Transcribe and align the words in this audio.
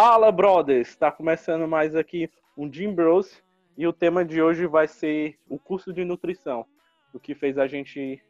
Fala, 0.00 0.30
brothers! 0.30 0.90
Está 0.90 1.10
começando 1.10 1.66
mais 1.66 1.96
aqui 1.96 2.30
um 2.56 2.72
Jim 2.72 2.94
Bros 2.94 3.42
e 3.76 3.84
o 3.84 3.92
tema 3.92 4.24
de 4.24 4.40
hoje 4.40 4.64
vai 4.64 4.86
ser 4.86 5.36
o 5.48 5.58
curso 5.58 5.92
de 5.92 6.04
nutrição. 6.04 6.64
O 7.12 7.18
que 7.18 7.34
fez 7.34 7.58
a 7.58 7.66
gente 7.66 8.22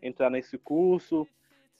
entrar 0.00 0.30
nesse 0.30 0.56
curso, 0.56 1.26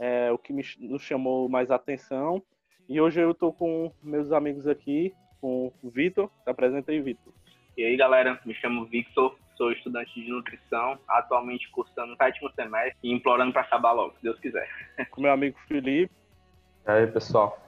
é, 0.00 0.32
o 0.32 0.36
que 0.36 0.53
me, 0.53 0.64
nos 0.80 1.00
chamou 1.03 1.48
mais 1.48 1.71
atenção. 1.71 2.43
E 2.89 3.00
hoje 3.00 3.21
eu 3.21 3.30
estou 3.30 3.53
com 3.53 3.93
meus 4.03 4.32
amigos 4.32 4.67
aqui, 4.67 5.14
com 5.40 5.72
o 5.81 5.90
Vitor. 5.90 6.29
Se 6.43 6.50
apresenta 6.50 6.90
aí, 6.90 7.00
Vitor. 7.00 7.32
E 7.76 7.85
aí, 7.85 7.96
galera, 7.96 8.40
me 8.44 8.53
chamo 8.53 8.86
Victor, 8.86 9.39
sou 9.57 9.71
estudante 9.71 10.13
de 10.21 10.29
nutrição, 10.29 10.99
atualmente 11.07 11.71
cursando 11.71 12.14
o 12.14 12.17
sétimo 12.17 12.50
semestre 12.50 12.99
e 13.00 13.13
implorando 13.13 13.53
para 13.53 13.63
acabar 13.63 13.93
logo, 13.93 14.13
se 14.17 14.25
Deus 14.25 14.40
quiser. 14.40 14.68
Com 15.13 15.21
meu 15.21 15.31
amigo 15.31 15.57
Felipe. 15.68 16.13
E 16.85 16.90
aí, 16.90 17.07
pessoal? 17.07 17.64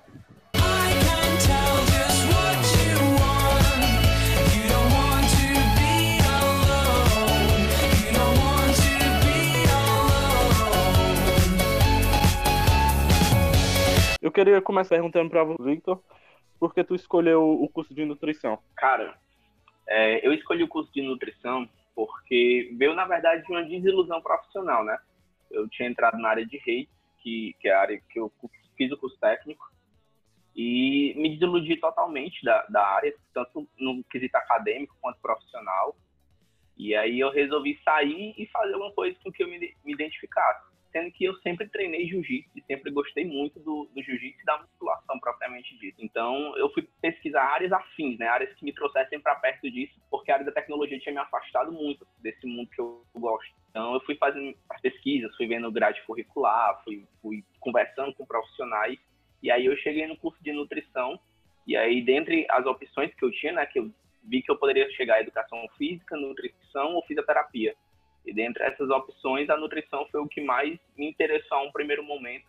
Eu 14.28 14.32
queria 14.32 14.60
começar 14.60 14.94
perguntando 14.94 15.30
para 15.30 15.42
você, 15.42 15.62
Victor, 15.62 16.04
por 16.60 16.74
que 16.74 16.84
tu 16.84 16.94
escolheu 16.94 17.50
o 17.50 17.66
curso 17.66 17.94
de 17.94 18.04
nutrição? 18.04 18.58
Cara, 18.76 19.18
é, 19.88 20.26
eu 20.26 20.34
escolhi 20.34 20.62
o 20.62 20.68
curso 20.68 20.92
de 20.92 21.00
nutrição 21.00 21.66
porque 21.94 22.70
veio, 22.76 22.92
na 22.92 23.06
verdade, 23.06 23.42
de 23.42 23.50
uma 23.50 23.64
desilusão 23.64 24.20
profissional, 24.20 24.84
né? 24.84 24.98
Eu 25.50 25.66
tinha 25.70 25.88
entrado 25.88 26.18
na 26.18 26.28
área 26.28 26.44
de 26.44 26.58
redes, 26.58 26.92
que, 27.22 27.56
que 27.58 27.68
é 27.68 27.72
a 27.72 27.80
área 27.80 28.02
que 28.10 28.20
eu 28.20 28.30
fiz 28.76 28.92
o 28.92 28.98
curso 28.98 29.18
técnico, 29.18 29.64
e 30.54 31.14
me 31.16 31.30
desiludi 31.30 31.78
totalmente 31.78 32.44
da, 32.44 32.66
da 32.66 32.86
área, 32.86 33.14
tanto 33.32 33.66
no 33.78 34.04
quesito 34.04 34.36
acadêmico 34.36 34.94
quanto 35.00 35.18
profissional. 35.22 35.96
E 36.76 36.94
aí 36.94 37.18
eu 37.18 37.30
resolvi 37.30 37.80
sair 37.82 38.34
e 38.36 38.46
fazer 38.48 38.76
uma 38.76 38.92
coisa 38.92 39.18
com 39.24 39.32
que 39.32 39.42
eu 39.42 39.48
me, 39.48 39.58
me 39.82 39.94
identificasse 39.94 40.68
sendo 40.98 41.12
que 41.12 41.24
eu 41.24 41.34
sempre 41.36 41.68
treinei 41.68 42.08
jiu-jitsu 42.08 42.50
e 42.56 42.62
sempre 42.62 42.90
gostei 42.90 43.24
muito 43.24 43.60
do, 43.60 43.88
do 43.94 44.02
jiu-jitsu 44.02 44.42
e 44.42 44.44
da 44.44 44.58
musculação 44.58 45.18
propriamente 45.20 45.78
dito. 45.78 46.04
Então, 46.04 46.56
eu 46.56 46.68
fui 46.70 46.88
pesquisar 47.00 47.44
áreas 47.44 47.72
afins, 47.72 48.18
né, 48.18 48.26
áreas 48.26 48.52
que 48.54 48.64
me 48.64 48.72
trouxessem 48.72 49.20
para 49.20 49.36
perto 49.36 49.70
disso, 49.70 49.94
porque 50.10 50.30
a 50.30 50.34
área 50.34 50.46
da 50.46 50.52
tecnologia 50.52 50.98
tinha 50.98 51.14
me 51.14 51.20
afastado 51.20 51.70
muito 51.70 52.06
desse 52.18 52.46
mundo 52.46 52.68
que 52.70 52.80
eu 52.80 53.04
gosto. 53.14 53.54
Então, 53.70 53.94
eu 53.94 54.00
fui 54.00 54.16
fazendo 54.16 54.54
as 54.70 54.80
pesquisas, 54.80 55.34
fui 55.36 55.46
vendo 55.46 55.70
grade 55.70 56.02
curricular, 56.02 56.82
fui, 56.82 57.06
fui 57.22 57.44
conversando 57.60 58.12
com 58.14 58.26
profissionais, 58.26 58.98
e 59.42 59.50
aí 59.50 59.66
eu 59.66 59.76
cheguei 59.78 60.06
no 60.06 60.16
curso 60.16 60.42
de 60.42 60.52
nutrição, 60.52 61.18
e 61.66 61.76
aí, 61.76 62.02
dentre 62.02 62.46
as 62.50 62.64
opções 62.66 63.14
que 63.14 63.24
eu 63.24 63.30
tinha, 63.30 63.52
né, 63.52 63.66
que 63.66 63.78
eu 63.78 63.92
vi 64.24 64.42
que 64.42 64.50
eu 64.50 64.56
poderia 64.56 64.90
chegar 64.92 65.16
à 65.16 65.20
educação 65.20 65.66
física, 65.76 66.16
nutrição 66.16 66.94
ou 66.94 67.04
fisioterapia. 67.04 67.74
E 68.26 68.32
dentre 68.32 68.62
essas 68.64 68.90
opções, 68.90 69.48
a 69.48 69.56
nutrição 69.56 70.06
foi 70.10 70.20
o 70.20 70.28
que 70.28 70.40
mais 70.40 70.78
me 70.96 71.08
interessou 71.08 71.58
a 71.58 71.62
um 71.62 71.72
primeiro 71.72 72.02
momento. 72.02 72.46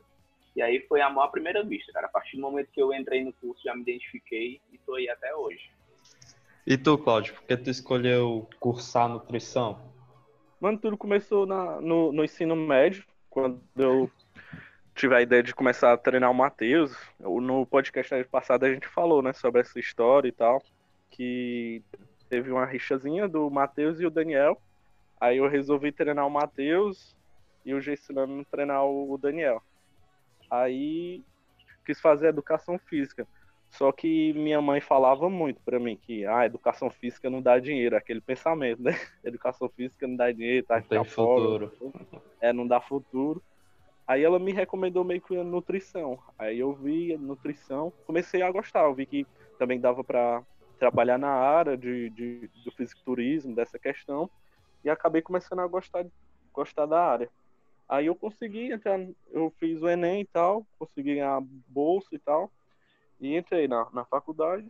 E 0.56 0.62
aí 0.62 0.82
foi 0.88 1.02
amor 1.02 1.24
à 1.24 1.28
primeira 1.28 1.64
vista, 1.64 1.92
cara. 1.94 2.08
A 2.08 2.10
partir 2.10 2.36
do 2.36 2.42
momento 2.42 2.70
que 2.72 2.82
eu 2.82 2.94
entrei 2.94 3.24
no 3.24 3.32
curso, 3.34 3.64
já 3.64 3.74
me 3.74 3.82
identifiquei 3.82 4.60
e 4.72 4.78
tô 4.80 4.96
aí 4.96 5.10
até 5.10 5.34
hoje. 5.36 5.70
E 6.68 6.78
tu, 6.78 6.98
Cláudio, 6.98 7.34
por 7.34 7.44
que 7.44 7.58
tu 7.58 7.70
escolheu 7.70 8.48
cursar 8.60 9.08
nutrição? 9.08 9.80
Mano, 10.60 10.78
tudo 10.78 10.98
começou 10.98 11.46
na, 11.46 11.80
no, 11.80 12.12
no 12.12 12.24
ensino 12.24 12.56
médio, 12.56 13.06
quando 13.30 13.62
eu 13.78 14.12
tive 14.94 15.16
a 15.16 15.22
ideia 15.22 15.42
de 15.42 15.56
começar 15.56 15.94
a 15.94 15.98
treinar 15.98 16.30
o 16.30 16.36
Matheus. 16.36 16.94
No 17.20 17.66
podcast 17.66 18.24
passado 18.26 18.66
a 18.66 18.74
gente 18.74 18.88
falou, 18.88 19.22
né, 19.22 19.32
sobre 19.32 19.62
essa 19.62 19.80
história 19.80 20.28
e 20.28 20.32
tal, 20.32 20.62
que 21.10 21.82
teve 22.30 22.52
uma 22.52 22.66
rixazinha 22.66 23.28
do 23.28 23.50
Matheus 23.50 24.00
e 24.02 24.06
o 24.06 24.12
Daniel, 24.12 24.62
Aí 25.20 25.38
eu 25.38 25.48
resolvi 25.48 25.92
treinar 25.92 26.26
o 26.26 26.32
Matheus 26.32 27.16
e 27.66 27.74
o 27.74 27.82
Gessilano 27.82 28.46
treinar 28.46 28.86
o 28.86 29.18
Daniel. 29.18 29.62
Aí 30.50 31.22
quis 31.86 32.00
fazer 32.00 32.28
educação 32.28 32.78
física. 32.78 33.28
Só 33.70 33.92
que 33.92 34.34
minha 34.34 34.62
mãe 34.62 34.82
falava 34.82 35.30
muito 35.30 35.62
para 35.62 35.80
mim 35.80 35.96
que 35.96 36.26
a 36.26 36.40
ah, 36.40 36.46
educação 36.46 36.90
física 36.90 37.30
não 37.30 37.42
dá 37.42 37.60
dinheiro, 37.60 37.96
aquele 37.96 38.22
pensamento, 38.22 38.82
né? 38.82 38.92
Educação 39.24 39.70
física 39.70 40.08
não 40.08 40.16
dá 40.16 40.32
dinheiro, 40.32 40.66
tá? 40.66 40.78
Não 40.78 40.84
tem 40.84 41.04
futuro. 41.04 41.72
É, 42.42 42.52
não 42.52 42.66
dá 42.66 42.82
futuro. 42.82 43.44
Aí 44.08 44.24
ela 44.24 44.40
me 44.40 44.52
recomendou 44.52 45.04
meio 45.04 45.22
que 45.22 45.38
a 45.38 45.44
nutrição. 45.44 46.18
Aí 46.38 46.58
eu 46.58 46.74
vi 46.74 47.14
a 47.14 47.18
nutrição, 47.18 47.94
comecei 48.08 48.42
a 48.42 48.52
gostar. 48.52 48.86
Eu 48.86 48.96
vi 48.96 49.06
que 49.06 49.28
também 49.60 49.80
dava 49.80 50.04
para 50.04 50.42
trabalhar 50.80 51.20
na 51.20 51.30
área 51.30 51.78
de, 51.78 52.10
de, 52.10 52.50
do 52.64 52.72
fisiculturismo, 52.72 53.54
dessa 53.54 53.78
questão 53.78 54.30
e 54.84 54.90
acabei 54.90 55.22
começando 55.22 55.60
a 55.60 55.68
gostar, 55.68 56.06
gostar 56.54 56.86
da 56.86 57.02
área. 57.02 57.30
Aí 57.88 58.06
eu 58.06 58.16
consegui 58.16 58.72
entrar, 58.72 59.00
eu 59.32 59.52
fiz 59.60 59.82
o 59.82 59.90
Enem 59.90 60.22
e 60.22 60.26
tal, 60.26 60.66
consegui 60.78 61.16
ganhar 61.16 61.42
bolsa 61.68 62.10
e 62.12 62.20
tal, 62.20 62.52
e 63.20 63.36
entrei 63.36 63.68
na, 63.68 63.88
na 63.92 64.06
faculdade 64.06 64.70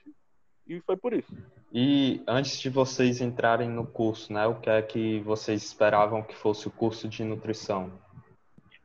e 0.66 0.80
foi 0.82 0.96
por 0.96 1.14
isso. 1.14 1.36
E 1.72 2.24
antes 2.28 2.60
de 2.60 2.70
vocês 2.70 3.20
entrarem 3.22 3.70
no 3.70 3.86
curso, 3.86 4.32
né, 4.32 4.48
o 4.48 4.60
que 4.60 4.70
é 4.70 4.82
que 4.82 5.20
vocês 5.20 5.64
esperavam 5.64 6.24
que 6.24 6.36
fosse 6.36 6.68
o 6.68 6.72
curso 6.72 7.10
de 7.10 7.24
nutrição? 7.24 7.92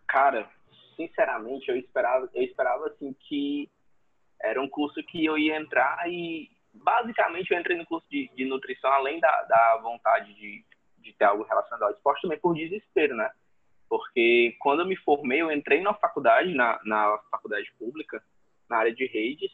Cara, 0.08 0.48
sinceramente, 0.96 1.68
eu 1.68 1.76
esperava, 1.76 2.28
eu 2.34 2.42
esperava 2.42 2.86
assim 2.86 3.14
que 3.20 3.70
era 4.42 4.60
um 4.60 4.68
curso 4.68 5.02
que 5.04 5.24
eu 5.24 5.38
ia 5.38 5.56
entrar 5.56 6.08
e 6.08 6.50
basicamente 6.72 7.52
eu 7.52 7.58
entrei 7.58 7.76
no 7.76 7.86
curso 7.86 8.06
de, 8.10 8.30
de 8.34 8.44
nutrição 8.44 8.90
além 8.92 9.20
da, 9.20 9.42
da 9.44 9.78
vontade 9.82 10.34
de 10.34 10.64
de 11.04 11.12
ter 11.12 11.24
algo 11.24 11.44
relacionado 11.44 11.82
ao 11.84 11.90
esporte 11.90 12.22
também 12.22 12.38
por 12.38 12.54
desespero, 12.54 13.14
né? 13.14 13.30
Porque 13.88 14.56
quando 14.58 14.80
eu 14.80 14.86
me 14.86 14.96
formei, 14.96 15.42
eu 15.42 15.52
entrei 15.52 15.80
na 15.80 15.94
faculdade, 15.94 16.52
na, 16.54 16.80
na 16.84 17.18
faculdade 17.30 17.70
pública, 17.78 18.24
na 18.68 18.78
área 18.78 18.94
de 18.94 19.06
redes, 19.06 19.52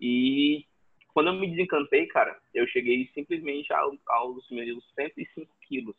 e 0.00 0.64
quando 1.12 1.28
eu 1.28 1.34
me 1.34 1.50
desencantei, 1.50 2.06
cara, 2.06 2.40
eu 2.54 2.66
cheguei 2.66 3.08
simplesmente 3.14 3.72
aos, 3.72 3.98
aos 4.08 4.50
meus 4.50 4.82
105 4.94 5.54
quilos. 5.68 5.96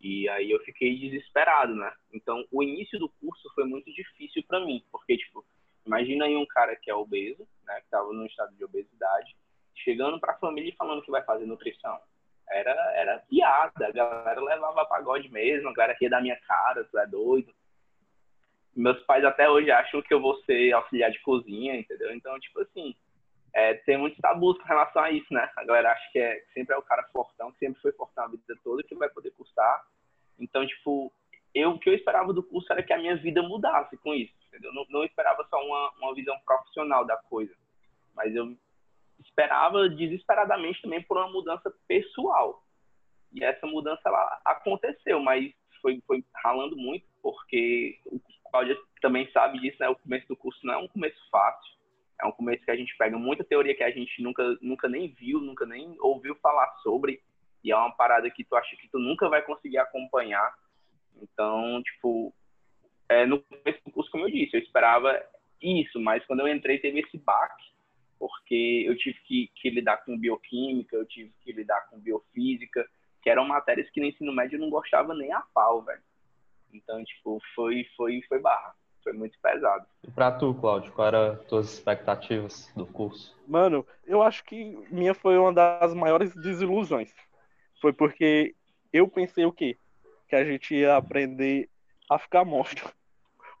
E 0.00 0.28
aí 0.30 0.50
eu 0.50 0.58
fiquei 0.60 0.98
desesperado, 0.98 1.74
né? 1.74 1.92
Então, 2.12 2.44
o 2.50 2.62
início 2.62 2.98
do 2.98 3.08
curso 3.20 3.48
foi 3.54 3.64
muito 3.64 3.92
difícil 3.92 4.42
para 4.48 4.64
mim, 4.64 4.82
porque, 4.90 5.16
tipo, 5.16 5.44
imagina 5.86 6.24
aí 6.24 6.36
um 6.36 6.46
cara 6.46 6.74
que 6.74 6.90
é 6.90 6.94
obeso, 6.94 7.46
né, 7.64 7.74
que 7.76 7.84
estava 7.84 8.12
no 8.12 8.26
estado 8.26 8.56
de 8.56 8.64
obesidade, 8.64 9.36
chegando 9.76 10.18
para 10.18 10.32
a 10.32 10.38
família 10.38 10.70
e 10.70 10.76
falando 10.76 11.02
que 11.02 11.10
vai 11.10 11.22
fazer 11.22 11.46
nutrição 11.46 12.00
era, 12.52 12.92
era 12.94 13.18
piada. 13.20 13.86
A 13.86 13.90
galera 13.90 14.40
levava 14.40 14.84
pagode 14.86 15.28
mesmo, 15.30 15.68
a 15.68 15.72
galera 15.72 15.96
ria 16.00 16.10
da 16.10 16.20
minha 16.20 16.36
cara, 16.46 16.84
tu 16.84 16.98
é 16.98 17.06
doido. 17.06 17.52
Meus 18.74 19.02
pais 19.04 19.24
até 19.24 19.50
hoje 19.50 19.70
acham 19.70 20.00
que 20.00 20.14
eu 20.14 20.20
vou 20.20 20.36
ser 20.44 20.72
auxiliar 20.72 21.10
de 21.10 21.20
cozinha, 21.20 21.76
entendeu? 21.76 22.14
Então, 22.14 22.38
tipo 22.40 22.60
assim, 22.60 22.94
é, 23.54 23.74
tem 23.74 23.98
muitos 23.98 24.18
tabus 24.20 24.56
com 24.58 24.64
relação 24.64 25.02
a 25.02 25.10
isso, 25.10 25.32
né? 25.32 25.50
A 25.56 25.64
galera 25.64 25.92
acha 25.92 26.10
que, 26.10 26.18
é, 26.18 26.36
que 26.36 26.52
sempre 26.52 26.74
é 26.74 26.78
o 26.78 26.82
cara 26.82 27.06
fortão, 27.12 27.52
que 27.52 27.58
sempre 27.58 27.80
foi 27.82 27.92
fortão 27.92 28.24
a 28.24 28.28
vida 28.28 28.56
toda, 28.64 28.82
que 28.82 28.94
vai 28.94 29.10
poder 29.10 29.30
custar. 29.32 29.84
Então, 30.38 30.66
tipo, 30.66 31.12
eu, 31.54 31.72
o 31.72 31.78
que 31.78 31.90
eu 31.90 31.94
esperava 31.94 32.32
do 32.32 32.42
curso 32.42 32.72
era 32.72 32.82
que 32.82 32.92
a 32.92 32.98
minha 32.98 33.14
vida 33.16 33.42
mudasse 33.42 33.96
com 33.98 34.14
isso, 34.14 34.32
entendeu? 34.48 34.72
Não, 34.72 34.86
não 34.88 35.04
esperava 35.04 35.46
só 35.50 35.62
uma, 35.62 35.92
uma 36.00 36.14
visão 36.14 36.38
profissional 36.46 37.04
da 37.04 37.16
coisa, 37.16 37.54
mas 38.14 38.34
eu 38.34 38.56
esperava 39.20 39.88
desesperadamente 39.88 40.82
também 40.82 41.02
por 41.02 41.16
uma 41.16 41.30
mudança 41.30 41.72
pessoal. 41.86 42.62
E 43.32 43.42
essa 43.42 43.66
mudança 43.66 44.02
ela 44.04 44.40
aconteceu, 44.44 45.20
mas 45.20 45.52
foi, 45.80 46.00
foi 46.06 46.24
ralando 46.36 46.76
muito, 46.76 47.06
porque 47.22 47.98
o 48.06 48.20
Cláudia 48.50 48.76
também 49.00 49.30
sabe 49.32 49.58
disso, 49.58 49.78
né? 49.80 49.88
O 49.88 49.96
começo 49.96 50.28
do 50.28 50.36
curso 50.36 50.60
não 50.64 50.74
é 50.74 50.78
um 50.78 50.88
começo 50.88 51.18
fácil. 51.30 51.72
É 52.20 52.26
um 52.26 52.32
começo 52.32 52.64
que 52.64 52.70
a 52.70 52.76
gente 52.76 52.96
pega 52.96 53.18
muita 53.18 53.42
teoria 53.42 53.74
que 53.74 53.82
a 53.82 53.90
gente 53.90 54.22
nunca, 54.22 54.56
nunca 54.60 54.88
nem 54.88 55.08
viu, 55.08 55.40
nunca 55.40 55.66
nem 55.66 55.96
ouviu 56.00 56.36
falar 56.36 56.70
sobre. 56.82 57.20
E 57.64 57.72
é 57.72 57.76
uma 57.76 57.90
parada 57.90 58.30
que 58.30 58.44
tu 58.44 58.54
acha 58.54 58.76
que 58.76 58.88
tu 58.88 58.98
nunca 58.98 59.28
vai 59.28 59.42
conseguir 59.42 59.78
acompanhar. 59.78 60.54
Então, 61.20 61.82
tipo, 61.82 62.32
é, 63.08 63.26
no 63.26 63.42
começo 63.42 63.80
do 63.84 63.90
curso, 63.90 64.10
como 64.10 64.26
eu 64.26 64.30
disse, 64.30 64.56
eu 64.56 64.60
esperava 64.60 65.20
isso, 65.60 65.98
mas 66.00 66.24
quando 66.26 66.40
eu 66.40 66.48
entrei 66.48 66.78
teve 66.78 67.00
esse 67.00 67.18
baque 67.18 67.71
porque 68.22 68.84
eu 68.86 68.96
tive 68.96 69.18
que, 69.24 69.50
que, 69.56 69.68
lidar 69.68 69.96
com 70.04 70.16
bioquímica, 70.16 70.94
eu 70.94 71.04
tive 71.04 71.34
que 71.40 71.50
lidar 71.50 71.88
com 71.90 71.98
biofísica, 71.98 72.88
que 73.20 73.28
eram 73.28 73.44
matérias 73.44 73.90
que 73.90 74.00
no 74.00 74.06
ensino 74.06 74.32
médio 74.32 74.54
eu 74.54 74.60
não 74.60 74.70
gostava 74.70 75.12
nem 75.12 75.32
a 75.32 75.40
pau, 75.52 75.82
velho. 75.82 76.00
Então, 76.72 77.02
tipo, 77.02 77.40
foi, 77.52 77.84
foi, 77.96 78.22
foi 78.28 78.38
barra. 78.38 78.76
Foi 79.02 79.12
muito 79.12 79.36
pesado. 79.42 79.84
E 80.06 80.10
pra 80.12 80.30
tu, 80.30 80.54
Cláudio, 80.54 80.92
quais 80.92 81.12
eram 81.12 81.32
as 81.32 81.44
tuas 81.46 81.72
expectativas 81.72 82.72
do 82.76 82.86
curso? 82.86 83.36
Mano, 83.48 83.84
eu 84.04 84.22
acho 84.22 84.44
que 84.44 84.78
minha 84.88 85.14
foi 85.14 85.36
uma 85.36 85.52
das 85.52 85.92
maiores 85.92 86.32
desilusões. 86.32 87.12
Foi 87.80 87.92
porque 87.92 88.54
eu 88.92 89.08
pensei 89.08 89.44
o 89.44 89.52
quê? 89.52 89.76
Que 90.28 90.36
a 90.36 90.44
gente 90.44 90.76
ia 90.76 90.96
aprender 90.96 91.68
a 92.08 92.20
ficar 92.20 92.44
monstro. 92.44 92.88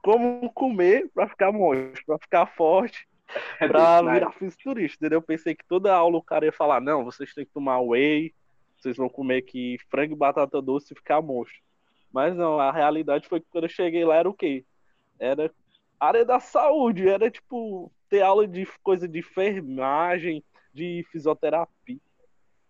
Como 0.04 0.52
comer 0.52 1.10
para 1.12 1.28
ficar 1.28 1.50
monstro, 1.50 2.04
para 2.06 2.18
ficar 2.18 2.46
forte 2.46 3.08
pra 3.58 4.02
virar 4.02 4.32
fisiculturista, 4.32 4.96
entendeu? 4.96 5.18
Eu 5.18 5.22
pensei 5.22 5.54
que 5.54 5.64
toda 5.64 5.94
aula 5.94 6.18
o 6.18 6.22
cara 6.22 6.46
ia 6.46 6.52
falar, 6.52 6.80
não, 6.80 7.04
vocês 7.04 7.32
têm 7.34 7.44
que 7.44 7.52
tomar 7.52 7.80
whey, 7.80 8.34
vocês 8.76 8.96
vão 8.96 9.08
comer 9.08 9.38
aqui 9.38 9.78
frango 9.90 10.14
e 10.14 10.16
batata 10.16 10.60
doce 10.60 10.92
e 10.92 10.96
ficar 10.96 11.22
monstro. 11.22 11.60
Mas 12.12 12.36
não, 12.36 12.58
a 12.58 12.70
realidade 12.70 13.28
foi 13.28 13.40
que 13.40 13.46
quando 13.50 13.64
eu 13.64 13.70
cheguei 13.70 14.04
lá 14.04 14.16
era 14.16 14.28
o 14.28 14.34
quê? 14.34 14.64
Era 15.18 15.50
área 15.98 16.24
da 16.24 16.40
saúde, 16.40 17.08
era 17.08 17.30
tipo 17.30 17.90
ter 18.08 18.20
aula 18.20 18.46
de 18.46 18.66
coisa 18.82 19.08
de 19.08 19.20
enfermagem, 19.20 20.44
de 20.74 21.06
fisioterapia. 21.10 21.98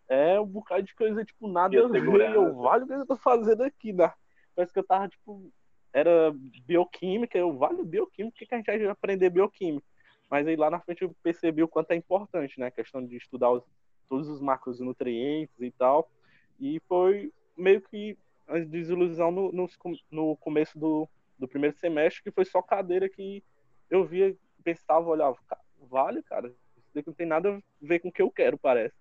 É 0.08 0.38
um 0.38 0.46
bocado 0.46 0.82
de 0.82 0.94
coisa, 0.94 1.24
tipo, 1.24 1.48
nada 1.48 1.76
a 1.84 1.88
ver. 1.88 2.34
Eu, 2.34 2.54
vale 2.56 2.84
o 2.84 2.86
que 2.86 2.92
eu 2.92 3.06
tô 3.06 3.16
fazendo 3.16 3.62
aqui, 3.62 3.92
né? 3.92 4.12
Parece 4.54 4.72
que 4.72 4.78
eu 4.78 4.84
tava, 4.84 5.08
tipo, 5.08 5.50
era 5.92 6.32
bioquímica, 6.66 7.38
eu, 7.38 7.56
vale 7.56 7.82
bioquímica, 7.82 8.44
que 8.44 8.54
a 8.54 8.58
gente 8.58 8.66
vai 8.66 8.86
aprender 8.86 9.30
bioquímica. 9.30 9.86
Mas 10.32 10.46
aí 10.46 10.56
lá 10.56 10.70
na 10.70 10.80
frente 10.80 11.02
eu 11.02 11.14
percebi 11.22 11.62
o 11.62 11.68
quanto 11.68 11.90
é 11.90 11.94
importante, 11.94 12.58
né? 12.58 12.68
A 12.68 12.70
questão 12.70 13.04
de 13.04 13.18
estudar 13.18 13.50
os, 13.50 13.62
todos 14.08 14.30
os 14.30 14.40
macronutrientes 14.40 15.54
e 15.60 15.70
tal. 15.70 16.10
E 16.58 16.80
foi 16.88 17.30
meio 17.54 17.82
que 17.82 18.16
a 18.48 18.58
desilusão 18.60 19.30
no, 19.30 19.52
no, 19.52 19.68
no 20.10 20.34
começo 20.38 20.78
do, 20.78 21.06
do 21.38 21.46
primeiro 21.46 21.76
semestre, 21.76 22.22
que 22.22 22.30
foi 22.30 22.46
só 22.46 22.62
cadeira 22.62 23.10
que 23.10 23.44
eu 23.90 24.06
via, 24.06 24.34
pensava, 24.64 25.06
olhava, 25.06 25.36
vale, 25.78 26.22
cara, 26.22 26.48
isso 26.78 26.88
daqui 26.94 27.08
não 27.08 27.14
tem 27.14 27.26
nada 27.26 27.50
a 27.54 27.60
ver 27.82 27.98
com 27.98 28.08
o 28.08 28.12
que 28.12 28.22
eu 28.22 28.30
quero, 28.30 28.56
parece. 28.56 28.94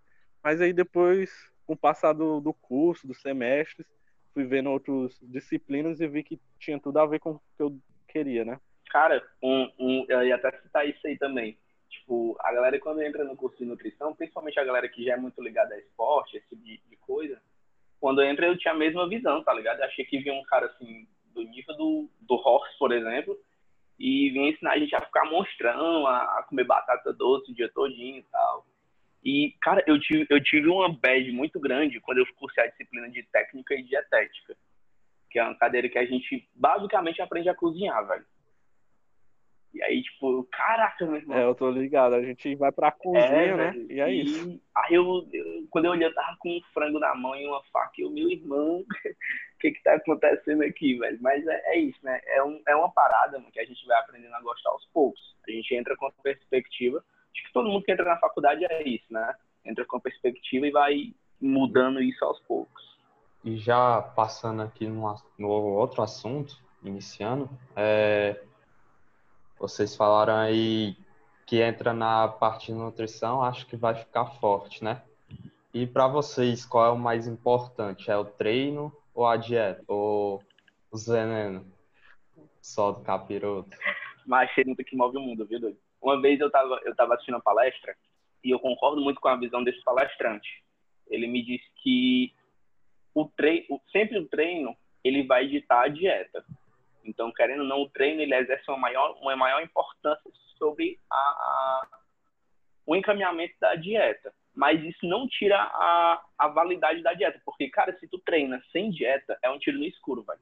Mas 0.44 0.60
aí 0.60 0.74
depois, 0.74 1.31
com 1.66 1.72
o 1.72 1.78
passar 1.78 2.12
do, 2.12 2.42
do 2.42 2.54
curso, 2.54 3.07
dos 3.07 3.22
semestres, 3.22 3.88
fui 4.33 4.44
vendo 4.44 4.69
outras 4.69 5.18
disciplinas 5.22 6.01
e 6.01 6.07
vi 6.10 6.24
que 6.24 6.42
tinha 6.60 6.78
tudo 6.78 7.00
a 7.00 7.06
ver 7.06 7.19
com 7.19 7.31
o 7.31 7.42
que 7.56 7.63
eu 7.63 7.80
queria, 8.06 8.44
né? 8.44 8.60
Cara, 8.91 9.25
um, 9.41 9.71
um, 9.79 10.05
eu 10.09 10.21
ia 10.21 10.35
até 10.35 10.51
citar 10.59 10.88
isso 10.88 10.99
aí 11.07 11.17
também. 11.17 11.57
Tipo, 11.89 12.35
a 12.41 12.51
galera 12.51 12.77
quando 12.77 13.01
entra 13.01 13.23
no 13.23 13.38
curso 13.38 13.57
de 13.57 13.65
nutrição, 13.65 14.13
principalmente 14.13 14.59
a 14.59 14.65
galera 14.65 14.89
que 14.89 15.05
já 15.05 15.13
é 15.13 15.17
muito 15.17 15.41
ligada 15.41 15.73
a 15.73 15.79
esporte, 15.79 16.35
esse 16.35 16.49
tipo 16.49 16.61
de, 16.61 16.77
de 16.89 16.97
coisa, 16.97 17.41
quando 18.01 18.21
entra 18.21 18.47
eu 18.47 18.57
tinha 18.57 18.73
a 18.73 18.77
mesma 18.77 19.07
visão, 19.07 19.41
tá 19.43 19.53
ligado? 19.53 19.79
Eu 19.79 19.85
achei 19.85 20.03
que 20.03 20.19
vinha 20.19 20.33
um 20.33 20.43
cara 20.43 20.65
assim, 20.65 21.07
do 21.33 21.41
nível 21.41 21.75
do, 21.77 22.09
do 22.19 22.35
Horst, 22.35 22.77
por 22.77 22.91
exemplo, 22.91 23.38
e 23.97 24.29
vinha 24.31 24.49
ensinar 24.49 24.73
a 24.73 24.79
gente 24.79 24.94
a 24.94 25.01
ficar 25.01 25.23
monstrão, 25.25 26.05
a, 26.05 26.39
a 26.39 26.44
comer 26.44 26.65
batata 26.65 27.13
doce 27.13 27.51
o 27.51 27.55
dia 27.55 27.71
todinho 27.71 28.17
e 28.17 28.23
tal. 28.23 28.65
E, 29.23 29.55
cara, 29.61 29.81
eu 29.87 29.97
tive, 30.01 30.27
eu 30.29 30.44
tive 30.44 30.67
uma 30.67 30.91
bad 30.91 31.31
muito 31.31 31.61
grande 31.61 32.01
quando 32.01 32.17
eu 32.17 32.25
cursei 32.35 32.65
a 32.65 32.67
disciplina 32.67 33.09
de 33.09 33.23
técnica 33.31 33.73
e 33.73 33.83
dietética, 33.83 34.57
que 35.29 35.39
é 35.39 35.44
uma 35.44 35.55
cadeira 35.55 35.87
que 35.87 35.97
a 35.97 36.05
gente 36.05 36.49
basicamente 36.53 37.21
aprende 37.21 37.47
a 37.47 37.55
cozinhar, 37.55 38.05
velho. 38.05 38.25
E 39.73 39.81
aí, 39.83 40.03
tipo, 40.03 40.44
caraca, 40.51 41.06
meu 41.06 41.15
irmão. 41.15 41.38
É, 41.38 41.45
eu 41.45 41.56
tô 41.56 41.69
ligado. 41.71 42.13
A 42.13 42.21
gente 42.21 42.56
vai 42.56 42.71
pra 42.71 42.91
cozinha, 42.91 43.23
é, 43.23 43.56
né? 43.56 43.71
Velho. 43.71 43.91
E 43.91 44.00
é 44.01 44.13
e 44.13 44.21
isso. 44.21 44.62
Aí 44.75 44.95
eu, 44.95 45.27
eu, 45.31 45.68
quando 45.69 45.85
eu 45.85 45.91
olhei, 45.91 46.07
eu 46.07 46.13
tava 46.13 46.35
com 46.39 46.50
um 46.50 46.62
frango 46.73 47.00
na 47.00 47.15
mão 47.15 47.35
e 47.35 47.47
uma 47.47 47.63
faca. 47.71 47.94
E 47.97 48.06
o 48.06 48.09
meu 48.09 48.29
irmão, 48.29 48.79
o 48.85 49.59
que 49.59 49.71
que 49.71 49.83
tá 49.83 49.94
acontecendo 49.94 50.62
aqui, 50.63 50.97
velho? 50.97 51.18
Mas 51.21 51.47
é, 51.47 51.62
é 51.73 51.79
isso, 51.79 52.00
né? 52.03 52.19
É, 52.25 52.44
um, 52.44 52.62
é 52.68 52.75
uma 52.75 52.91
parada 52.91 53.39
mano, 53.39 53.51
que 53.51 53.59
a 53.59 53.65
gente 53.65 53.85
vai 53.88 53.97
aprendendo 54.00 54.35
a 54.35 54.41
gostar 54.41 54.71
aos 54.71 54.85
poucos. 54.94 55.21
A 55.47 55.51
gente 55.51 55.73
entra 55.73 55.95
com 55.95 56.07
a 56.07 56.12
perspectiva. 56.21 57.03
Acho 57.33 57.47
que 57.47 57.53
todo 57.53 57.69
mundo 57.69 57.83
que 57.83 57.91
entra 57.94 58.06
na 58.06 58.19
faculdade 58.19 58.65
é 58.65 58.83
isso, 58.83 59.06
né? 59.09 59.33
Entra 59.63 59.85
com 59.85 59.97
a 59.97 60.01
perspectiva 60.01 60.68
e 60.68 60.71
vai 60.71 61.13
mudando 61.39 62.01
isso 62.01 62.23
aos 62.25 62.39
poucos. 62.41 62.91
E 63.44 63.56
já 63.57 64.01
passando 64.01 64.62
aqui 64.62 64.85
no, 64.85 65.15
no 65.39 65.47
outro 65.50 66.01
assunto, 66.01 66.62
iniciando, 66.83 67.50
é 67.75 68.44
vocês 69.61 69.95
falaram 69.95 70.35
aí 70.35 70.95
que 71.45 71.61
entra 71.61 71.93
na 71.93 72.27
parte 72.27 72.67
de 72.67 72.73
nutrição, 72.73 73.43
acho 73.43 73.67
que 73.67 73.75
vai 73.75 73.93
ficar 73.93 74.25
forte, 74.25 74.83
né? 74.83 75.03
E 75.73 75.85
para 75.85 76.07
vocês, 76.07 76.65
qual 76.65 76.85
é 76.85 76.89
o 76.89 76.97
mais 76.97 77.27
importante? 77.27 78.09
É 78.09 78.17
o 78.17 78.25
treino 78.25 78.91
ou 79.13 79.27
a 79.27 79.37
dieta? 79.37 79.83
Ou 79.87 80.43
os 80.91 81.05
venenos? 81.07 81.65
Só 82.61 82.91
do 82.91 83.01
capiroto? 83.01 83.77
Mas 84.25 84.49
muito 84.65 84.83
que 84.83 84.95
move 84.95 85.17
o 85.17 85.21
mundo, 85.21 85.45
viu, 85.45 85.59
doido? 85.59 85.77
Uma 86.01 86.19
vez 86.19 86.39
eu 86.39 86.49
tava, 86.49 86.79
eu 86.83 86.95
tava 86.95 87.13
assistindo 87.13 87.37
a 87.37 87.41
palestra 87.41 87.95
e 88.43 88.49
eu 88.49 88.59
concordo 88.59 88.99
muito 89.01 89.21
com 89.21 89.27
a 89.27 89.35
visão 89.35 89.63
desse 89.63 89.81
palestrante. 89.83 90.63
Ele 91.07 91.27
me 91.27 91.43
disse 91.43 91.65
que 91.83 92.33
o 93.13 93.25
treino, 93.25 93.79
sempre 93.91 94.17
o 94.17 94.27
treino, 94.27 94.75
ele 95.03 95.23
vai 95.23 95.47
ditar 95.47 95.85
a 95.85 95.87
dieta. 95.87 96.43
Então, 97.03 97.31
querendo 97.31 97.62
ou 97.62 97.68
não, 97.68 97.81
o 97.81 97.89
treino 97.89 98.21
ele 98.21 98.36
exerce 98.36 98.69
uma 98.69 98.77
maior, 98.77 99.18
uma 99.21 99.36
maior 99.36 99.62
importância 99.62 100.31
sobre 100.57 101.00
a, 101.09 101.15
a, 101.15 102.00
o 102.86 102.95
encaminhamento 102.95 103.56
da 103.59 103.75
dieta. 103.75 104.33
Mas 104.53 104.83
isso 104.83 105.06
não 105.06 105.27
tira 105.27 105.57
a, 105.57 106.24
a 106.38 106.48
validade 106.50 107.01
da 107.01 107.13
dieta. 107.13 107.42
Porque, 107.45 107.69
cara, 107.69 107.98
se 108.00 108.07
tu 108.07 108.19
treina 108.19 108.62
sem 108.71 108.92
dieta, 108.92 109.38
é 109.42 109.50
um 109.50 109.57
tiro 109.57 109.77
no 109.77 109.86
escuro, 109.86 110.24
velho. 110.24 110.42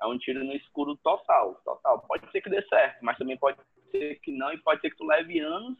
É 0.00 0.06
um 0.06 0.18
tiro 0.18 0.44
no 0.44 0.52
escuro 0.52 0.96
total, 0.96 1.54
total. 1.64 2.00
Pode 2.00 2.30
ser 2.30 2.40
que 2.40 2.50
dê 2.50 2.60
certo, 2.62 3.02
mas 3.02 3.16
também 3.16 3.36
pode 3.36 3.58
ser 3.90 4.20
que 4.20 4.30
não. 4.32 4.52
E 4.52 4.58
pode 4.58 4.80
ser 4.80 4.90
que 4.90 4.96
tu 4.96 5.04
leve 5.04 5.38
anos 5.40 5.78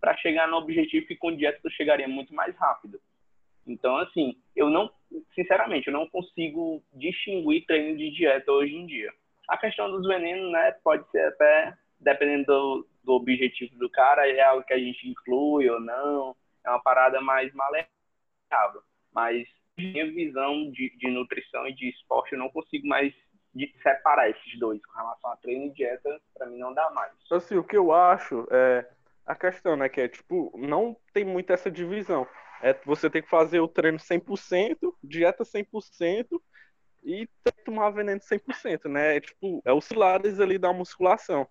para 0.00 0.16
chegar 0.18 0.48
no 0.48 0.56
objetivo 0.56 1.06
que 1.06 1.16
com 1.16 1.34
dieta 1.34 1.58
tu 1.62 1.70
chegaria 1.70 2.08
muito 2.08 2.34
mais 2.34 2.56
rápido. 2.56 3.00
Então, 3.66 3.96
assim, 3.98 4.36
eu 4.54 4.68
não, 4.68 4.90
sinceramente, 5.34 5.88
eu 5.88 5.92
não 5.92 6.08
consigo 6.08 6.82
distinguir 6.92 7.64
treino 7.66 7.96
de 7.96 8.10
dieta 8.10 8.50
hoje 8.52 8.74
em 8.74 8.86
dia. 8.86 9.12
A 9.48 9.56
questão 9.56 9.90
dos 9.90 10.06
venenos, 10.06 10.50
né, 10.52 10.72
pode 10.82 11.08
ser 11.10 11.26
até, 11.28 11.76
dependendo 12.00 12.46
do, 12.46 12.88
do 13.04 13.12
objetivo 13.14 13.76
do 13.78 13.90
cara, 13.90 14.28
é 14.28 14.40
algo 14.42 14.64
que 14.64 14.74
a 14.74 14.78
gente 14.78 15.08
inclui 15.08 15.68
ou 15.68 15.80
não, 15.80 16.36
é 16.64 16.70
uma 16.70 16.82
parada 16.82 17.20
mais 17.20 17.52
maleável. 17.54 18.82
Mas 19.12 19.46
minha 19.76 20.06
visão 20.10 20.70
de, 20.70 20.96
de 20.96 21.10
nutrição 21.10 21.66
e 21.66 21.74
de 21.74 21.88
esporte, 21.88 22.32
eu 22.32 22.38
não 22.38 22.48
consigo 22.48 22.86
mais 22.86 23.12
de 23.54 23.72
separar 23.82 24.28
esses 24.28 24.58
dois 24.58 24.84
com 24.84 24.98
relação 24.98 25.30
a 25.30 25.36
treino 25.36 25.66
e 25.66 25.70
dieta, 25.70 26.20
para 26.36 26.46
mim 26.46 26.58
não 26.58 26.74
dá 26.74 26.90
mais. 26.90 27.12
Assim, 27.30 27.56
o 27.56 27.64
que 27.64 27.76
eu 27.76 27.92
acho 27.92 28.46
é 28.50 28.88
a 29.24 29.34
questão, 29.34 29.76
né, 29.76 29.88
que 29.88 30.00
é 30.00 30.08
tipo, 30.08 30.52
não 30.56 30.96
tem 31.12 31.24
muito 31.24 31.52
essa 31.52 31.70
divisão. 31.70 32.26
É, 32.64 32.74
você 32.86 33.10
tem 33.10 33.20
que 33.20 33.28
fazer 33.28 33.60
o 33.60 33.68
treino 33.68 33.98
100%, 33.98 34.94
dieta 35.02 35.44
100% 35.44 36.40
e 37.04 37.28
tomar 37.62 37.90
veneno 37.90 38.18
100%, 38.18 38.88
né? 38.88 39.18
É, 39.18 39.20
tipo, 39.20 39.60
é 39.66 39.72
os 39.74 39.86
pilares 39.86 40.40
ali 40.40 40.56
da 40.56 40.72
musculação. 40.72 41.46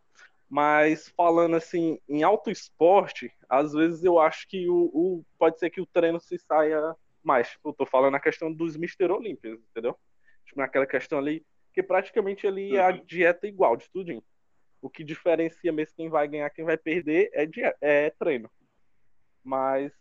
Mas 0.49 1.09
falando 1.09 1.55
assim, 1.55 1.99
em 2.09 2.23
alto 2.23 2.49
esporte, 2.49 3.31
às 3.47 3.73
vezes 3.73 4.03
eu 4.03 4.17
acho 4.17 4.47
que 4.47 4.67
o, 4.67 4.85
o 4.91 5.25
pode 5.37 5.59
ser 5.59 5.69
que 5.69 5.79
o 5.79 5.85
treino 5.85 6.19
se 6.19 6.35
saia 6.39 6.95
mais. 7.23 7.51
Tipo, 7.51 7.69
eu 7.69 7.73
tô 7.73 7.85
falando 7.85 8.15
a 8.15 8.19
questão 8.19 8.51
dos 8.51 8.75
Mister 8.75 9.11
Olímpios, 9.11 9.59
entendeu? 9.69 9.95
Tipo, 10.43 10.61
naquela 10.61 10.87
questão 10.87 11.19
ali, 11.19 11.45
que 11.75 11.83
praticamente 11.83 12.47
ali 12.47 12.71
uhum. 12.71 12.77
é 12.77 12.85
a 12.85 12.89
uhum. 12.89 13.05
dieta 13.05 13.45
igual 13.45 13.77
de 13.77 13.87
tudinho. 13.91 14.23
O 14.81 14.89
que 14.89 15.03
diferencia 15.03 15.71
mesmo 15.71 15.95
quem 15.95 16.09
vai 16.09 16.27
ganhar, 16.27 16.49
quem 16.49 16.65
vai 16.65 16.75
perder 16.75 17.29
é, 17.33 17.47
é 17.81 18.09
treino. 18.09 18.49
Mas 19.43 19.93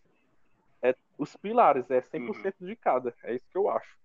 é 0.83 0.95
os 1.17 1.37
pilares, 1.37 1.91
é 1.91 2.01
100% 2.01 2.55
uhum. 2.61 2.67
de 2.67 2.77
cada. 2.77 3.15
É 3.23 3.35
isso 3.35 3.49
que 3.51 3.57
eu 3.57 3.69
acho. 3.71 3.97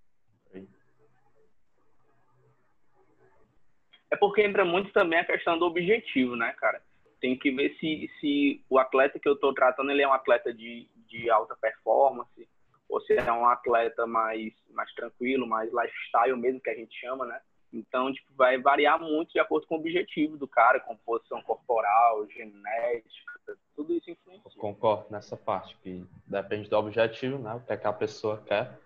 É 4.09 4.15
porque 4.15 4.41
entra 4.41 4.63
muito 4.63 4.91
também 4.93 5.19
a 5.19 5.25
questão 5.25 5.59
do 5.59 5.65
objetivo, 5.65 6.35
né, 6.35 6.53
cara? 6.53 6.81
Tem 7.19 7.37
que 7.37 7.51
ver 7.51 7.75
se, 7.77 8.09
se 8.19 8.63
o 8.69 8.79
atleta 8.79 9.19
que 9.19 9.27
eu 9.27 9.33
estou 9.33 9.53
tratando 9.53 9.91
ele 9.91 10.01
é 10.01 10.07
um 10.07 10.13
atleta 10.13 10.53
de, 10.53 10.87
de 11.07 11.29
alta 11.29 11.55
performance 11.55 12.47
ou 12.87 13.01
se 13.01 13.13
é 13.13 13.33
um 13.33 13.45
atleta 13.45 14.05
mais, 14.07 14.53
mais 14.69 14.93
tranquilo, 14.93 15.45
mais 15.45 15.69
lifestyle 15.73 16.37
mesmo, 16.37 16.61
que 16.61 16.69
a 16.69 16.75
gente 16.75 16.97
chama, 16.97 17.25
né? 17.25 17.41
Então, 17.71 18.11
tipo, 18.13 18.31
vai 18.35 18.57
variar 18.57 18.99
muito 18.99 19.33
de 19.33 19.39
acordo 19.39 19.67
com 19.67 19.75
o 19.75 19.79
objetivo 19.79 20.37
do 20.37 20.47
cara, 20.47 20.79
composição 20.79 21.41
corporal, 21.41 22.25
genética, 22.29 23.57
tudo 23.75 23.93
isso 23.93 24.09
influencia. 24.09 24.43
Eu 24.45 24.59
concordo 24.59 25.05
nessa 25.09 25.37
parte, 25.37 25.77
que 25.83 26.03
depende 26.25 26.69
do 26.69 26.77
objetivo, 26.77 27.37
né? 27.37 27.53
O 27.53 27.59
que, 27.59 27.73
é 27.73 27.77
que 27.77 27.87
a 27.87 27.93
pessoa 27.93 28.41
quer. 28.45 28.79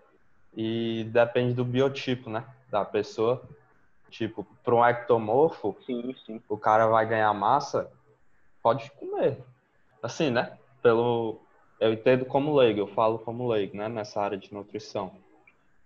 E 0.56 1.06
depende 1.12 1.54
do 1.54 1.64
biotipo, 1.64 2.30
né? 2.30 2.44
Da 2.70 2.84
pessoa. 2.84 3.42
Tipo, 4.10 4.46
para 4.64 4.76
um 4.76 4.86
ectomorfo, 4.86 5.78
sim, 5.86 6.14
sim. 6.26 6.42
o 6.50 6.58
cara 6.58 6.86
vai 6.88 7.08
ganhar 7.08 7.34
massa, 7.34 7.90
pode 8.62 8.92
comer. 8.92 9.38
Assim, 10.04 10.30
né? 10.30 10.58
Pelo. 10.82 11.40
Eu 11.80 11.94
entendo 11.94 12.26
como 12.26 12.56
leigo, 12.56 12.82
eu 12.82 12.88
falo 12.88 13.18
como 13.18 13.48
leigo, 13.48 13.78
né? 13.78 13.88
Nessa 13.88 14.22
área 14.22 14.38
de 14.38 14.54
nutrição. 14.54 15.14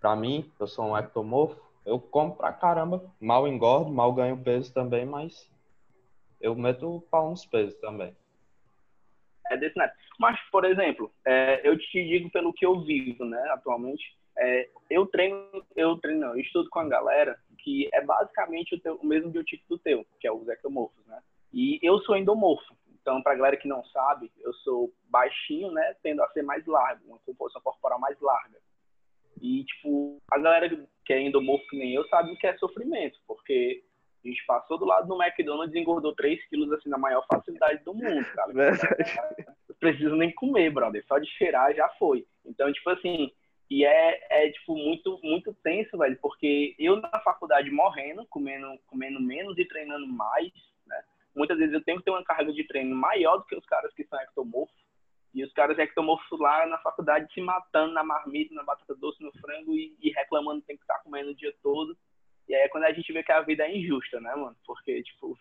Para 0.00 0.16
mim, 0.16 0.50
eu 0.58 0.66
sou 0.66 0.86
um 0.86 0.96
ectomorfo, 0.96 1.60
eu 1.86 2.00
como 2.00 2.36
pra 2.36 2.52
caramba, 2.52 3.02
mal 3.20 3.46
engordo, 3.46 3.90
mal 3.90 4.12
ganho 4.12 4.42
peso 4.42 4.74
também, 4.74 5.06
mas 5.06 5.48
eu 6.40 6.54
meto 6.54 7.02
pau 7.10 7.30
nos 7.30 7.46
pesos 7.46 7.78
também. 7.80 8.14
É 9.48 9.56
desse 9.56 9.78
né? 9.78 9.90
Mas, 10.18 10.38
por 10.50 10.64
exemplo, 10.64 11.12
é, 11.24 11.66
eu 11.66 11.78
te 11.78 12.04
digo 12.04 12.28
pelo 12.30 12.52
que 12.52 12.66
eu 12.66 12.80
vivo, 12.80 13.24
né, 13.24 13.40
atualmente, 13.50 14.16
é, 14.36 14.68
eu 14.90 15.06
treino, 15.06 15.64
eu 15.76 15.96
treino, 15.98 16.20
não, 16.20 16.28
eu 16.30 16.40
estudo 16.40 16.68
com 16.68 16.80
a 16.80 16.88
galera 16.88 17.38
que 17.58 17.88
é 17.92 18.04
basicamente 18.04 18.74
o, 18.74 18.80
teu, 18.80 18.96
o 18.96 19.06
mesmo 19.06 19.30
biotipo 19.30 19.64
do 19.68 19.78
teu, 19.78 20.04
que 20.20 20.26
é 20.26 20.32
os 20.32 20.48
ectomorfos, 20.48 21.04
né? 21.06 21.20
E 21.52 21.78
eu 21.82 21.98
sou 22.00 22.16
endomorfo, 22.16 22.76
Então, 23.00 23.22
pra 23.22 23.34
galera 23.34 23.56
que 23.56 23.66
não 23.66 23.84
sabe, 23.86 24.30
eu 24.40 24.52
sou 24.54 24.92
baixinho, 25.08 25.70
né? 25.72 25.96
Tendo 26.02 26.22
a 26.22 26.28
ser 26.30 26.42
mais 26.42 26.66
largo, 26.66 27.08
uma 27.08 27.18
composição 27.20 27.62
corporal 27.62 27.98
mais 27.98 28.20
larga. 28.20 28.58
E, 29.40 29.64
tipo, 29.64 30.18
a 30.30 30.38
galera 30.38 30.68
que 31.04 31.12
é 31.12 31.20
endomorfo 31.20 31.66
que 31.68 31.76
nem 31.76 31.94
eu 31.94 32.06
sabe 32.08 32.32
o 32.32 32.36
que 32.36 32.46
é 32.46 32.56
sofrimento, 32.56 33.18
porque 33.26 33.82
a 34.24 34.28
gente 34.28 34.44
passou 34.46 34.78
do 34.78 34.84
lado 34.84 35.06
do 35.06 35.22
McDonald's 35.22 35.74
e 35.74 35.78
engordou 35.78 36.14
3 36.14 36.48
quilos, 36.48 36.72
assim, 36.72 36.88
na 36.88 36.98
maior 36.98 37.24
facilidade 37.30 37.84
do 37.84 37.94
mundo, 37.94 38.24
cara. 38.34 38.52
Verdade. 38.52 39.46
Não 39.68 39.76
preciso 39.78 40.16
nem 40.16 40.32
comer, 40.32 40.70
brother. 40.70 41.04
Só 41.06 41.18
de 41.18 41.28
cheirar 41.30 41.74
já 41.74 41.88
foi. 41.90 42.26
Então, 42.44 42.72
tipo 42.72 42.90
assim, 42.90 43.30
e 43.70 43.84
é, 43.84 44.20
é 44.30 44.50
tipo, 44.50 44.76
muito, 44.76 45.18
muito 45.22 45.54
tenso, 45.62 45.98
velho, 45.98 46.18
porque 46.20 46.74
eu 46.78 46.96
na 46.96 47.20
faculdade 47.20 47.70
morrendo, 47.70 48.26
comendo, 48.26 48.78
comendo 48.86 49.20
menos 49.20 49.58
e 49.58 49.64
treinando 49.64 50.06
mais, 50.06 50.52
né? 50.86 51.02
Muitas 51.34 51.58
vezes 51.58 51.74
eu 51.74 51.84
tenho 51.84 51.98
que 51.98 52.04
ter 52.04 52.10
uma 52.10 52.24
carga 52.24 52.52
de 52.52 52.64
treino 52.64 52.94
maior 52.94 53.38
do 53.38 53.44
que 53.44 53.56
os 53.56 53.66
caras 53.66 53.92
que 53.94 54.04
são 54.04 54.20
ectomorfos. 54.20 54.85
E 55.36 55.44
os 55.44 55.52
caras 55.52 55.78
ectomorfos 55.78 56.40
lá 56.40 56.64
na 56.66 56.78
faculdade 56.78 57.30
se 57.34 57.42
matando 57.42 57.92
na 57.92 58.02
marmita, 58.02 58.54
na 58.54 58.64
batata 58.64 58.94
doce, 58.94 59.22
no 59.22 59.30
frango 59.32 59.74
e, 59.74 59.94
e 60.00 60.08
reclamando 60.08 60.62
que 60.62 60.68
tem 60.68 60.76
que 60.78 60.82
estar 60.82 60.98
comendo 61.00 61.32
o 61.32 61.34
dia 61.34 61.54
todo. 61.62 61.94
E 62.48 62.54
aí 62.54 62.62
é 62.62 62.68
quando 62.68 62.84
a 62.84 62.92
gente 62.94 63.12
vê 63.12 63.22
que 63.22 63.30
a 63.30 63.42
vida 63.42 63.64
é 63.64 63.76
injusta, 63.76 64.18
né, 64.18 64.34
mano? 64.34 64.56
Porque, 64.66 65.02
tipo, 65.02 65.38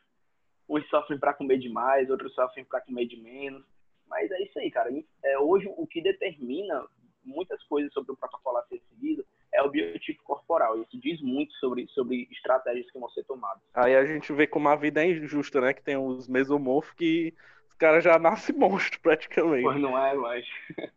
uns 0.68 0.86
sofrem 0.90 1.18
para 1.18 1.34
comer 1.34 1.60
demais, 1.60 2.10
outros 2.10 2.34
sofrem 2.34 2.66
para 2.66 2.82
comer 2.82 3.06
de 3.06 3.16
menos. 3.16 3.64
Mas 4.06 4.30
é 4.32 4.44
isso 4.44 4.60
aí, 4.60 4.70
cara. 4.70 4.90
É, 5.24 5.40
hoje, 5.40 5.66
o 5.78 5.88
que 5.88 6.02
determina 6.02 6.86
muitas 7.24 7.64
coisas 7.64 7.94
sobre 7.94 8.12
o 8.12 8.18
protocolo 8.18 8.58
a 8.58 8.64
ser 8.64 8.82
seguido 8.90 9.26
é 9.54 9.64
o 9.64 9.70
biotipo 9.70 10.22
corporal. 10.24 10.78
Isso 10.82 11.00
diz 11.00 11.22
muito 11.22 11.54
sobre, 11.54 11.88
sobre 11.88 12.28
estratégias 12.34 12.92
que 12.92 13.00
vão 13.00 13.10
ser 13.12 13.24
tomadas. 13.24 13.64
Aí 13.74 13.96
a 13.96 14.04
gente 14.04 14.34
vê 14.34 14.46
como 14.46 14.68
a 14.68 14.76
vida 14.76 15.02
é 15.02 15.10
injusta, 15.10 15.62
né? 15.62 15.74
Que 15.74 15.82
tem 15.82 15.96
os 15.96 16.28
mesomorfos 16.28 16.94
que 16.96 17.34
os 17.76 17.78
caras 17.78 18.04
já 18.04 18.18
nascem 18.18 18.56
monstro 18.58 19.00
praticamente. 19.02 19.64
Pois 19.64 19.82
não 19.82 19.98
é, 19.98 20.14
mas. 20.16 20.46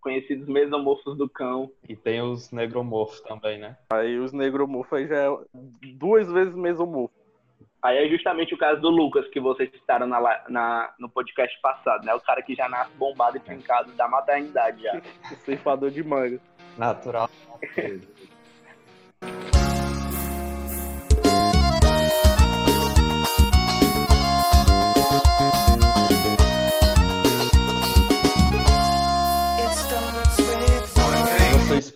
Conhecidos 0.00 0.46
mesomorfos 0.46 1.18
do 1.18 1.28
cão. 1.28 1.72
E 1.88 1.96
tem 1.96 2.22
os 2.22 2.52
negromorfos 2.52 3.20
também, 3.22 3.58
né? 3.58 3.76
Aí 3.92 4.18
os 4.18 4.32
negromorfos 4.32 4.96
aí 4.96 5.08
já 5.08 5.16
é 5.16 5.38
duas 5.94 6.30
vezes 6.30 6.54
mesomorfo. 6.54 7.12
Aí 7.82 8.06
é 8.06 8.08
justamente 8.08 8.54
o 8.54 8.58
caso 8.58 8.80
do 8.80 8.90
Lucas, 8.90 9.28
que 9.28 9.40
vocês 9.40 9.70
citaram 9.70 10.06
na, 10.06 10.20
na, 10.48 10.94
no 10.98 11.08
podcast 11.08 11.60
passado, 11.60 12.04
né? 12.04 12.14
O 12.14 12.20
cara 12.20 12.42
que 12.42 12.54
já 12.54 12.68
nasce 12.68 12.92
bombado 12.96 13.36
e 13.36 13.40
trincado 13.40 13.92
da 13.92 14.08
maternidade 14.08 14.82
já. 14.82 15.00
Ceifador 15.44 15.90
de 15.90 16.02
manga. 16.02 16.40
Natural. 16.76 17.28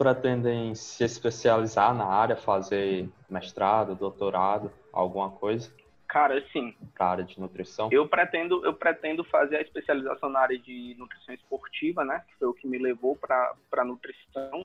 Pretendem 0.03 0.75
se 0.75 1.05
especializar 1.05 1.95
na 1.95 2.07
área, 2.07 2.35
fazer 2.35 3.09
mestrado, 3.31 3.95
doutorado, 3.95 4.73
alguma 4.93 5.31
coisa? 5.31 5.73
Cara, 6.09 6.45
sim. 6.53 6.75
Para 6.95 7.07
área 7.07 7.25
de 7.25 7.41
nutrição? 7.41 7.89
Eu 7.93 8.09
pretendo, 8.09 8.65
eu 8.67 8.75
pretendo 8.75 9.23
fazer 9.25 9.57
a 9.57 9.63
especialização 9.63 10.29
na 10.29 10.41
área 10.41 10.59
de 10.59 10.97
nutrição 10.99 11.35
esportiva, 11.35 12.05
né? 12.05 12.25
Que 12.29 12.37
foi 12.37 12.49
o 12.49 12.53
que 12.53 12.67
me 12.67 12.79
levou 12.79 13.17
para 13.17 13.85
nutrição. 13.85 14.65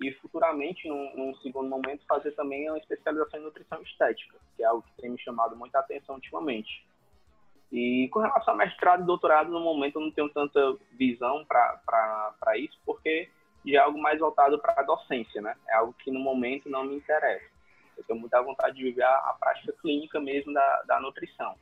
E 0.00 0.12
futuramente, 0.12 0.88
num, 0.88 1.16
num, 1.16 1.34
segundo 1.36 1.68
momento, 1.68 2.04
fazer 2.06 2.30
também 2.32 2.68
uma 2.68 2.78
especialização 2.78 3.40
em 3.40 3.42
nutrição 3.42 3.82
estética, 3.82 4.36
que 4.56 4.62
é 4.62 4.66
algo 4.66 4.82
que 4.82 5.02
tem 5.02 5.10
me 5.10 5.18
chamado 5.18 5.56
muita 5.56 5.80
atenção 5.80 6.14
ultimamente. 6.14 6.86
E 7.72 8.08
com 8.12 8.20
relação 8.20 8.54
a 8.54 8.56
mestrado 8.56 9.02
e 9.02 9.06
doutorado, 9.06 9.50
no 9.50 9.60
momento 9.60 9.96
eu 9.96 10.02
não 10.02 10.10
tenho 10.12 10.28
tanta 10.28 10.60
visão 10.92 11.44
para 11.44 12.58
isso, 12.58 12.78
porque 12.86 13.28
já 13.72 13.80
é 13.80 13.82
algo 13.82 13.98
mais 13.98 14.18
voltado 14.18 14.58
para 14.58 14.74
a 14.78 14.82
docência, 14.82 15.40
né? 15.40 15.54
É 15.68 15.74
algo 15.74 15.92
que 15.94 16.10
no 16.10 16.20
momento 16.20 16.68
não 16.68 16.84
me 16.84 16.96
interessa. 16.96 17.46
Eu 17.96 18.04
tenho 18.04 18.20
muita 18.20 18.40
vontade 18.42 18.76
de 18.76 18.84
viver 18.84 19.02
a, 19.02 19.14
a 19.14 19.36
prática 19.38 19.72
clínica 19.80 20.20
mesmo 20.20 20.52
da, 20.52 20.82
da 20.82 21.00
nutrição. 21.00 21.54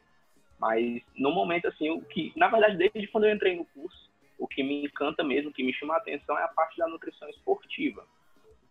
Mas 0.59 1.03
no 1.17 1.31
momento, 1.33 1.69
assim, 1.69 1.91
o 1.91 2.03
que, 2.03 2.33
na 2.37 2.49
verdade, 2.49 2.77
desde 2.77 3.07
quando 3.09 3.25
eu 3.25 3.35
entrei 3.35 3.57
no 3.57 3.65
curso, 3.67 4.11
o 4.39 4.47
que 4.47 4.63
me 4.63 4.85
encanta 4.85 5.23
mesmo, 5.23 5.51
o 5.51 5.53
que 5.53 5.63
me 5.63 5.73
chama 5.73 5.95
a 5.95 5.99
atenção 5.99 6.39
é 6.39 6.43
a 6.43 6.49
parte 6.49 6.77
da 6.79 6.89
nutrição 6.89 7.29
esportiva. 7.29 8.05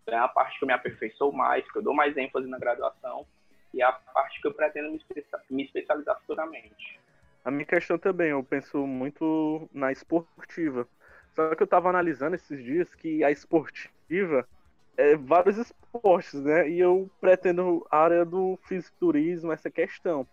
É 0.07 0.15
a 0.15 0.27
parte 0.27 0.57
que 0.57 0.65
eu 0.65 0.67
me 0.67 0.73
aperfeiçoo 0.73 1.31
mais, 1.31 1.69
que 1.71 1.77
eu 1.77 1.81
dou 1.81 1.93
mais 1.93 2.15
ênfase 2.17 2.47
na 2.47 2.59
graduação 2.59 3.25
e 3.73 3.81
é 3.81 3.85
a 3.85 3.91
parte 3.91 4.41
que 4.41 4.47
eu 4.47 4.53
pretendo 4.53 4.91
me, 4.91 5.01
me 5.49 5.63
especializar 5.63 6.19
futuramente. 6.19 6.99
A 7.43 7.51
minha 7.51 7.65
questão 7.65 7.97
também, 7.97 8.29
eu 8.29 8.43
penso 8.43 8.85
muito 8.85 9.69
na 9.73 9.91
esportiva. 9.91 10.87
Só 11.35 11.55
que 11.55 11.63
eu 11.63 11.65
estava 11.65 11.89
analisando 11.89 12.35
esses 12.35 12.63
dias 12.63 12.93
que 12.95 13.23
a 13.23 13.31
esportiva 13.31 14.47
é, 14.95 15.15
vários 15.15 15.57
esportes, 15.57 16.41
né? 16.41 16.69
E 16.69 16.79
eu 16.79 17.09
pretendo 17.19 17.85
a 17.89 17.97
área 17.97 18.25
do 18.25 18.57
fisiculturismo, 18.63 19.51
essa 19.51 19.69
questão. 19.69 20.27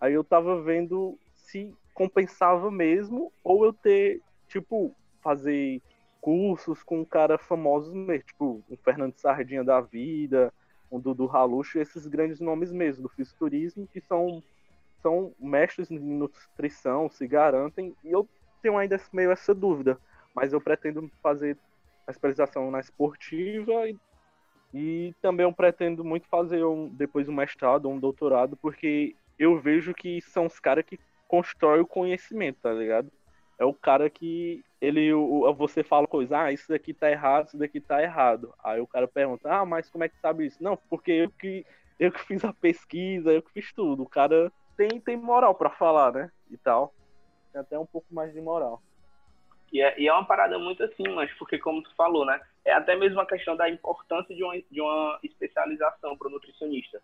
Aí 0.00 0.12
eu 0.12 0.24
tava 0.24 0.60
vendo 0.62 1.18
se 1.34 1.74
compensava 1.94 2.70
mesmo 2.70 3.32
ou 3.42 3.64
eu 3.64 3.72
ter, 3.72 4.20
tipo, 4.48 4.94
fazer 5.22 5.80
cursos 6.20 6.82
com 6.82 7.04
cara 7.04 7.36
famosos 7.36 7.92
mesmo, 7.92 8.24
tipo, 8.24 8.62
um 8.70 8.76
Fernando 8.76 9.14
Sardinha 9.16 9.64
da 9.64 9.80
vida, 9.80 10.52
um 10.90 11.00
Dudu 11.00 11.26
Raluxo, 11.26 11.78
esses 11.78 12.06
grandes 12.06 12.40
nomes 12.40 12.70
mesmo 12.72 13.02
do 13.02 13.08
fisiculturismo 13.08 13.86
que 13.86 14.00
são 14.00 14.42
são 15.02 15.34
mestres 15.36 15.90
em 15.90 15.98
nutrição, 15.98 17.10
se 17.10 17.26
garantem, 17.26 17.92
e 18.04 18.12
eu 18.12 18.28
tenho 18.62 18.78
ainda 18.78 19.00
meio 19.12 19.32
essa 19.32 19.52
dúvida, 19.52 19.98
mas 20.34 20.52
eu 20.52 20.60
pretendo 20.60 21.10
fazer 21.22 21.56
a 22.06 22.10
especialização 22.10 22.70
na 22.70 22.80
esportiva 22.80 23.88
e, 23.88 23.96
e 24.72 25.14
também 25.20 25.44
eu 25.44 25.52
pretendo 25.52 26.04
muito 26.04 26.26
fazer 26.28 26.64
um, 26.64 26.88
depois 26.88 27.28
um 27.28 27.34
mestrado 27.34 27.88
um 27.88 27.98
doutorado, 27.98 28.56
porque 28.56 29.14
eu 29.38 29.58
vejo 29.60 29.94
que 29.94 30.20
são 30.20 30.46
os 30.46 30.58
caras 30.58 30.84
que 30.84 30.98
constroem 31.28 31.80
o 31.80 31.86
conhecimento, 31.86 32.58
tá 32.62 32.72
ligado? 32.72 33.10
É 33.58 33.64
o 33.64 33.72
cara 33.72 34.10
que 34.10 34.64
ele 34.80 35.12
você 35.56 35.84
fala 35.84 36.06
coisa, 36.06 36.42
ah, 36.42 36.52
isso 36.52 36.68
daqui 36.68 36.92
tá 36.92 37.10
errado, 37.10 37.48
isso 37.48 37.58
daqui 37.58 37.80
tá 37.80 38.02
errado. 38.02 38.52
Aí 38.62 38.80
o 38.80 38.86
cara 38.86 39.06
pergunta, 39.06 39.48
ah, 39.48 39.64
mas 39.64 39.88
como 39.88 40.04
é 40.04 40.08
que 40.08 40.18
sabe 40.18 40.46
isso? 40.46 40.62
Não, 40.62 40.76
porque 40.88 41.12
eu 41.12 41.30
que 41.30 41.64
eu 41.98 42.10
que 42.10 42.20
fiz 42.20 42.44
a 42.44 42.52
pesquisa, 42.52 43.30
eu 43.30 43.40
que 43.40 43.52
fiz 43.52 43.72
tudo. 43.72 44.02
O 44.02 44.08
cara 44.08 44.50
tem, 44.76 45.00
tem 45.00 45.16
moral 45.16 45.54
para 45.54 45.70
falar, 45.70 46.12
né? 46.12 46.30
E 46.50 46.56
tal. 46.56 46.92
Tem 47.52 47.60
até 47.60 47.78
um 47.78 47.86
pouco 47.86 48.12
mais 48.12 48.32
de 48.32 48.40
moral. 48.40 48.82
E 49.72 49.80
é, 49.80 49.98
e 49.98 50.06
é 50.06 50.12
uma 50.12 50.24
parada 50.24 50.58
muito 50.58 50.84
assim, 50.84 51.08
mas 51.14 51.32
porque 51.38 51.58
como 51.58 51.82
tu 51.82 51.92
falou, 51.96 52.26
né? 52.26 52.38
É 52.64 52.72
até 52.72 52.94
mesmo 52.94 53.18
a 53.20 53.26
questão 53.26 53.56
da 53.56 53.70
importância 53.70 54.34
de 54.36 54.44
uma, 54.44 54.54
de 54.70 54.80
uma 54.80 55.18
especialização 55.22 56.16
para 56.16 56.28
o 56.28 56.30
nutricionista. 56.30 57.02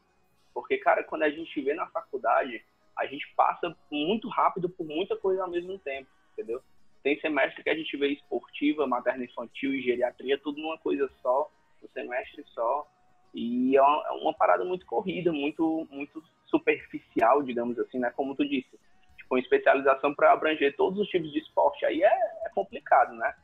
Porque, 0.53 0.77
cara, 0.77 1.03
quando 1.03 1.23
a 1.23 1.31
gente 1.31 1.61
vê 1.63 1.73
na 1.73 1.87
faculdade, 1.87 2.63
a 2.97 3.07
gente 3.07 3.27
passa 3.35 3.75
muito 3.91 4.29
rápido 4.29 4.69
por 4.69 4.85
muita 4.87 5.17
coisa 5.17 5.43
ao 5.43 5.51
mesmo 5.51 5.79
tempo, 5.79 6.11
entendeu? 6.33 6.61
Tem 7.03 7.19
semestre 7.21 7.63
que 7.63 7.71
a 7.71 7.75
gente 7.75 7.97
vê 7.97 8.09
esportiva, 8.09 8.87
materna 8.87 9.25
infantil 9.25 9.75
e 9.75 9.81
geriatria, 9.81 10.37
tudo 10.37 10.61
numa 10.61 10.77
coisa 10.77 11.11
só, 11.23 11.51
um 11.83 11.89
semestre 11.89 12.45
só. 12.49 12.87
E 13.33 13.77
é 13.77 13.83
uma, 13.83 14.07
é 14.09 14.11
uma 14.11 14.35
parada 14.35 14.65
muito 14.65 14.85
corrida, 14.85 15.33
muito, 15.33 15.87
muito 15.91 16.23
superficial, 16.47 17.43
digamos 17.43 17.79
assim, 17.79 17.99
né? 17.99 18.13
Como 18.15 18.35
tu 18.35 18.47
disse 18.47 18.79
com 19.29 19.37
especialização 19.37 20.15
para 20.15 20.33
abranger 20.33 20.75
todos 20.77 20.99
os 20.99 21.09
tipos 21.09 21.31
de 21.31 21.39
esporte, 21.39 21.85
aí 21.85 22.03
é, 22.03 22.07
é, 22.47 22.49
complicado, 22.55 23.15
né? 23.15 23.35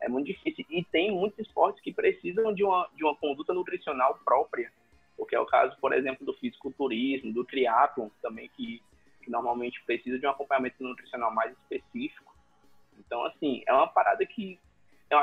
É 0.00 0.08
muito 0.08 0.26
difícil. 0.26 0.64
E 0.70 0.84
tem 0.84 1.10
muitos 1.10 1.38
esportes 1.38 1.82
que 1.82 1.92
precisam 1.92 2.52
de 2.52 2.62
uma, 2.62 2.88
de 2.94 3.04
uma 3.04 3.14
conduta 3.16 3.52
nutricional 3.52 4.18
própria, 4.24 4.70
porque 5.16 5.34
é 5.34 5.40
o 5.40 5.46
caso, 5.46 5.76
por 5.80 5.92
exemplo, 5.92 6.24
do 6.24 6.34
fisiculturismo, 6.34 7.32
do 7.32 7.44
triatlon 7.44 8.08
também, 8.22 8.50
que, 8.56 8.82
que 9.22 9.30
normalmente 9.30 9.82
precisa 9.84 10.18
de 10.18 10.26
um 10.26 10.30
acompanhamento 10.30 10.82
nutricional 10.82 11.32
mais 11.32 11.52
específico. 11.52 12.34
Então, 12.98 13.24
assim, 13.24 13.62
é 13.66 13.72
uma 13.72 13.88
parada 13.88 14.24
que 14.24 14.58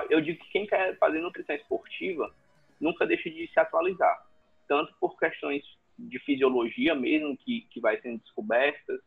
eu 0.10 0.20
digo 0.20 0.44
que 0.44 0.52
quem 0.52 0.68
quer 0.68 0.98
fazer 0.98 1.22
nutrição 1.22 1.56
esportiva 1.56 2.34
nunca 2.80 3.06
deixa 3.06 3.30
de 3.30 3.48
se 3.48 3.60
atualizar, 3.60 4.26
tanto 4.68 4.94
por 5.00 5.18
questões 5.18 5.64
de 5.98 6.20
fisiologia 6.20 6.94
mesmo, 6.94 7.38
que, 7.38 7.62
que 7.72 7.80
vai 7.80 8.00
sendo 8.02 8.20
descobertas, 8.20 9.00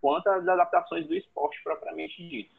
quanto 0.00 0.28
às 0.28 0.46
adaptações 0.46 1.06
do 1.06 1.14
esporte 1.14 1.60
propriamente 1.62 2.26
dito. 2.28 2.54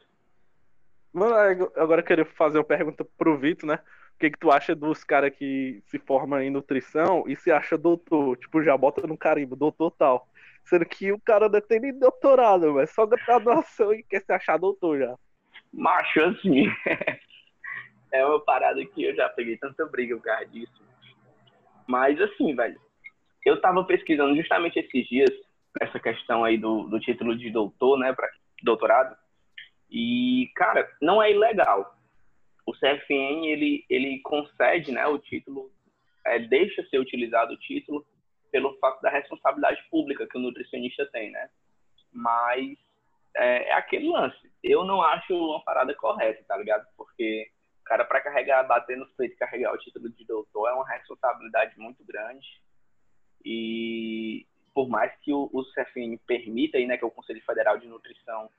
Mano, 1.12 1.34
agora 1.76 2.00
eu 2.00 2.04
queria 2.04 2.24
fazer 2.24 2.58
uma 2.58 2.64
pergunta 2.64 3.04
pro 3.18 3.36
Vitor, 3.36 3.68
né? 3.68 3.80
O 4.14 4.18
que, 4.20 4.30
que 4.30 4.38
tu 4.38 4.50
acha 4.50 4.74
dos 4.74 5.02
caras 5.02 5.34
que 5.34 5.82
se 5.86 5.98
formam 5.98 6.40
em 6.40 6.50
nutrição 6.50 7.24
e 7.26 7.34
se 7.34 7.50
acha 7.50 7.76
doutor? 7.76 8.36
Tipo, 8.36 8.62
já 8.62 8.76
bota 8.76 9.06
no 9.06 9.16
carimbo, 9.16 9.56
doutor 9.56 9.90
tal. 9.92 10.28
Sendo 10.64 10.84
que 10.84 11.10
o 11.10 11.20
cara 11.20 11.48
não 11.48 11.60
tem 11.60 11.80
nem 11.80 11.98
doutorado, 11.98 12.74
mas 12.74 12.90
só 12.90 13.06
graduação 13.06 13.92
e 13.94 14.02
quer 14.02 14.20
se 14.20 14.32
achar 14.32 14.58
doutor 14.58 14.98
já. 14.98 15.16
Macho, 15.72 16.22
assim. 16.22 16.66
é 18.12 18.24
uma 18.24 18.40
parada 18.40 18.84
que 18.84 19.04
eu 19.04 19.14
já 19.14 19.28
peguei 19.30 19.56
tanta 19.56 19.86
briga 19.86 20.16
por 20.16 20.24
causa 20.24 20.46
disso. 20.46 20.82
Mas 21.88 22.20
assim, 22.20 22.54
velho. 22.54 22.80
Eu 23.44 23.58
tava 23.60 23.82
pesquisando 23.84 24.36
justamente 24.36 24.78
esses 24.78 25.08
dias 25.08 25.30
essa 25.80 26.00
questão 26.00 26.44
aí 26.44 26.58
do, 26.58 26.84
do 26.84 26.98
título 26.98 27.36
de 27.36 27.50
doutor, 27.50 27.98
né, 27.98 28.12
para 28.12 28.28
doutorado. 28.62 29.16
E, 29.90 30.50
cara, 30.54 30.88
não 31.00 31.22
é 31.22 31.30
ilegal. 31.30 31.96
O 32.66 32.72
CFN, 32.72 33.46
ele, 33.46 33.84
ele 33.88 34.20
concede 34.20 34.92
né, 34.92 35.06
o 35.06 35.18
título, 35.18 35.70
é, 36.26 36.38
deixa 36.38 36.82
ser 36.88 36.98
utilizado 36.98 37.54
o 37.54 37.58
título 37.58 38.04
pelo 38.50 38.76
fato 38.78 39.00
da 39.00 39.10
responsabilidade 39.10 39.82
pública 39.90 40.26
que 40.26 40.36
o 40.36 40.40
nutricionista 40.40 41.06
tem, 41.06 41.30
né? 41.30 41.48
Mas 42.12 42.76
é, 43.36 43.68
é 43.68 43.72
aquele 43.74 44.08
lance. 44.08 44.50
Eu 44.62 44.84
não 44.84 45.02
acho 45.02 45.34
uma 45.34 45.62
parada 45.62 45.94
correta, 45.94 46.44
tá 46.46 46.56
ligado? 46.56 46.86
Porque 46.96 47.50
cara, 47.90 48.04
para 48.04 48.20
carregar, 48.20 48.62
bater 48.68 48.96
nos 48.96 49.10
peitos 49.14 49.36
carregar 49.36 49.74
o 49.74 49.78
título 49.78 50.08
de 50.10 50.24
doutor 50.24 50.68
é 50.68 50.72
uma 50.72 50.88
responsabilidade 50.88 51.76
muito 51.76 52.04
grande. 52.04 52.46
E 53.44 54.46
por 54.74 54.88
mais 54.88 55.12
que 55.20 55.32
o, 55.32 55.50
o 55.52 55.64
CFN 55.64 56.18
permita, 56.26 56.78
aí, 56.78 56.86
né, 56.86 56.96
que 56.96 57.04
é 57.04 57.06
o 57.06 57.10
Conselho 57.10 57.42
Federal 57.42 57.78
de 57.78 57.86
Nutrição, 57.86 58.50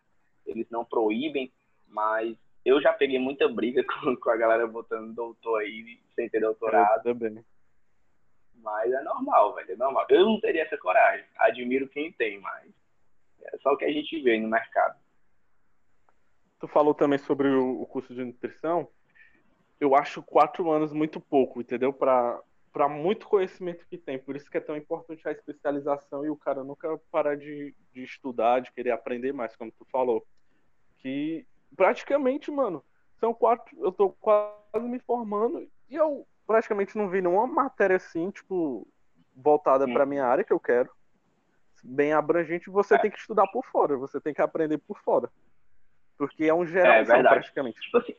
eles 0.46 0.70
não 0.70 0.84
proíbem, 0.84 1.52
mas 1.88 2.38
eu 2.64 2.82
já 2.82 2.94
peguei 2.94 3.20
muita 3.20 3.48
briga 3.48 3.84
com, 3.86 4.16
com 4.16 4.30
a 4.30 4.38
galera 4.38 4.68
botando 4.68 5.14
doutor 5.14 5.62
aí 5.62 6.00
sem 6.16 6.30
ter 6.30 6.40
doutorado. 6.40 7.08
Eu 7.08 7.14
também. 7.14 7.44
Mas 8.56 8.92
é 8.92 9.02
normal, 9.02 9.56
velho, 9.56 9.72
é 9.72 9.76
normal. 9.76 10.06
Eu 10.10 10.26
não 10.26 10.40
teria 10.40 10.64
essa 10.64 10.78
coragem. 10.78 11.26
Admiro 11.38 11.88
quem 11.88 12.12
tem, 12.12 12.40
mas 12.40 12.72
é 13.44 13.58
só 13.58 13.72
o 13.72 13.78
que 13.78 13.86
a 13.86 13.92
gente 13.92 14.22
vê 14.22 14.40
no 14.40 14.48
mercado. 14.48 15.00
Tu 16.60 16.68
falou 16.68 16.94
também 16.94 17.18
sobre 17.18 17.48
o, 17.50 17.86
curso 17.88 18.14
de 18.14 18.24
nutrição. 18.24 18.88
Eu 19.80 19.96
acho 19.96 20.22
quatro 20.22 20.70
anos 20.70 20.94
muito 20.94 21.20
pouco, 21.20 21.60
entendeu? 21.60 21.92
Para 21.92 22.40
para 22.72 22.88
muito 22.88 23.28
conhecimento 23.28 23.86
que 23.88 23.98
tem. 23.98 24.18
Por 24.18 24.36
isso 24.36 24.50
que 24.50 24.58
é 24.58 24.62
tão 24.62 24.78
importante 24.78 25.28
a 25.28 25.32
especialização 25.32 26.26
e 26.26 26.30
o 26.30 26.38
cara 26.38 26.64
nunca 26.64 26.98
parar 27.12 27.36
de, 27.36 27.76
de 27.94 28.04
estudar, 28.04 28.62
de 28.62 28.72
querer 28.72 28.92
aprender 28.92 29.34
mais, 29.34 29.56
como 29.56 29.72
tu 29.72 29.86
falou. 29.92 30.26
Que 31.00 31.46
praticamente, 31.76 32.50
mano, 32.50 32.84
são 33.20 33.34
quatro. 33.34 33.76
Eu 33.80 33.92
tô 33.92 34.10
quase 34.12 34.88
me 34.88 35.00
formando 35.00 35.68
e 35.90 35.96
eu 35.96 36.26
praticamente 36.48 36.98
não 36.98 37.10
vi 37.10 37.22
nenhuma 37.22 37.48
matéria 37.48 37.98
assim, 37.98 38.32
tipo, 38.32 38.88
voltada 39.36 39.86
para 39.86 40.06
minha 40.06 40.26
área 40.26 40.44
que 40.44 40.54
eu 40.54 40.60
quero. 40.60 40.90
Bem 41.84 42.14
abrangente, 42.14 42.70
você 42.70 42.96
é. 42.96 42.98
tem 43.00 43.12
que 43.12 43.18
estudar 43.18 43.48
por 43.48 43.66
fora, 43.66 43.98
você 43.98 44.22
tem 44.22 44.34
que 44.34 44.42
aprender 44.42 44.78
por 44.78 45.00
fora. 45.00 45.30
Porque 46.18 46.46
é 46.46 46.54
um 46.54 46.66
geral 46.66 46.94
é, 46.94 47.04
praticamente. 47.04 47.82
Tipo 47.82 47.98
assim, 47.98 48.16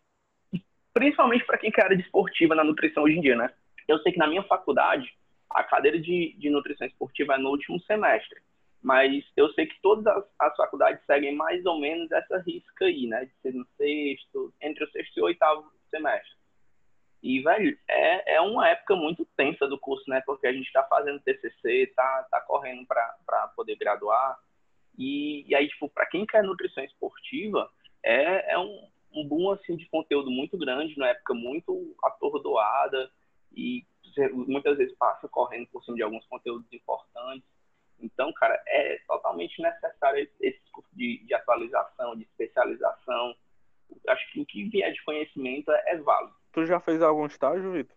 principalmente 0.93 1.45
para 1.45 1.59
quem 1.59 1.71
quer 1.71 1.85
área 1.85 1.97
de 1.97 2.03
esportiva 2.03 2.55
na 2.55 2.65
nutrição 2.65 3.05
hoje 3.05 3.17
em 3.17 3.21
dia, 3.21 3.37
né? 3.37 3.51
Eu 3.89 3.99
sei 4.01 4.13
que 4.13 4.19
na 4.19 4.27
minha 4.27 4.43
faculdade, 4.45 5.13
a 5.51 5.63
cadeira 5.65 5.99
de, 5.99 6.35
de 6.39 6.51
nutrição 6.51 6.87
esportiva 6.87 7.35
é 7.35 7.39
no 7.39 7.51
último 7.51 7.81
semestre. 7.81 8.41
Mas 8.83 9.25
eu 9.37 9.53
sei 9.53 9.67
que 9.67 9.81
todas 9.81 10.05
as, 10.07 10.25
as, 10.41 10.57
faculdades 10.57 11.05
seguem 11.07 11.37
mais 11.37 11.65
ou 11.65 11.79
menos 11.79 12.11
essa 12.11 12.39
risca 12.39 12.85
aí, 12.85 13.07
né? 13.07 13.25
De 13.25 13.33
ser 13.41 13.55
no 13.55 13.65
sexto, 13.77 14.53
entre 14.61 14.85
o 14.85 14.91
sexto 14.91 15.17
e 15.17 15.21
o 15.21 15.27
oitavo 15.27 15.71
semestre. 15.89 16.37
E, 17.23 17.41
velho, 17.41 17.79
é, 17.89 18.35
é 18.35 18.41
uma 18.41 18.69
época 18.69 18.97
muito 18.97 19.25
tensa 19.37 19.69
do 19.69 19.79
curso, 19.79 20.03
né? 20.11 20.21
Porque 20.27 20.49
a 20.49 20.53
gente 20.53 20.67
está 20.67 20.83
fazendo 20.83 21.21
TCC, 21.21 21.93
tá, 21.95 22.27
tá 22.29 22.41
correndo 22.41 22.85
para 22.85 23.49
poder 23.55 23.77
graduar. 23.77 24.37
E, 24.99 25.45
e 25.49 25.55
aí, 25.55 25.69
tipo, 25.69 25.89
para 25.89 26.07
quem 26.07 26.27
quer 26.27 26.43
nutrição 26.43 26.83
esportiva, 26.83 27.71
é, 28.03 28.55
é 28.55 28.59
um, 28.59 28.89
um 29.15 29.29
boom, 29.29 29.53
assim, 29.53 29.77
de 29.77 29.87
conteúdo 29.87 30.29
muito 30.29 30.59
grande, 30.59 30.99
numa 30.99 31.11
época 31.11 31.33
muito 31.33 31.95
atordoada 32.03 33.09
e 33.55 33.85
muitas 34.33 34.77
vezes 34.77 34.95
passa 34.97 35.29
correndo 35.29 35.67
por 35.69 35.83
cima 35.85 35.97
de 35.97 36.03
alguns 36.03 36.25
conteúdos 36.27 36.71
importantes. 36.73 37.49
Então, 38.01 38.33
cara, 38.33 38.61
é 38.67 38.99
totalmente 39.07 39.63
necessário 39.63 40.29
esse 40.41 40.61
curso 40.73 40.91
de, 40.93 41.25
de 41.25 41.35
atualização, 41.35 42.17
de 42.17 42.25
especialização. 42.25 43.35
Acho 44.09 44.33
que 44.33 44.41
o 44.41 44.47
que 44.47 44.69
vier 44.69 44.93
de 44.93 45.03
conhecimento 45.05 45.71
é, 45.71 45.83
é 45.93 45.97
válido. 45.99 46.35
Tu 46.53 46.67
já 46.67 46.81
fez 46.81 47.01
algum 47.01 47.27
estágio, 47.27 47.73
Vitor? 47.73 47.97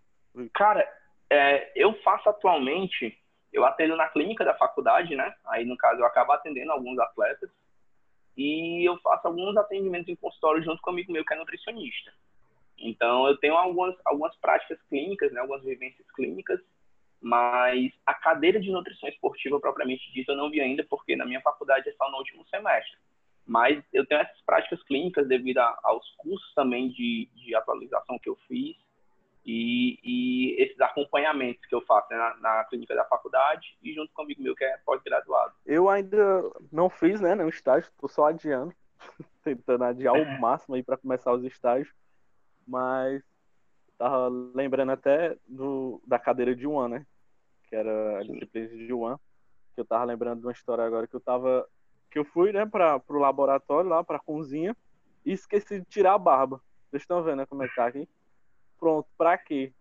Cara, 0.54 0.88
é, 1.30 1.72
eu 1.76 1.94
faço 2.02 2.30
atualmente, 2.30 3.18
eu 3.52 3.66
atendo 3.66 3.96
na 3.96 4.08
clínica 4.10 4.46
da 4.46 4.54
faculdade, 4.54 5.16
né? 5.16 5.34
Aí, 5.46 5.66
no 5.66 5.78
caso, 5.78 6.02
eu 6.02 6.06
acabo 6.06 6.32
atendendo 6.32 6.72
alguns 6.72 7.00
atletas. 7.00 7.50
E 8.38 8.88
eu 8.88 8.98
faço 9.00 9.28
alguns 9.28 9.56
atendimentos 9.58 10.10
em 10.10 10.16
consultório 10.16 10.64
junto 10.64 10.82
com 10.82 10.92
um 10.92 10.94
amigo 10.94 11.12
meu 11.12 11.26
que 11.26 11.34
é 11.34 11.38
nutricionista. 11.38 12.14
Então, 12.78 13.28
eu 13.28 13.38
tenho 13.38 13.56
algumas, 13.56 13.96
algumas 14.06 14.36
práticas 14.38 14.82
clínicas, 14.90 15.32
né, 15.32 15.40
algumas 15.40 15.64
vivências 15.64 16.06
clínicas, 16.12 16.60
mas 17.22 17.92
a 18.06 18.14
cadeira 18.14 18.60
de 18.60 18.72
nutrição 18.72 19.10
esportiva, 19.10 19.60
propriamente 19.60 20.12
dita, 20.14 20.34
eu 20.34 20.38
não 20.38 20.50
vi 20.50 20.62
ainda, 20.62 20.86
porque 20.88 21.16
na 21.16 21.26
minha 21.26 21.42
faculdade 21.42 21.90
é 21.90 21.94
só 21.94 22.10
no 22.12 22.18
último 22.18 22.46
semestre. 22.48 22.98
Mas 23.46 23.84
eu 23.94 24.06
tenho 24.06 24.22
essas 24.22 24.42
práticas 24.42 24.82
clínicas 24.84 25.28
devido 25.28 25.60
a, 25.60 25.80
aos 25.84 26.08
cursos 26.18 26.54
também 26.54 26.90
de, 26.90 27.30
de 27.36 27.56
atualização 27.56 28.18
que 28.20 28.30
eu 28.30 28.36
fiz 28.48 28.76
e, 29.46 30.00
e 30.04 30.62
esses 30.62 30.80
acompanhamentos 30.82 31.64
que 31.68 31.76
eu 31.76 31.82
faço 31.82 32.08
né, 32.12 32.18
na, 32.18 32.36
na, 32.38 32.64
clínica 32.66 32.96
da 32.96 33.06
faculdade 33.06 33.78
e 33.84 33.94
junto 33.94 34.12
com 34.14 34.24
um 34.24 34.26
amigo 34.26 34.42
meu 34.42 34.56
que 34.56 34.64
é 34.64 34.78
pós-graduado. 34.84 35.54
Eu 35.66 35.88
ainda 35.88 36.44
não 36.72 36.90
fiz, 36.90 37.22
né, 37.22 37.36
nenhum 37.36 37.50
estágio, 37.50 37.90
estou 37.90 38.10
só 38.10 38.26
adiando, 38.26 38.74
tentando 39.44 39.84
adiar 39.84 40.16
o 40.16 40.40
máximo 40.40 40.76
aí 40.76 40.82
para 40.82 40.98
começar 40.98 41.32
os 41.32 41.44
estágios 41.44 41.94
mas 42.66 43.24
tava 43.98 44.28
lembrando 44.54 44.92
até 44.92 45.38
do, 45.48 46.02
da 46.06 46.20
cadeira 46.20 46.56
de 46.56 46.68
One, 46.68 46.96
né? 46.96 47.08
Que 47.70 47.76
era 47.76 48.20
a 48.20 48.24
disciplina 48.24 48.70
de 48.70 48.94
One. 48.94 49.18
Que 49.74 49.82
eu 49.82 49.86
tava 49.86 50.06
lembrando 50.06 50.40
de 50.40 50.46
uma 50.46 50.52
história 50.52 50.84
agora 50.84 51.08
que 51.08 51.16
eu 51.16 51.22
tava. 51.22 51.68
Que 52.10 52.20
eu 52.20 52.26
fui, 52.26 52.52
né, 52.52 52.66
para 52.66 53.00
pro 53.00 53.20
laboratório 53.20 53.90
lá, 53.90 54.04
pra 54.04 54.20
cozinha, 54.20 54.76
e 55.26 55.34
esqueci 55.34 55.80
de 55.80 55.86
tirar 55.86 56.14
a 56.14 56.18
barba. 56.18 56.62
Vocês 56.90 57.02
estão 57.04 57.22
vendo 57.24 57.38
né, 57.38 57.46
como 57.46 57.64
é 57.64 57.68
que 57.68 57.76
tá 57.76 57.88
aqui? 57.88 58.08
Pronto, 58.80 59.08
pra 59.18 59.38
quê? 59.38 59.74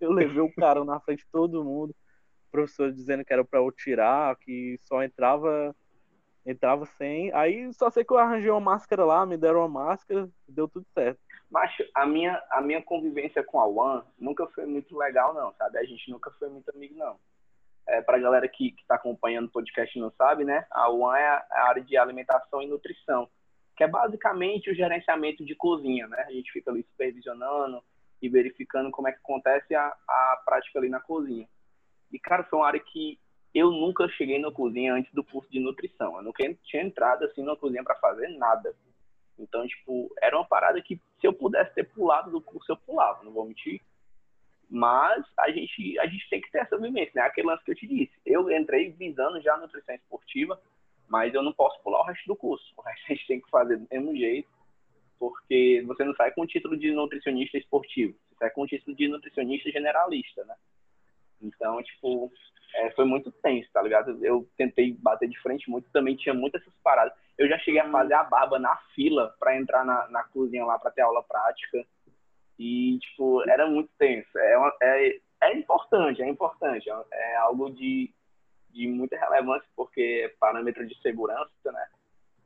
Eu 0.00 0.12
levei 0.12 0.40
o 0.40 0.54
cara 0.54 0.84
na 0.84 1.00
frente 1.00 1.20
de 1.20 1.30
todo 1.32 1.64
mundo, 1.64 1.90
o 1.90 2.50
professor 2.52 2.92
dizendo 2.92 3.24
que 3.24 3.32
era 3.32 3.44
pra 3.44 3.58
eu 3.58 3.72
tirar, 3.72 4.36
que 4.36 4.78
só 4.82 5.02
entrava 5.02 5.74
entrava 6.46 6.84
sem. 6.84 7.32
Aí 7.32 7.72
só 7.72 7.90
sei 7.90 8.04
que 8.04 8.12
eu 8.12 8.18
arranjei 8.18 8.50
uma 8.50 8.60
máscara 8.60 9.04
lá, 9.04 9.24
me 9.24 9.36
deram 9.36 9.60
uma 9.60 9.68
máscara, 9.68 10.28
deu 10.46 10.68
tudo 10.68 10.86
certo. 10.92 11.18
Mas 11.54 11.70
a 11.94 12.04
minha, 12.04 12.42
a 12.50 12.60
minha 12.60 12.82
convivência 12.82 13.40
com 13.44 13.60
a 13.60 13.64
One 13.64 14.02
nunca 14.18 14.44
foi 14.48 14.66
muito 14.66 14.98
legal, 14.98 15.32
não, 15.32 15.54
sabe? 15.54 15.78
A 15.78 15.84
gente 15.84 16.10
nunca 16.10 16.28
foi 16.32 16.48
muito 16.48 16.68
amigo, 16.70 16.96
não. 16.98 17.16
É, 17.86 18.02
pra 18.02 18.18
galera 18.18 18.48
que, 18.48 18.72
que 18.72 18.84
tá 18.88 18.96
acompanhando 18.96 19.46
o 19.46 19.52
podcast 19.52 19.96
não 19.96 20.10
sabe, 20.18 20.44
né? 20.44 20.66
A 20.68 20.90
One 20.90 21.16
é 21.16 21.26
a, 21.28 21.46
a 21.52 21.68
área 21.68 21.80
de 21.80 21.96
alimentação 21.96 22.60
e 22.60 22.66
nutrição, 22.66 23.30
que 23.76 23.84
é 23.84 23.86
basicamente 23.86 24.68
o 24.68 24.74
gerenciamento 24.74 25.44
de 25.44 25.54
cozinha, 25.54 26.08
né? 26.08 26.24
A 26.26 26.32
gente 26.32 26.50
fica 26.50 26.72
ali 26.72 26.82
supervisionando 26.90 27.80
e 28.20 28.28
verificando 28.28 28.90
como 28.90 29.06
é 29.06 29.12
que 29.12 29.18
acontece 29.18 29.76
a, 29.76 29.86
a 30.08 30.42
prática 30.44 30.80
ali 30.80 30.88
na 30.88 30.98
cozinha. 30.98 31.48
E, 32.10 32.18
cara, 32.18 32.42
foi 32.42 32.58
uma 32.58 32.66
área 32.66 32.80
que 32.80 33.16
eu 33.54 33.70
nunca 33.70 34.08
cheguei 34.08 34.40
na 34.40 34.50
cozinha 34.50 34.92
antes 34.92 35.14
do 35.14 35.22
curso 35.22 35.48
de 35.52 35.60
nutrição. 35.60 36.16
Eu 36.16 36.22
nunca 36.24 36.42
tinha 36.64 36.82
entrado 36.82 37.24
assim 37.26 37.44
na 37.44 37.54
cozinha 37.54 37.84
para 37.84 37.94
fazer 38.00 38.26
nada. 38.38 38.74
Então, 39.38 39.66
tipo, 39.66 40.12
era 40.22 40.36
uma 40.36 40.46
parada 40.46 40.80
que 40.80 40.96
se 41.20 41.26
eu 41.26 41.32
pudesse 41.32 41.74
ter 41.74 41.84
pulado 41.84 42.30
do 42.30 42.40
curso, 42.40 42.70
eu 42.70 42.76
pulava, 42.76 43.22
não 43.24 43.32
vou 43.32 43.44
mentir. 43.44 43.80
Mas 44.70 45.24
a 45.38 45.50
gente, 45.50 45.98
a 45.98 46.06
gente 46.06 46.28
tem 46.28 46.40
que 46.40 46.50
ter 46.50 46.58
essa 46.58 46.78
vivência, 46.78 47.12
né? 47.14 47.22
Aquele 47.22 47.48
lance 47.48 47.64
que 47.64 47.70
eu 47.70 47.76
te 47.76 47.86
disse. 47.86 48.12
Eu 48.24 48.50
entrei 48.50 48.90
visando 48.90 49.40
já 49.40 49.54
a 49.54 49.58
nutrição 49.58 49.94
esportiva, 49.94 50.60
mas 51.08 51.34
eu 51.34 51.42
não 51.42 51.52
posso 51.52 51.80
pular 51.82 52.00
o 52.00 52.04
resto 52.04 52.26
do 52.26 52.36
curso. 52.36 52.72
O 52.76 52.82
resto 52.82 53.04
a 53.04 53.14
gente 53.14 53.26
tem 53.26 53.40
que 53.40 53.50
fazer 53.50 53.76
do 53.76 53.86
mesmo 53.90 54.16
jeito, 54.16 54.48
porque 55.18 55.82
você 55.86 56.04
não 56.04 56.14
sai 56.14 56.32
com 56.32 56.42
o 56.42 56.46
título 56.46 56.76
de 56.76 56.90
nutricionista 56.92 57.58
esportivo, 57.58 58.14
você 58.28 58.36
sai 58.38 58.50
com 58.50 58.62
o 58.62 58.66
título 58.66 58.96
de 58.96 59.08
nutricionista 59.08 59.70
generalista, 59.70 60.44
né? 60.44 60.54
Então, 61.44 61.82
tipo, 61.82 62.32
é, 62.74 62.90
foi 62.90 63.04
muito 63.04 63.30
tenso, 63.30 63.70
tá 63.72 63.80
ligado? 63.82 64.24
Eu 64.24 64.48
tentei 64.56 64.92
bater 64.94 65.28
de 65.28 65.38
frente 65.40 65.70
muito, 65.70 65.88
também 65.92 66.16
tinha 66.16 66.34
muitas 66.34 66.62
essas 66.62 66.74
paradas. 66.82 67.12
Eu 67.38 67.48
já 67.48 67.58
cheguei 67.58 67.80
a 67.80 67.90
fazer 67.90 68.14
a 68.14 68.24
barba 68.24 68.58
na 68.58 68.76
fila 68.94 69.34
para 69.38 69.56
entrar 69.56 69.84
na, 69.84 70.08
na 70.08 70.24
cozinha 70.24 70.64
lá 70.64 70.78
para 70.78 70.90
ter 70.90 71.02
aula 71.02 71.22
prática. 71.22 71.84
E, 72.58 72.98
tipo, 72.98 73.48
era 73.48 73.66
muito 73.66 73.90
tenso. 73.98 74.38
É, 74.38 74.56
uma, 74.58 74.72
é, 74.82 75.18
é 75.42 75.56
importante, 75.56 76.22
é 76.22 76.28
importante. 76.28 76.88
É, 76.88 77.04
é 77.12 77.36
algo 77.36 77.70
de, 77.70 78.12
de 78.70 78.88
muita 78.88 79.18
relevância, 79.18 79.68
porque 79.76 80.22
é 80.24 80.28
parâmetro 80.40 80.86
de 80.86 81.00
segurança, 81.00 81.50
né? 81.72 81.86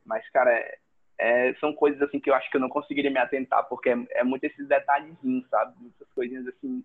Mas, 0.05 0.27
cara, 0.29 0.51
é, 0.51 0.77
é, 1.19 1.53
são 1.55 1.73
coisas 1.73 2.01
assim 2.01 2.19
que 2.19 2.29
eu 2.29 2.33
acho 2.33 2.49
que 2.49 2.57
eu 2.57 2.61
não 2.61 2.69
conseguiria 2.69 3.11
me 3.11 3.19
atentar, 3.19 3.67
porque 3.67 3.89
é, 3.89 3.97
é 4.11 4.23
muito 4.23 4.43
esses 4.43 4.67
detalhezinhos, 4.67 5.47
sabe? 5.49 5.75
Muitas 5.79 6.07
coisinhas 6.13 6.47
assim 6.47 6.83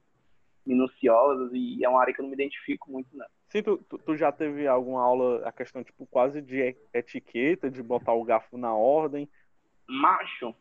minuciosas 0.66 1.50
e 1.52 1.84
é 1.84 1.88
uma 1.88 2.00
área 2.00 2.12
que 2.12 2.20
eu 2.20 2.22
não 2.22 2.30
me 2.30 2.36
identifico 2.36 2.90
muito, 2.90 3.08
não. 3.16 3.26
Sim, 3.48 3.62
tu, 3.62 3.76
tu, 3.78 4.16
já 4.16 4.32
teve 4.32 4.66
alguma 4.66 5.02
aula, 5.02 5.46
a 5.46 5.52
questão, 5.52 5.84
tipo, 5.84 6.06
quase 6.06 6.42
de 6.42 6.76
etiqueta, 6.92 7.70
de 7.70 7.82
botar 7.82 8.12
o 8.12 8.24
garfo 8.24 8.56
na 8.56 8.74
ordem? 8.74 9.28
Macho, 9.86 10.54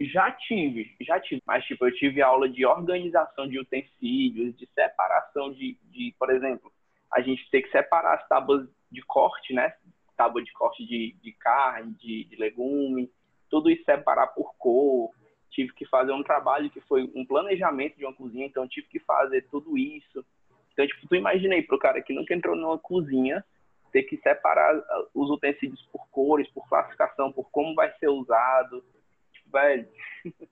já 0.00 0.30
tive, 0.32 0.94
já 1.00 1.18
tive. 1.20 1.42
Mas, 1.46 1.64
tipo, 1.64 1.86
eu 1.86 1.94
tive 1.94 2.20
aula 2.20 2.48
de 2.48 2.66
organização 2.66 3.48
de 3.48 3.58
utensílios, 3.58 4.56
de 4.56 4.66
separação 4.74 5.52
de, 5.52 5.78
de 5.84 6.14
por 6.18 6.30
exemplo, 6.30 6.72
a 7.12 7.20
gente 7.20 7.48
tem 7.50 7.62
que 7.62 7.70
separar 7.70 8.14
as 8.14 8.28
tábuas 8.28 8.68
de 8.90 9.02
corte, 9.02 9.54
né? 9.54 9.74
tábua 10.20 10.42
de 10.42 10.52
corte 10.52 10.84
de, 10.84 11.16
de 11.22 11.32
carne, 11.32 11.94
de, 11.94 12.24
de 12.24 12.36
legume, 12.36 13.10
tudo 13.48 13.70
isso 13.70 13.82
separar 13.84 14.26
por 14.26 14.54
cor. 14.58 15.10
Tive 15.50 15.72
que 15.72 15.84
fazer 15.86 16.12
um 16.12 16.22
trabalho 16.22 16.70
que 16.70 16.80
foi 16.80 17.10
um 17.14 17.24
planejamento 17.24 17.96
de 17.96 18.04
uma 18.04 18.14
cozinha, 18.14 18.46
então 18.46 18.68
tive 18.68 18.86
que 18.88 19.00
fazer 19.00 19.46
tudo 19.50 19.76
isso. 19.76 20.24
Então, 20.72 20.86
tipo, 20.86 21.08
tu 21.08 21.16
imaginei 21.16 21.62
pro 21.62 21.78
cara 21.78 22.00
que 22.00 22.14
nunca 22.14 22.34
entrou 22.34 22.56
numa 22.56 22.78
cozinha 22.78 23.44
ter 23.92 24.04
que 24.04 24.16
separar 24.18 24.76
ah, 24.76 25.06
os 25.14 25.30
utensílios 25.30 25.82
por 25.92 26.08
cores, 26.10 26.48
por 26.50 26.68
classificação, 26.68 27.32
por 27.32 27.50
como 27.50 27.74
vai 27.74 27.92
ser 27.98 28.08
usado. 28.08 28.84
Tipo, 29.32 29.50
velho, 29.50 29.88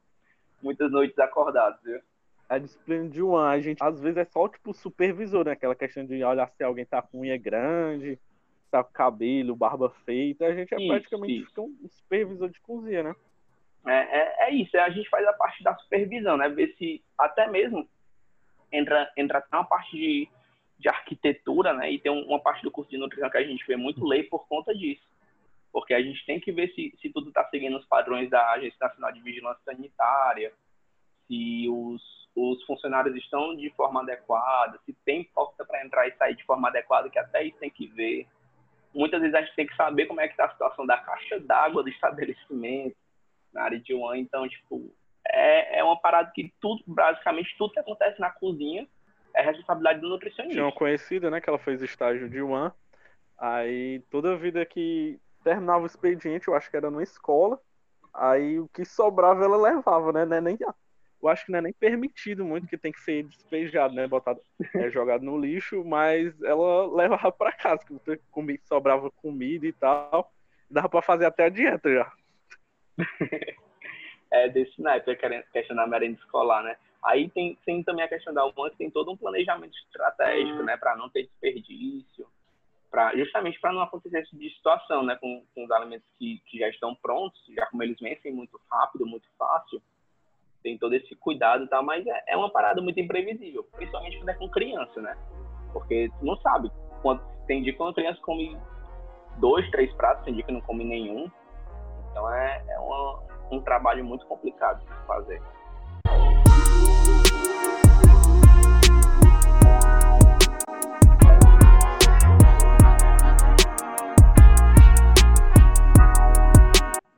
muitas 0.63 0.91
noites 0.91 1.19
acordadas, 1.19 1.81
viu? 1.83 2.01
A 2.49 2.59
disciplina 2.59 3.09
de 3.09 3.23
um 3.23 3.37
a 3.37 3.61
gente 3.61 3.83
às 3.83 4.01
vezes 4.01 4.17
é 4.17 4.25
só 4.25 4.49
tipo 4.49 4.73
supervisor, 4.73 5.45
né? 5.45 5.53
Aquela 5.53 5.75
questão 5.75 6.05
de 6.05 6.25
olhar 6.25 6.51
se 6.51 6.65
alguém 6.65 6.85
tá 6.85 7.03
com 7.03 7.21
unha 7.21 7.37
grande, 7.37 8.19
tá 8.71 8.83
com 8.83 8.93
cabelo, 8.93 9.55
barba 9.55 9.91
feita. 10.05 10.47
A 10.47 10.55
gente 10.55 10.75
é 10.75 10.87
praticamente 10.87 11.47
um 11.59 11.89
supervisor 11.89 12.49
de 12.49 12.61
cozinha, 12.61 13.03
né? 13.03 13.15
É, 13.87 13.93
é, 13.93 14.49
é, 14.49 14.55
isso, 14.55 14.77
é, 14.77 14.81
a 14.81 14.91
gente 14.91 15.09
faz 15.09 15.27
a 15.27 15.33
parte 15.33 15.62
da 15.62 15.75
supervisão, 15.77 16.37
né? 16.37 16.49
Ver 16.49 16.75
se 16.77 17.03
até 17.17 17.47
mesmo 17.49 17.88
entra, 18.73 19.11
entra 19.17 19.45
uma 19.53 19.64
parte 19.64 19.97
de, 19.97 20.29
de 20.79 20.88
arquitetura, 20.88 21.73
né? 21.73 21.91
E 21.91 21.99
tem 21.99 22.12
uma 22.12 22.41
parte 22.41 22.62
do 22.62 22.71
curso 22.71 22.91
de 22.91 22.99
nutrição 22.99 23.31
que 23.31 23.38
a 23.38 23.45
gente 23.45 23.67
vê 23.67 23.77
muito 23.77 24.05
lei 24.05 24.25
por 24.25 24.47
conta 24.49 24.75
disso. 24.75 25.07
Porque 25.73 25.95
a 25.95 26.03
gente 26.03 26.25
tem 26.27 26.41
que 26.41 26.51
ver 26.51 26.73
se, 26.75 26.95
se 27.01 27.11
tudo 27.11 27.29
está 27.29 27.45
seguindo 27.51 27.77
os 27.77 27.87
padrões 27.87 28.29
da 28.31 28.53
Agência 28.53 28.79
Nacional 28.81 29.12
de 29.12 29.21
Vigilância 29.21 29.62
Sanitária, 29.64 30.53
se 31.27 31.69
os, 31.69 32.03
os 32.35 32.62
funcionários 32.64 33.14
estão 33.17 33.55
de 33.55 33.71
forma 33.71 34.01
adequada, 34.01 34.79
se 34.85 34.93
tem 35.05 35.25
porta 35.25 35.64
para 35.64 35.85
entrar 35.85 36.09
e 36.09 36.17
sair 36.17 36.35
de 36.35 36.45
forma 36.45 36.69
adequada, 36.69 37.11
que 37.11 37.19
até 37.19 37.45
isso 37.45 37.59
tem 37.59 37.71
que 37.71 37.87
ver. 37.87 38.27
Muitas 38.95 39.21
vezes 39.21 39.35
a 39.35 39.43
gente 39.43 39.55
tem 39.55 39.67
que 39.67 39.77
saber 39.77 40.07
como 40.07 40.21
é 40.21 40.27
que 40.27 40.33
está 40.33 40.47
a 40.47 40.51
situação 40.51 40.87
da 40.87 40.97
caixa 40.99 41.38
d'água 41.38 41.83
do 41.83 41.91
estabelecimento, 41.91 42.97
na 43.53 43.63
área 43.63 43.79
de 43.79 43.95
one. 43.95 44.21
Então, 44.21 44.49
tipo, 44.49 44.95
é, 45.27 45.79
é 45.79 45.85
uma 45.85 45.99
parada 46.01 46.31
que 46.35 46.53
tudo, 46.61 46.83
basicamente, 46.87 47.55
tudo 47.59 47.73
que 47.73 47.81
acontece 47.81 48.21
na 48.21 48.31
cozinha 48.31 48.87
é 49.35 49.43
responsabilidade 49.43 50.01
do 50.01 50.09
nutricionista. 50.09 50.55
Tinha 50.55 50.65
uma 50.65 50.73
conhecida, 50.73 51.31
né, 51.31 51.41
que 51.41 51.49
ela 51.49 51.59
fez 51.59 51.83
estágio 51.83 52.29
de 52.29 52.41
one. 52.41 52.73
Aí, 53.39 54.01
toda 54.11 54.33
a 54.33 54.37
vida 54.37 54.65
que 54.67 55.21
terminava 55.45 55.85
o 55.85 55.87
expediente, 55.87 56.49
eu 56.49 56.55
acho 56.55 56.71
que 56.71 56.77
era 56.77 56.91
numa 56.91 57.03
escola, 57.03 57.61
aí 58.13 58.59
o 58.59 58.69
que 58.69 58.85
sobrava 58.85 59.45
ela 59.45 59.57
levava, 59.57 60.13
né? 60.13 60.37
É 60.37 60.41
nem, 60.41 60.59
eu 60.61 61.29
acho 61.29 61.47
que 61.47 61.53
não 61.53 61.59
é 61.59 61.63
nem 61.63 61.73
permitido 61.73 62.45
muito, 62.45 62.67
que 62.67 62.77
tem 62.77 62.93
que 62.93 63.01
ser 63.01 63.25
despejado, 63.25 63.95
né? 63.95 64.07
Botado, 64.07 64.41
é, 64.75 64.91
jogado 64.91 65.25
no 65.25 65.39
lixo, 65.39 65.85
mas 65.85 66.41
ela 66.43 66.87
levava 66.93 67.31
para 67.31 67.53
casa, 67.53 67.85
que 67.85 68.61
sobrava 68.65 69.11
comida 69.11 69.67
e 69.67 69.73
tal. 69.73 70.33
Dava 70.71 70.89
para 70.89 71.03
fazer 71.03 71.27
até 71.27 71.45
a 71.45 71.49
dieta 71.49 71.93
já. 71.93 72.13
é 74.31 74.49
desse 74.49 74.81
naipe, 74.81 75.11
a 75.11 75.43
questão 75.53 75.77
da 75.77 75.87
merenda 75.87 76.19
escolar, 76.19 76.63
né? 76.63 76.77
Aí 77.03 77.31
tem, 77.31 77.57
tem 77.65 77.83
também 77.83 78.05
a 78.05 78.09
questão 78.09 78.35
da 78.35 78.43
almoço, 78.43 78.77
tem 78.77 78.91
todo 78.91 79.11
um 79.11 79.17
planejamento 79.17 79.77
estratégico, 79.87 80.63
né? 80.63 80.77
Para 80.77 80.97
não 80.97 81.09
ter 81.09 81.25
desperdício, 81.25 82.27
pra, 82.91 83.15
justamente 83.17 83.61
para 83.61 83.73
não 83.73 83.83
acontecer 83.83 84.19
essa 84.19 84.37
de 84.37 84.51
situação, 84.51 85.05
né? 85.05 85.17
Com, 85.17 85.45
com 85.55 85.65
os 85.65 85.71
alimentos 85.71 86.07
que, 86.19 86.43
que 86.47 86.59
já 86.59 86.69
estão 86.69 86.95
prontos, 86.95 87.41
já 87.55 87.67
como 87.67 87.83
eles 87.83 87.99
vencem 88.01 88.33
muito 88.33 88.61
rápido, 88.71 89.07
muito 89.07 89.29
fácil, 89.39 89.81
tem 90.63 90.77
todo 90.77 90.95
esse 90.95 91.15
cuidado 91.17 91.65
e 91.65 91.69
tal, 91.69 91.83
mas 91.85 92.07
é, 92.07 92.25
é 92.29 92.37
uma 92.37 92.51
parada 92.51 92.83
muito 92.83 92.99
imprevisível, 92.99 93.65
principalmente 93.73 94.19
quando 94.19 94.29
é 94.31 94.35
com 94.35 94.49
criança, 94.51 95.01
né? 95.01 95.17
Porque 95.73 96.11
tu 96.19 96.25
não 96.25 96.37
sabe 96.39 96.71
quando 97.01 97.23
tem 97.47 97.63
dia 97.63 97.73
que 97.73 97.81
uma 97.81 97.95
criança 97.95 98.21
come 98.23 98.57
dois, 99.39 99.69
três 99.71 99.93
pratos, 99.95 100.25
tem 100.25 100.35
dia 100.35 100.43
que 100.43 100.53
não 100.53 100.61
come 100.61 100.85
nenhum. 100.85 101.31
Então 102.18 102.35
é, 102.35 102.64
é 102.68 102.78
uma, 102.81 103.22
um 103.52 103.62
trabalho 103.62 104.04
muito 104.04 104.26
complicado 104.26 104.81
de 104.81 105.07
fazer. 105.07 105.40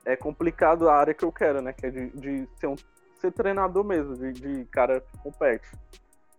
É 0.05 0.17
complicado 0.17 0.87
a 0.91 0.97
área 0.97 1.15
que 1.15 1.25
eu 1.25 1.33
quero, 1.33 1.63
né? 1.63 1.73
Que 1.73 1.87
é 1.87 1.91
de, 1.91 2.11
de 2.11 2.49
ser, 2.57 2.67
um, 2.67 2.77
ser 3.19 3.33
treinador 3.33 3.83
mesmo, 3.83 4.15
de, 4.15 4.33
de 4.35 4.67
cara 4.67 5.01
que 5.01 5.17
compete. 5.17 5.73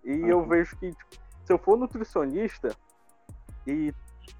E 0.03 0.21
uhum. 0.21 0.27
eu 0.27 0.45
vejo 0.45 0.77
que, 0.77 0.91
tipo, 0.91 1.15
se 1.45 1.51
eu 1.51 1.57
for 1.57 1.75
nutricionista 1.75 2.75
e 3.65 3.91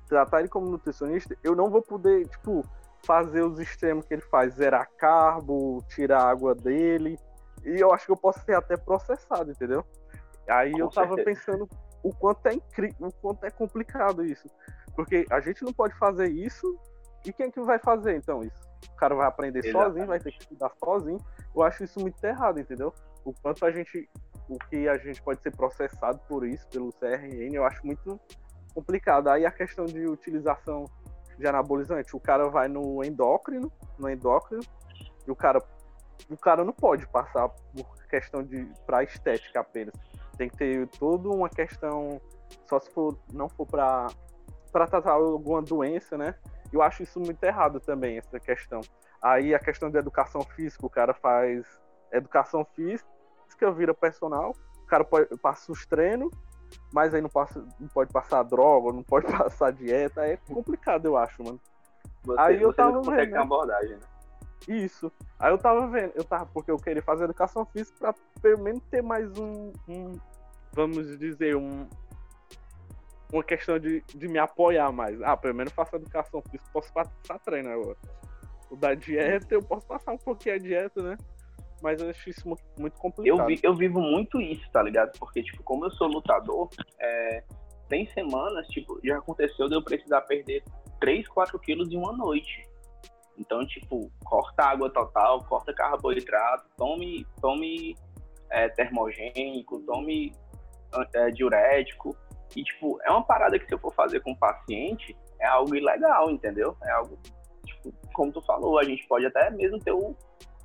tratar 0.07 0.41
ele 0.41 0.47
como 0.47 0.69
nutricionista, 0.69 1.35
eu 1.43 1.55
não 1.55 1.71
vou 1.71 1.81
poder, 1.81 2.27
tipo, 2.27 2.63
fazer 3.05 3.43
os 3.43 3.59
extremos 3.59 4.05
que 4.05 4.13
ele 4.13 4.21
faz, 4.21 4.55
zerar 4.55 4.89
carbo, 4.97 5.83
tirar 5.89 6.23
água 6.23 6.53
dele. 6.53 7.17
E 7.63 7.79
eu 7.79 7.93
acho 7.93 8.05
que 8.05 8.11
eu 8.11 8.17
posso 8.17 8.43
ser 8.45 8.55
até 8.55 8.75
processado, 8.77 9.51
entendeu? 9.51 9.85
Aí 10.49 10.71
Com 10.71 10.79
eu 10.79 10.89
tava 10.89 11.15
certeza. 11.15 11.41
pensando 11.41 11.69
o 12.03 12.13
quanto 12.13 12.47
é 12.47 12.53
incrível, 12.53 13.07
o 13.07 13.13
quanto 13.13 13.45
é 13.45 13.51
complicado 13.51 14.25
isso. 14.25 14.47
Porque 14.95 15.25
a 15.29 15.39
gente 15.39 15.63
não 15.63 15.71
pode 15.71 15.93
fazer 15.97 16.29
isso, 16.29 16.77
e 17.25 17.31
quem 17.31 17.47
é 17.47 17.51
que 17.51 17.61
vai 17.61 17.79
fazer 17.79 18.15
então 18.15 18.41
isso? 18.41 18.61
O 18.91 18.95
cara 18.95 19.15
vai 19.15 19.27
aprender 19.27 19.59
Exatamente. 19.59 19.87
sozinho, 19.87 20.07
vai 20.07 20.19
ter 20.19 20.31
que 20.31 20.41
estudar 20.41 20.71
sozinho. 20.83 21.19
Eu 21.55 21.61
acho 21.63 21.83
isso 21.83 21.99
muito 21.99 22.23
errado, 22.23 22.59
entendeu? 22.59 22.93
O 23.23 23.33
quanto 23.33 23.65
a 23.65 23.71
gente, 23.71 24.09
o 24.49 24.57
que 24.57 24.87
a 24.87 24.97
gente 24.97 25.21
pode 25.21 25.41
ser 25.41 25.55
processado 25.55 26.19
por 26.27 26.45
isso, 26.45 26.67
pelo 26.69 26.91
CRN, 26.93 27.53
eu 27.53 27.63
acho 27.63 27.85
muito 27.85 28.19
complicado. 28.73 29.27
Aí 29.27 29.45
a 29.45 29.51
questão 29.51 29.85
de 29.85 30.07
utilização 30.07 30.85
de 31.41 31.47
anabolizante. 31.47 32.15
O 32.15 32.19
cara 32.19 32.47
vai 32.49 32.67
no 32.67 33.03
endócrino, 33.03 33.71
no 33.97 34.09
endócrino, 34.09 34.63
e 35.27 35.31
o 35.31 35.35
cara, 35.35 35.61
o 36.29 36.37
cara 36.37 36.63
não 36.63 36.73
pode 36.73 37.05
passar 37.07 37.49
por 37.49 38.07
questão 38.09 38.43
de 38.43 38.65
para 38.85 39.03
estética 39.03 39.59
apenas. 39.59 39.93
Tem 40.37 40.49
que 40.49 40.57
ter 40.57 40.87
toda 40.87 41.29
uma 41.29 41.49
questão, 41.49 42.21
só 42.67 42.79
se 42.79 42.89
for 42.91 43.17
não 43.33 43.49
for 43.49 43.65
para 43.65 44.07
para 44.71 44.87
tratar 44.87 45.11
alguma 45.11 45.61
doença, 45.61 46.17
né? 46.17 46.33
Eu 46.71 46.81
acho 46.81 47.03
isso 47.03 47.19
muito 47.19 47.43
errado 47.43 47.81
também 47.81 48.17
essa 48.17 48.39
questão. 48.39 48.79
Aí 49.21 49.53
a 49.53 49.59
questão 49.59 49.89
de 49.89 49.97
educação 49.97 50.41
física, 50.55 50.85
o 50.85 50.89
cara 50.89 51.13
faz 51.13 51.65
educação 52.09 52.65
física, 52.73 53.05
vira 53.75 53.93
personal, 53.93 54.53
o 54.77 54.85
cara 54.85 55.05
passa 55.41 55.73
os 55.73 55.85
treinos 55.85 56.31
mas 56.91 57.13
aí 57.13 57.21
não, 57.21 57.29
passa, 57.29 57.63
não 57.79 57.87
pode 57.87 58.11
passar 58.11 58.43
droga, 58.43 58.93
não 58.93 59.03
pode 59.03 59.25
passar 59.31 59.71
dieta, 59.71 60.25
é 60.25 60.37
complicado, 60.37 61.05
eu 61.05 61.17
acho, 61.17 61.43
mano. 61.43 61.59
Você, 62.23 62.39
aí 62.39 62.61
eu 62.61 62.73
tava 62.73 63.01
vendo. 63.01 63.31
Né? 63.31 63.39
abordagem, 63.39 63.97
né? 63.97 64.01
Isso. 64.67 65.11
Aí 65.39 65.51
eu 65.51 65.57
tava 65.57 65.87
vendo, 65.87 66.11
eu 66.15 66.23
tava, 66.23 66.45
porque 66.47 66.69
eu 66.69 66.77
queria 66.77 67.01
fazer 67.01 67.23
educação 67.23 67.65
física 67.65 67.97
pra 67.99 68.15
pelo 68.41 68.63
menos 68.63 68.81
ter 68.91 69.01
mais 69.01 69.35
um, 69.37 69.73
um 69.87 70.19
vamos 70.71 71.17
dizer, 71.17 71.55
um, 71.55 71.87
uma 73.31 73.43
questão 73.43 73.79
de, 73.79 74.01
de 74.01 74.27
me 74.27 74.37
apoiar 74.37 74.91
mais. 74.91 75.21
Ah, 75.21 75.35
pelo 75.35 75.55
menos 75.55 75.73
faço 75.73 75.95
educação 75.95 76.41
física, 76.43 76.69
posso 76.71 76.93
passar 76.93 77.39
treino 77.39 77.69
agora. 77.69 77.97
O 78.69 78.75
da 78.75 78.93
dieta, 78.93 79.53
eu 79.53 79.61
posso 79.61 79.85
passar 79.85 80.11
um 80.11 80.17
pouquinho 80.17 80.55
a 80.55 80.57
dieta, 80.57 81.01
né? 81.01 81.17
Mas 81.81 82.01
eu 82.01 82.09
acho 82.09 82.29
isso 82.29 82.47
muito 82.77 82.97
complicado. 82.99 83.39
Eu, 83.39 83.45
vi, 83.45 83.59
eu 83.63 83.75
vivo 83.75 83.99
muito 83.99 84.39
isso, 84.39 84.69
tá 84.71 84.81
ligado? 84.81 85.17
Porque, 85.17 85.43
tipo, 85.43 85.63
como 85.63 85.85
eu 85.85 85.91
sou 85.91 86.07
lutador, 86.07 86.69
é, 86.99 87.43
tem 87.89 88.07
semanas, 88.07 88.67
tipo, 88.67 88.99
já 89.03 89.17
aconteceu 89.17 89.67
de 89.67 89.75
eu 89.75 89.83
precisar 89.83 90.21
perder 90.21 90.63
3, 90.99 91.27
4 91.27 91.59
quilos 91.59 91.91
em 91.91 91.97
uma 91.97 92.13
noite. 92.13 92.67
Então, 93.37 93.65
tipo, 93.65 94.11
corta 94.23 94.63
água 94.63 94.89
total, 94.89 95.43
corta 95.45 95.73
carboidrato, 95.73 96.65
tome, 96.77 97.25
tome 97.41 97.95
é, 98.49 98.69
termogênico, 98.69 99.79
tome 99.81 100.33
é, 101.13 101.31
diurético. 101.31 102.15
E, 102.55 102.63
tipo, 102.63 102.99
é 103.03 103.09
uma 103.09 103.23
parada 103.23 103.57
que 103.57 103.65
se 103.65 103.73
eu 103.73 103.79
for 103.79 103.93
fazer 103.93 104.19
com 104.21 104.31
o 104.31 104.37
paciente, 104.37 105.17
é 105.39 105.47
algo 105.47 105.75
ilegal, 105.75 106.29
entendeu? 106.29 106.77
É 106.83 106.91
algo, 106.91 107.17
tipo, 107.65 107.93
como 108.13 108.31
tu 108.31 108.41
falou, 108.41 108.77
a 108.77 108.83
gente 108.83 109.07
pode 109.07 109.25
até 109.25 109.49
mesmo 109.49 109.79
ter 109.79 109.91
o, 109.91 110.15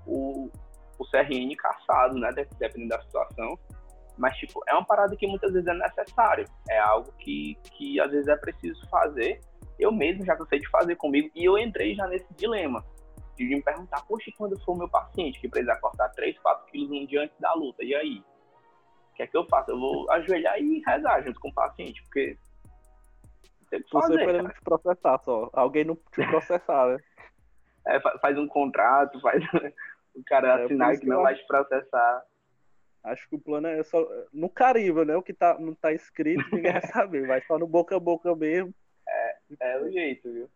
o, 0.07 0.51
o 0.99 1.05
CRN 1.05 1.55
caçado, 1.57 2.19
né? 2.19 2.31
Dependendo 2.59 2.89
da 2.89 3.03
situação. 3.03 3.59
Mas, 4.17 4.37
tipo, 4.39 4.63
é 4.67 4.73
uma 4.73 4.85
parada 4.85 5.15
que 5.15 5.27
muitas 5.27 5.53
vezes 5.53 5.69
é 5.69 5.75
necessário. 5.75 6.47
É 6.69 6.79
algo 6.79 7.13
que, 7.19 7.57
que 7.73 8.01
às 8.01 8.11
vezes 8.11 8.29
é 8.29 8.37
preciso 8.37 8.89
fazer. 8.89 9.41
Eu 9.79 9.93
mesmo 9.93 10.25
já 10.25 10.35
cansei 10.35 10.59
de 10.59 10.69
fazer 10.71 10.97
comigo. 10.97 11.31
E 11.35 11.45
eu 11.45 11.59
entrei 11.59 11.95
já 11.95 12.07
nesse 12.07 12.33
dilema. 12.35 12.83
De 13.37 13.45
me 13.45 13.63
perguntar, 13.63 14.03
poxa, 14.07 14.31
quando 14.39 14.59
for 14.65 14.77
meu 14.77 14.89
paciente 14.89 15.39
que 15.39 15.49
precisar 15.49 15.77
cortar 15.77 16.09
3, 16.11 16.39
4 16.39 16.67
quilos 16.67 16.91
um 16.91 17.07
dia 17.07 17.23
antes 17.23 17.39
da 17.39 17.53
luta, 17.53 17.85
e 17.85 17.95
aí? 17.95 18.25
O 19.11 19.15
que 19.15 19.23
é 19.23 19.27
que 19.27 19.37
eu 19.37 19.45
faço? 19.47 19.71
Eu 19.71 19.79
vou 19.79 20.11
ajoelhar 20.11 20.59
e 20.59 20.83
rezar 20.87 21.23
junto 21.23 21.39
com 21.41 21.49
o 21.49 21.55
paciente, 21.55 22.03
porque. 22.05 22.39
Tem 23.69 23.83
que 23.83 23.91
fazer, 23.91 24.15
Você 24.15 24.25
querendo 24.25 24.49
te 24.49 24.61
processar 24.63 25.19
só. 25.19 25.51
Alguém 25.53 25.85
não 25.85 25.97
te 25.97 26.27
processar, 26.29 26.87
né? 26.87 26.99
É, 27.87 28.01
faz 28.19 28.39
um 28.39 28.49
contrato, 28.49 29.21
faz 29.21 29.43
o 30.17 30.25
cara 30.25 30.61
é, 30.61 30.65
assinar 30.65 30.99
que 30.99 31.07
não 31.07 31.23
vai 31.23 31.35
te 31.35 31.47
processar. 31.47 32.25
Acho 33.05 33.29
que 33.29 33.37
o 33.37 33.41
plano 33.41 33.69
é 33.69 33.83
só 33.85 34.05
no 34.33 34.49
carimbo, 34.49 35.05
né? 35.05 35.15
O 35.15 35.23
que 35.23 35.33
tá, 35.33 35.57
não 35.61 35.75
tá 35.75 35.93
escrito, 35.93 36.45
ninguém 36.53 36.73
vai 36.73 36.83
saber. 36.91 37.27
Vai 37.27 37.41
só 37.43 37.59
no 37.59 37.67
boca 37.67 37.95
a 37.95 38.01
boca 38.01 38.35
mesmo. 38.35 38.75
É, 39.09 39.37
é 39.61 39.81
o 39.81 39.91
jeito, 39.93 40.33
viu? 40.33 40.51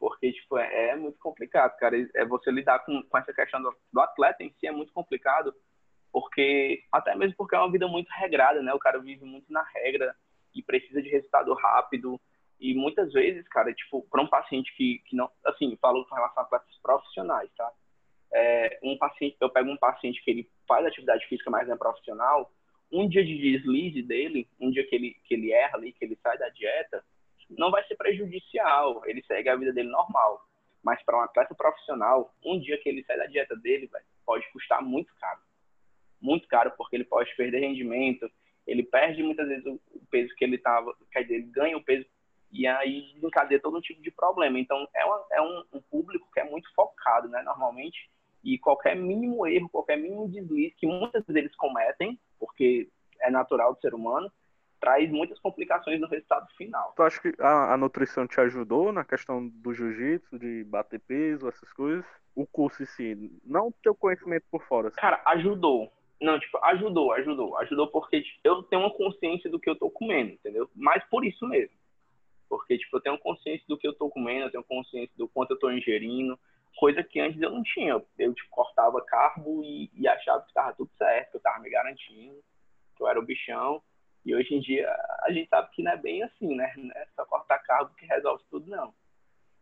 Porque, 0.00 0.32
tipo, 0.32 0.58
é, 0.58 0.88
é, 0.88 0.96
muito 0.96 1.18
complicado, 1.20 1.76
cara. 1.76 1.96
É 2.16 2.24
você 2.24 2.50
lidar 2.50 2.80
com, 2.80 3.02
com 3.04 3.18
essa 3.18 3.32
questão 3.32 3.62
do, 3.62 3.72
do, 3.92 4.00
atleta 4.00 4.42
em 4.42 4.52
si 4.58 4.66
é 4.66 4.72
muito 4.72 4.92
complicado, 4.92 5.54
porque, 6.10 6.82
até 6.90 7.14
mesmo 7.14 7.36
porque 7.36 7.54
é 7.54 7.58
uma 7.58 7.70
vida 7.70 7.86
muito 7.86 8.08
regrada, 8.08 8.60
né? 8.62 8.74
O 8.74 8.80
cara 8.80 8.98
vive 8.98 9.24
muito 9.24 9.52
na 9.52 9.62
regra 9.62 10.16
e 10.52 10.62
precisa 10.62 11.00
de 11.00 11.08
resultado 11.08 11.54
rápido. 11.54 12.20
E 12.58 12.74
muitas 12.74 13.12
vezes, 13.12 13.46
cara, 13.48 13.72
tipo, 13.72 14.02
para 14.10 14.22
um 14.22 14.28
paciente 14.28 14.74
que, 14.76 14.98
que 15.06 15.14
não, 15.14 15.30
assim, 15.44 15.76
falo 15.80 16.04
com 16.06 16.14
relação 16.16 16.42
a 16.42 16.46
atletas 16.46 16.78
profissionais, 16.82 17.50
tá? 17.56 17.70
É, 18.34 18.78
um 18.82 18.96
paciente, 18.96 19.36
eu 19.40 19.50
pego 19.50 19.70
um 19.70 19.76
paciente 19.76 20.22
que 20.22 20.30
ele 20.30 20.50
faz 20.66 20.86
atividade 20.86 21.26
física, 21.26 21.50
mas 21.50 21.66
não 21.66 21.74
é 21.74 21.78
profissional, 21.78 22.50
um 22.90 23.08
dia 23.08 23.24
de 23.24 23.38
deslize 23.38 24.02
dele, 24.02 24.48
um 24.60 24.70
dia 24.70 24.86
que 24.86 24.94
ele, 24.94 25.16
que 25.24 25.34
ele 25.34 25.52
erra 25.52 25.76
ali, 25.76 25.92
que 25.92 26.04
ele 26.04 26.18
sai 26.22 26.36
da 26.38 26.48
dieta, 26.48 27.04
não 27.50 27.70
vai 27.70 27.84
ser 27.86 27.96
prejudicial, 27.96 29.02
ele 29.06 29.22
segue 29.24 29.48
a 29.48 29.56
vida 29.56 29.72
dele 29.72 29.88
normal. 29.88 30.46
Mas 30.82 31.02
para 31.04 31.18
um 31.18 31.22
atleta 31.22 31.54
profissional, 31.54 32.34
um 32.44 32.58
dia 32.58 32.78
que 32.78 32.88
ele 32.88 33.04
sai 33.04 33.16
da 33.16 33.26
dieta 33.26 33.56
dele, 33.56 33.88
véio, 33.90 34.04
pode 34.26 34.50
custar 34.52 34.82
muito 34.82 35.14
caro. 35.20 35.40
Muito 36.20 36.48
caro, 36.48 36.72
porque 36.76 36.96
ele 36.96 37.04
pode 37.04 37.34
perder 37.36 37.60
rendimento, 37.60 38.30
ele 38.66 38.82
perde 38.82 39.22
muitas 39.22 39.48
vezes 39.48 39.64
o 39.66 39.80
peso 40.10 40.34
que 40.34 40.44
ele 40.44 40.56
estava, 40.56 40.94
quer 41.10 41.22
dizer, 41.22 41.34
ele 41.34 41.46
ganha 41.46 41.76
o 41.76 41.82
peso 41.82 42.06
e 42.50 42.66
aí 42.66 43.16
encadeia 43.22 43.60
todo 43.60 43.80
tipo 43.80 44.02
de 44.02 44.10
problema. 44.10 44.58
Então, 44.58 44.86
é, 44.94 45.04
uma, 45.04 45.26
é 45.32 45.42
um, 45.42 45.64
um, 45.72 45.80
público 45.80 46.28
que 46.32 46.40
é 46.40 46.44
muito 46.44 46.72
focado, 46.74 47.28
né, 47.28 47.42
normalmente, 47.42 48.10
e 48.44 48.58
qualquer 48.58 48.96
mínimo 48.96 49.46
erro, 49.46 49.68
qualquer 49.68 49.96
mínimo 49.96 50.28
deslize, 50.28 50.74
que 50.78 50.86
muitas 50.86 51.24
vezes 51.26 51.42
eles 51.42 51.56
cometem, 51.56 52.18
porque 52.38 52.88
é 53.20 53.30
natural 53.30 53.74
do 53.74 53.80
ser 53.80 53.94
humano, 53.94 54.30
traz 54.80 55.08
muitas 55.10 55.38
complicações 55.38 56.00
no 56.00 56.08
resultado 56.08 56.48
final. 56.56 56.92
Tu 56.96 57.02
acha 57.02 57.20
que 57.20 57.32
a, 57.40 57.74
a 57.74 57.76
nutrição 57.76 58.26
te 58.26 58.40
ajudou 58.40 58.92
na 58.92 59.04
questão 59.04 59.46
do 59.46 59.72
jiu-jitsu, 59.72 60.38
de 60.38 60.64
bater 60.64 60.98
peso, 60.98 61.48
essas 61.48 61.72
coisas? 61.72 62.04
O 62.34 62.44
curso 62.44 62.82
em 62.82 62.86
si, 62.86 63.40
não 63.44 63.68
o 63.68 63.74
teu 63.82 63.94
conhecimento 63.94 64.44
por 64.50 64.62
fora. 64.64 64.88
Assim. 64.88 64.96
Cara, 64.96 65.22
ajudou. 65.26 65.92
Não, 66.20 66.38
tipo, 66.38 66.58
ajudou, 66.64 67.12
ajudou. 67.12 67.56
Ajudou 67.58 67.86
porque 67.88 68.22
tipo, 68.22 68.40
eu 68.42 68.62
tenho 68.64 68.82
uma 68.82 68.90
consciência 68.92 69.48
do 69.48 69.60
que 69.60 69.70
eu 69.70 69.76
tô 69.76 69.88
comendo, 69.88 70.32
entendeu? 70.32 70.68
Mas 70.74 71.04
por 71.04 71.24
isso 71.24 71.46
mesmo. 71.46 71.76
Porque, 72.48 72.76
tipo, 72.76 72.96
eu 72.96 73.00
tenho 73.00 73.18
consciência 73.18 73.64
do 73.68 73.78
que 73.78 73.86
eu 73.86 73.94
tô 73.94 74.10
comendo, 74.10 74.46
eu 74.46 74.50
tenho 74.50 74.64
consciência 74.64 75.14
do 75.16 75.28
quanto 75.28 75.52
eu 75.52 75.58
tô 75.58 75.70
ingerindo, 75.70 76.38
coisa 76.76 77.02
que 77.02 77.20
antes 77.20 77.40
eu 77.40 77.50
não 77.50 77.62
tinha. 77.62 78.02
Eu, 78.18 78.34
tipo, 78.34 78.50
cortava 78.50 79.04
carbo 79.04 79.62
e, 79.64 79.90
e 79.94 80.08
achava 80.08 80.44
que 80.44 80.52
tava 80.52 80.74
tudo 80.74 80.90
certo, 80.96 81.30
que 81.30 81.36
eu 81.36 81.40
tava 81.40 81.60
me 81.60 81.70
garantindo, 81.70 82.42
que 82.96 83.02
eu 83.02 83.08
era 83.08 83.18
o 83.18 83.24
bichão. 83.24 83.82
E 84.24 84.34
hoje 84.34 84.54
em 84.54 84.60
dia 84.60 84.88
a 85.22 85.32
gente 85.32 85.48
sabe 85.48 85.70
que 85.72 85.82
não 85.82 85.92
é 85.92 85.96
bem 85.96 86.22
assim, 86.22 86.54
né? 86.54 86.72
Não 86.76 86.90
é 86.92 87.06
só 87.16 87.24
cortar 87.24 87.58
carbo 87.60 87.94
que 87.96 88.06
resolve 88.06 88.44
tudo, 88.50 88.70
não. 88.70 88.94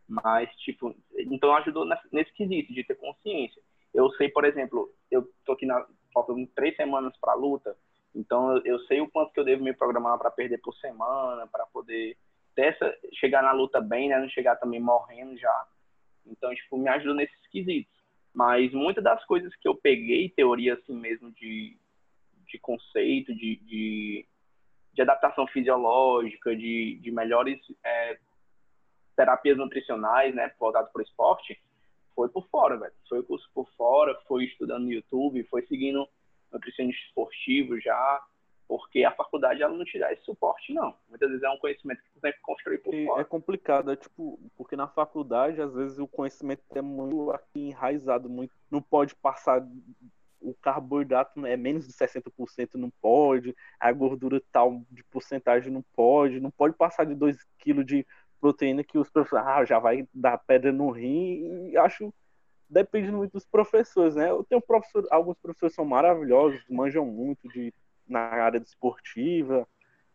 Mas, 0.07 0.51
tipo, 0.57 0.95
então 1.17 1.55
ajudou 1.57 1.87
nesse 2.13 2.33
quesito 2.33 2.75
de 2.75 2.85
ter 2.85 2.97
consciência. 2.97 3.63
Eu 3.95 4.11
sei, 4.13 4.29
por 4.29 4.45
exemplo, 4.45 4.93
eu 5.11 5.27
tô 5.45 5.53
aqui 5.53 5.67
na. 5.67 5.87
faltam 6.13 6.45
três 6.55 6.75
semanas 6.77 7.17
para 7.21 7.35
luta, 7.35 7.77
então 8.15 8.57
eu, 8.65 8.79
sei 8.81 9.01
o 9.01 9.09
quanto 9.09 9.33
que 9.33 9.41
eu 9.41 9.45
devo 9.45 9.63
me 9.63 9.73
programar 9.73 10.19
para 10.19 10.31
perder 10.31 10.59
por 10.59 10.75
semana, 10.77 11.47
para 11.47 11.65
poder 11.67 12.17
ter 12.55 12.75
essa, 12.75 12.97
chegar 13.15 13.43
na 13.43 13.53
luta 13.53 13.81
bem, 13.81 14.09
né? 14.09 14.19
Não 14.19 14.29
chegar 14.29 14.57
também 14.57 14.81
morrendo 14.81 15.39
já. 15.39 15.67
Então, 16.27 16.55
tipo, 16.55 16.79
me 16.79 16.89
ajuda 16.89 17.15
nesses 17.15 17.47
quesitos. 17.49 17.93
Mas 18.33 18.73
muitas 18.73 19.03
das 19.03 19.25
coisas 19.25 19.55
que 19.57 19.67
eu 19.67 19.75
peguei, 19.75 20.29
teoria 20.29 20.75
assim 20.75 20.95
mesmo 20.95 21.33
de, 21.33 21.77
de 22.47 22.59
conceito, 22.59 23.35
de, 23.35 23.57
de 23.57 24.27
de 24.93 25.03
adaptação 25.03 25.47
fisiológica, 25.47 26.55
de, 26.55 26.99
de 27.01 27.11
melhores 27.11 27.59
é, 27.85 28.19
terapias 29.17 29.57
nutricionais, 29.57 30.35
né, 30.35 30.53
voltado 30.59 30.91
para 30.93 31.01
o 31.01 31.03
esporte, 31.03 31.61
foi 32.15 32.29
por 32.29 32.47
fora, 32.49 32.77
velho. 32.77 32.93
Foi 33.09 33.23
curso 33.23 33.49
por 33.55 33.69
fora, 33.77 34.19
foi 34.27 34.45
estudando 34.45 34.85
no 34.85 34.93
YouTube, 34.93 35.45
foi 35.45 35.65
seguindo 35.67 36.07
nutricionista 36.53 37.03
esportivo 37.07 37.81
já, 37.81 38.23
porque 38.71 39.03
a 39.03 39.11
faculdade 39.11 39.61
ela 39.61 39.77
não 39.77 39.85
te 39.85 39.99
dá 39.99 40.13
esse 40.13 40.23
suporte, 40.23 40.73
não. 40.73 40.95
Muitas 41.09 41.29
vezes 41.29 41.43
é 41.43 41.51
um 41.51 41.59
conhecimento 41.59 42.01
que 42.05 42.11
você 42.15 42.21
tem 42.21 42.33
que 42.33 42.41
construir 42.41 42.79
por 42.79 42.95
e 42.95 43.05
fora. 43.05 43.21
É 43.21 43.25
complicado, 43.25 43.91
é 43.91 43.97
tipo, 43.97 44.39
porque 44.57 44.77
na 44.77 44.87
faculdade, 44.87 45.61
às 45.61 45.75
vezes, 45.75 45.99
o 45.99 46.07
conhecimento 46.07 46.63
é 46.73 46.81
muito 46.81 47.33
aqui 47.33 47.71
enraizado, 47.71 48.31
muito, 48.31 48.55
não 48.71 48.81
pode 48.81 49.17
passar 49.17 49.67
o 50.41 50.55
carboidrato 50.55 51.45
é 51.45 51.57
menos 51.57 51.85
de 51.85 51.93
60%, 51.93 52.75
não 52.77 52.91
pode, 53.03 53.57
a 53.81 53.91
gordura 53.91 54.41
tal 54.53 54.83
de 54.89 55.03
porcentagem 55.03 55.73
não 55.73 55.83
pode, 55.93 56.39
não 56.39 56.51
pode 56.53 56.77
passar 56.77 57.05
de 57.05 57.17
2 57.17 57.37
kg 57.59 57.83
de 57.83 58.07
proteína 58.41 58.85
que 58.85 58.97
os 58.97 59.11
professores, 59.11 59.45
ah, 59.49 59.65
já 59.65 59.81
vai 59.81 60.07
dar 60.15 60.39
pedra 60.39 60.71
no 60.71 60.91
rim, 60.93 61.71
e 61.71 61.77
acho, 61.77 62.15
depende 62.69 63.11
muito 63.11 63.33
dos 63.33 63.45
professores, 63.45 64.15
né? 64.15 64.31
Eu 64.31 64.45
tenho 64.45 64.63
professor, 64.63 65.05
alguns 65.11 65.37
professores 65.39 65.75
são 65.75 65.85
maravilhosos, 65.85 66.63
manjam 66.71 67.05
muito 67.05 67.49
de, 67.49 67.75
na 68.11 68.21
área 68.21 68.59
esportiva, 68.59 69.67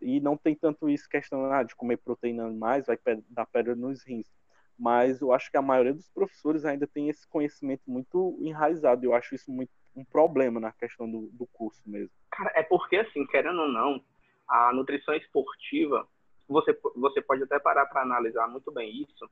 e 0.02 0.20
não 0.20 0.38
tem 0.38 0.56
tanto 0.56 0.90
isso 0.90 1.10
questão 1.10 1.52
ah, 1.52 1.64
de 1.64 1.76
comer 1.76 1.98
proteína 1.98 2.50
mais, 2.52 2.86
vai 2.86 2.98
dar 3.30 3.46
pedra 3.46 3.76
nos 3.76 4.04
rins. 4.04 4.30
Mas 4.78 5.22
eu 5.22 5.32
acho 5.32 5.50
que 5.50 5.58
a 5.58 5.62
maioria 5.62 5.94
dos 5.94 6.10
professores 6.10 6.66
ainda 6.66 6.86
tem 6.86 7.10
esse 7.10 7.26
conhecimento 7.28 7.84
muito 7.88 8.38
enraizado. 8.42 9.06
Eu 9.06 9.14
acho 9.14 9.34
isso 9.34 9.50
muito 9.50 9.72
um 9.96 10.04
problema 10.04 10.60
na 10.60 10.74
questão 10.74 11.10
do, 11.10 11.30
do 11.32 11.48
curso 11.48 11.82
mesmo. 11.86 12.12
Cara, 12.30 12.52
é 12.56 12.64
porque, 12.64 12.98
assim, 12.98 13.26
querendo 13.28 13.62
ou 13.62 13.70
não, 13.70 14.04
a 14.48 14.74
nutrição 14.74 15.16
esportiva, 15.16 16.06
você, 16.48 16.78
você 16.96 17.22
pode 17.22 17.44
até 17.44 17.58
parar 17.58 17.86
para 17.86 18.02
analisar 18.02 18.48
muito 18.50 18.70
bem 18.72 19.02
isso. 19.02 19.30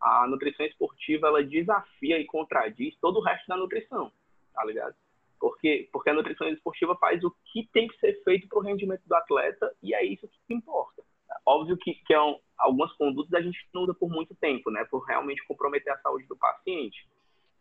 A 0.00 0.26
nutrição 0.28 0.64
esportiva, 0.64 1.26
ela 1.26 1.42
desafia 1.42 2.20
e 2.20 2.24
contradiz 2.24 2.96
todo 3.00 3.18
o 3.18 3.22
resto 3.22 3.48
da 3.48 3.56
nutrição, 3.56 4.12
tá 4.54 4.64
ligado? 4.64 4.94
Porque, 5.38 5.88
porque 5.92 6.10
a 6.10 6.14
nutrição 6.14 6.48
esportiva 6.48 6.96
faz 6.96 7.22
o 7.22 7.34
que 7.52 7.68
tem 7.72 7.86
que 7.88 7.98
ser 7.98 8.22
feito 8.24 8.48
para 8.48 8.58
o 8.58 8.62
rendimento 8.62 9.02
do 9.06 9.14
atleta 9.14 9.74
e 9.82 9.94
é 9.94 10.04
isso 10.04 10.28
que 10.46 10.54
importa. 10.54 11.02
Óbvio 11.44 11.76
que, 11.76 11.94
que 11.94 12.14
é 12.14 12.20
um, 12.20 12.38
algumas 12.58 12.92
condutas 12.94 13.32
a 13.34 13.42
gente 13.42 13.58
não 13.74 13.82
usa 13.82 13.94
por 13.94 14.08
muito 14.08 14.34
tempo, 14.34 14.70
né? 14.70 14.84
Por 14.90 15.04
realmente 15.04 15.46
comprometer 15.46 15.92
a 15.92 15.98
saúde 15.98 16.26
do 16.26 16.36
paciente 16.36 17.06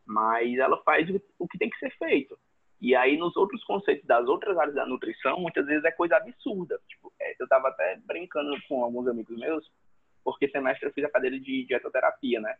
mas 0.05 0.57
ela 0.59 0.81
faz 0.83 1.09
o 1.39 1.47
que 1.47 1.57
tem 1.57 1.69
que 1.69 1.79
ser 1.79 1.91
feito. 1.97 2.37
E 2.79 2.95
aí, 2.95 3.17
nos 3.17 3.35
outros 3.35 3.63
conceitos 3.63 4.05
das 4.05 4.27
outras 4.27 4.57
áreas 4.57 4.75
da 4.75 4.85
nutrição, 4.85 5.39
muitas 5.39 5.65
vezes 5.65 5.83
é 5.83 5.91
coisa 5.91 6.17
absurda. 6.17 6.79
Tipo, 6.87 7.11
é, 7.19 7.35
eu 7.39 7.45
estava 7.45 7.69
até 7.69 7.99
brincando 8.05 8.55
com 8.67 8.83
alguns 8.83 9.07
amigos 9.07 9.35
meus, 9.37 9.65
porque 10.23 10.47
semestre 10.49 10.87
eu 10.87 10.93
fiz 10.93 11.03
a 11.03 11.09
cadeira 11.09 11.39
de 11.39 11.65
dietoterapia, 11.65 12.39
né? 12.39 12.55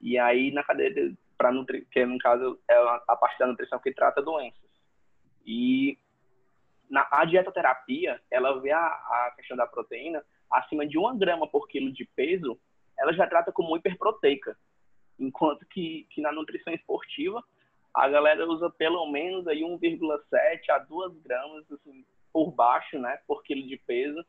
E 0.00 0.18
aí, 0.18 0.50
na 0.50 0.64
cadeira 0.64 1.14
para 1.36 1.52
nutrir, 1.52 1.86
que 1.90 2.04
no 2.04 2.18
caso 2.18 2.58
é 2.68 2.74
a 3.08 3.16
parte 3.16 3.38
da 3.38 3.46
nutrição 3.46 3.78
que 3.78 3.92
trata 3.92 4.22
doenças. 4.22 4.70
E 5.44 5.98
na 6.88 7.06
a 7.10 7.24
dietoterapia, 7.24 8.20
ela 8.30 8.60
vê 8.60 8.72
a, 8.72 8.86
a 8.86 9.32
questão 9.36 9.56
da 9.56 9.66
proteína 9.66 10.24
acima 10.50 10.86
de 10.86 10.96
uma 10.98 11.16
grama 11.16 11.46
por 11.48 11.66
quilo 11.68 11.92
de 11.92 12.04
peso, 12.04 12.58
ela 12.98 13.12
já 13.12 13.26
trata 13.26 13.52
como 13.52 13.76
hiperproteica. 13.76 14.56
Enquanto 15.18 15.66
que, 15.66 16.06
que 16.10 16.20
na 16.20 16.32
nutrição 16.32 16.72
esportiva, 16.72 17.42
a 17.92 18.08
galera 18.08 18.46
usa 18.46 18.70
pelo 18.70 19.06
menos 19.10 19.46
aí 19.46 19.60
1,7 19.60 20.70
a 20.70 20.78
2 20.78 21.18
gramas 21.22 21.70
assim, 21.70 22.04
por 22.32 22.50
baixo, 22.50 22.98
né, 22.98 23.18
por 23.26 23.42
quilo 23.42 23.66
de 23.66 23.76
peso, 23.76 24.24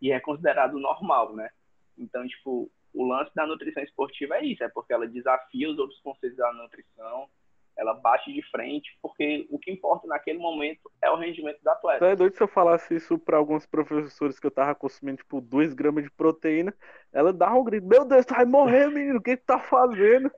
e 0.00 0.10
é 0.10 0.18
considerado 0.18 0.78
normal, 0.78 1.34
né? 1.34 1.50
Então, 1.98 2.26
tipo, 2.26 2.70
o 2.92 3.06
lance 3.06 3.30
da 3.34 3.46
nutrição 3.46 3.82
esportiva 3.82 4.36
é 4.36 4.44
isso, 4.44 4.64
é 4.64 4.68
porque 4.68 4.92
ela 4.92 5.06
desafia 5.06 5.70
os 5.70 5.78
outros 5.78 6.00
conceitos 6.00 6.38
da 6.38 6.52
nutrição, 6.52 7.28
ela 7.76 7.94
bate 7.94 8.32
de 8.32 8.42
frente, 8.50 8.90
porque 9.00 9.46
o 9.48 9.58
que 9.58 9.70
importa 9.70 10.06
naquele 10.06 10.38
momento 10.38 10.90
é 11.02 11.10
o 11.10 11.16
rendimento 11.16 11.60
do 11.62 11.70
atleta. 11.70 12.04
É 12.04 12.16
doido 12.16 12.36
se 12.36 12.42
eu 12.42 12.48
falasse 12.48 12.94
isso 12.94 13.18
para 13.18 13.38
alguns 13.38 13.64
professores 13.64 14.38
que 14.38 14.46
eu 14.46 14.50
tava 14.50 14.74
consumindo, 14.74 15.18
tipo, 15.18 15.40
2 15.40 15.72
gramas 15.72 16.04
de 16.04 16.10
proteína, 16.10 16.74
ela 17.12 17.32
dava 17.32 17.54
um 17.54 17.64
grito, 17.64 17.86
meu 17.86 18.04
Deus, 18.04 18.26
tu 18.26 18.34
vai 18.34 18.44
morrer, 18.44 18.88
menino, 18.88 19.18
o 19.18 19.22
que 19.22 19.36
tu 19.36 19.44
tá 19.46 19.58
fazendo? 19.58 20.30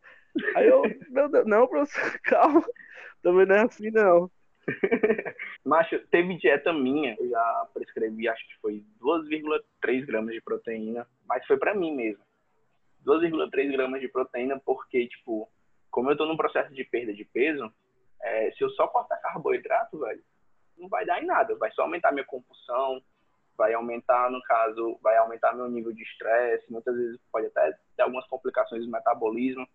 Aí 0.54 0.68
eu, 0.68 0.82
meu 1.10 1.28
Deus, 1.28 1.46
não, 1.46 1.66
professor, 1.66 2.18
calma, 2.22 2.64
também 3.22 3.46
não 3.46 3.56
é 3.56 3.62
assim, 3.62 3.90
não. 3.90 4.30
Macho, 5.64 5.98
teve 6.10 6.38
dieta 6.38 6.72
minha, 6.72 7.16
eu 7.18 7.28
já 7.28 7.68
prescrevi, 7.74 8.28
acho 8.28 8.46
que 8.46 8.60
foi 8.60 8.84
2,3 9.00 10.06
gramas 10.06 10.32
de 10.32 10.40
proteína, 10.40 11.06
mas 11.26 11.44
foi 11.46 11.56
para 11.56 11.74
mim 11.74 11.94
mesmo. 11.94 12.22
2,3 13.06 13.72
gramas 13.72 14.00
de 14.00 14.08
proteína, 14.08 14.60
porque, 14.64 15.06
tipo, 15.08 15.48
como 15.90 16.08
eu 16.08 16.12
estou 16.12 16.26
num 16.26 16.36
processo 16.36 16.72
de 16.72 16.84
perda 16.84 17.12
de 17.12 17.24
peso, 17.24 17.72
é, 18.22 18.50
se 18.52 18.62
eu 18.62 18.70
só 18.70 18.86
cortar 18.88 19.16
carboidrato, 19.18 19.98
velho, 19.98 20.22
não 20.78 20.88
vai 20.88 21.04
dar 21.04 21.22
em 21.22 21.26
nada. 21.26 21.54
Vai 21.56 21.70
só 21.72 21.82
aumentar 21.82 22.12
minha 22.12 22.24
compulsão, 22.24 23.02
vai 23.56 23.74
aumentar, 23.74 24.30
no 24.30 24.42
caso, 24.42 24.98
vai 25.02 25.16
aumentar 25.16 25.54
meu 25.54 25.68
nível 25.68 25.92
de 25.92 26.02
estresse, 26.02 26.70
muitas 26.70 26.94
vezes 26.96 27.20
pode 27.30 27.46
até 27.46 27.72
ter 27.96 28.02
algumas 28.02 28.26
complicações 28.26 28.84
do 28.84 28.90
metabolismo. 28.90 29.66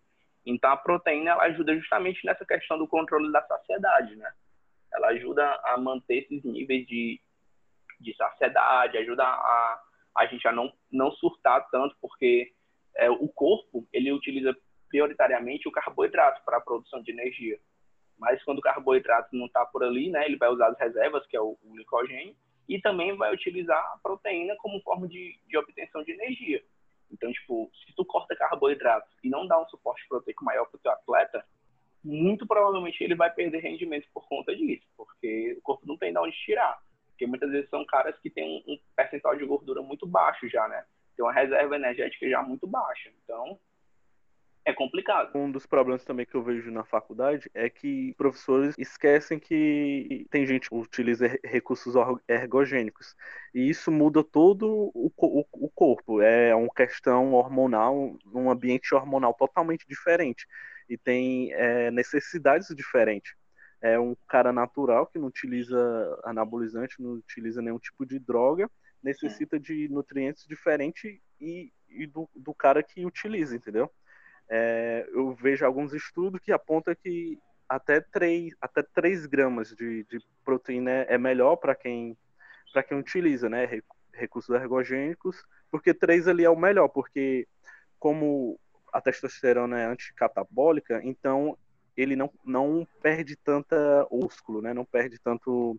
Então, 0.44 0.70
a 0.70 0.76
proteína 0.76 1.32
ela 1.32 1.44
ajuda 1.44 1.76
justamente 1.76 2.24
nessa 2.24 2.44
questão 2.44 2.78
do 2.78 2.88
controle 2.88 3.30
da 3.32 3.42
saciedade, 3.42 4.16
né? 4.16 4.30
Ela 4.92 5.08
ajuda 5.08 5.44
a 5.64 5.76
manter 5.76 6.24
esses 6.24 6.42
níveis 6.44 6.86
de, 6.86 7.20
de 8.00 8.16
saciedade, 8.16 8.96
ajuda 8.96 9.24
a, 9.24 9.82
a 10.16 10.26
gente 10.26 10.46
a 10.48 10.52
não, 10.52 10.72
não 10.90 11.12
surtar 11.12 11.68
tanto, 11.70 11.94
porque 12.00 12.52
é, 12.98 13.08
o 13.08 13.28
corpo 13.28 13.86
ele 13.92 14.12
utiliza 14.12 14.54
prioritariamente 14.88 15.68
o 15.68 15.72
carboidrato 15.72 16.42
para 16.44 16.58
a 16.58 16.60
produção 16.60 17.00
de 17.02 17.12
energia. 17.12 17.58
Mas 18.18 18.42
quando 18.42 18.58
o 18.58 18.62
carboidrato 18.62 19.34
não 19.34 19.46
está 19.46 19.64
por 19.64 19.84
ali, 19.84 20.10
né, 20.10 20.26
ele 20.26 20.36
vai 20.36 20.48
usar 20.48 20.68
as 20.68 20.78
reservas, 20.78 21.24
que 21.26 21.36
é 21.36 21.40
o, 21.40 21.56
glicogênio, 21.64 22.34
e 22.68 22.80
também 22.80 23.16
vai 23.16 23.32
utilizar 23.32 23.78
a 23.78 23.98
proteína 24.02 24.56
como 24.58 24.82
forma 24.82 25.06
de, 25.06 25.38
de 25.46 25.56
obtenção 25.56 26.02
de 26.02 26.12
energia. 26.12 26.62
Então, 27.10 27.32
tipo, 27.32 27.70
se 27.86 27.94
tu 27.94 28.04
corta 28.04 28.36
carboidrato 28.36 29.08
e 29.22 29.30
não 29.30 29.46
dá 29.46 29.58
um 29.60 29.68
suporte 29.68 30.06
proteico 30.08 30.44
maior 30.44 30.66
para 30.66 30.76
o 30.76 30.80
teu 30.80 30.92
atleta, 30.92 31.46
muito 32.04 32.46
provavelmente 32.46 33.02
ele 33.02 33.14
vai 33.14 33.32
perder 33.32 33.60
rendimento 33.60 34.08
por 34.12 34.28
conta 34.28 34.54
disso, 34.54 34.86
porque 34.96 35.54
o 35.58 35.62
corpo 35.62 35.86
não 35.86 35.96
tem 35.96 36.12
de 36.12 36.18
onde 36.18 36.36
tirar. 36.36 36.82
Porque 37.08 37.26
muitas 37.26 37.50
vezes 37.50 37.70
são 37.70 37.84
caras 37.86 38.18
que 38.18 38.30
têm 38.30 38.62
um 38.66 38.78
percentual 38.94 39.36
de 39.36 39.44
gordura 39.44 39.82
muito 39.82 40.06
baixo 40.06 40.48
já, 40.48 40.68
né? 40.68 40.84
Tem 41.18 41.26
uma 41.26 41.32
reserva 41.32 41.74
energética 41.74 42.28
já 42.28 42.40
muito 42.40 42.64
baixa. 42.64 43.10
Então, 43.24 43.58
é 44.64 44.72
complicado. 44.72 45.36
Um 45.36 45.50
dos 45.50 45.66
problemas 45.66 46.04
também 46.04 46.24
que 46.24 46.36
eu 46.36 46.44
vejo 46.44 46.70
na 46.70 46.84
faculdade 46.84 47.50
é 47.52 47.68
que 47.68 48.14
professores 48.16 48.76
esquecem 48.78 49.36
que 49.36 50.28
tem 50.30 50.46
gente 50.46 50.68
que 50.68 50.76
utiliza 50.76 51.26
recursos 51.42 51.94
ergogênicos. 52.28 53.16
E 53.52 53.68
isso 53.68 53.90
muda 53.90 54.22
todo 54.22 54.92
o, 54.94 55.12
o, 55.16 55.44
o 55.54 55.68
corpo. 55.70 56.22
É 56.22 56.54
uma 56.54 56.72
questão 56.72 57.32
hormonal, 57.32 58.16
um 58.32 58.48
ambiente 58.48 58.94
hormonal 58.94 59.34
totalmente 59.34 59.84
diferente. 59.88 60.46
E 60.88 60.96
tem 60.96 61.52
é, 61.54 61.90
necessidades 61.90 62.68
diferentes. 62.76 63.34
É 63.80 63.98
um 63.98 64.14
cara 64.28 64.52
natural 64.52 65.08
que 65.08 65.18
não 65.18 65.26
utiliza 65.26 66.20
anabolizante, 66.22 67.02
não 67.02 67.14
utiliza 67.14 67.60
nenhum 67.60 67.78
tipo 67.80 68.06
de 68.06 68.20
droga, 68.20 68.70
necessita 69.02 69.58
de 69.58 69.88
nutrientes 69.88 70.46
diferentes 70.46 71.18
e, 71.40 71.72
e 71.88 72.06
do, 72.06 72.28
do 72.34 72.54
cara 72.54 72.82
que 72.82 73.04
utiliza, 73.04 73.56
entendeu? 73.56 73.90
É, 74.48 75.08
eu 75.12 75.34
vejo 75.34 75.64
alguns 75.64 75.92
estudos 75.92 76.40
que 76.40 76.52
apontam 76.52 76.94
que 76.94 77.38
até 77.68 78.00
3, 78.00 78.54
até 78.60 78.82
3 78.82 79.26
gramas 79.26 79.68
de, 79.70 80.04
de 80.04 80.18
proteína 80.44 80.90
é 80.90 81.18
melhor 81.18 81.56
para 81.56 81.74
quem, 81.74 82.16
quem 82.88 82.98
utiliza, 82.98 83.48
né? 83.48 83.68
Recursos 84.12 84.54
ergogênicos, 84.54 85.44
porque 85.70 85.92
3 85.92 86.28
ali 86.28 86.44
é 86.44 86.50
o 86.50 86.56
melhor, 86.56 86.88
porque 86.88 87.46
como 87.98 88.58
a 88.92 89.00
testosterona 89.00 89.78
é 89.78 89.84
anticatabólica, 89.86 91.00
então 91.04 91.58
ele 91.96 92.16
não, 92.16 92.32
não 92.44 92.86
perde 93.02 93.36
tanta 93.36 94.06
músculo, 94.10 94.62
né? 94.62 94.72
Não 94.72 94.84
perde 94.84 95.18
tanto 95.18 95.78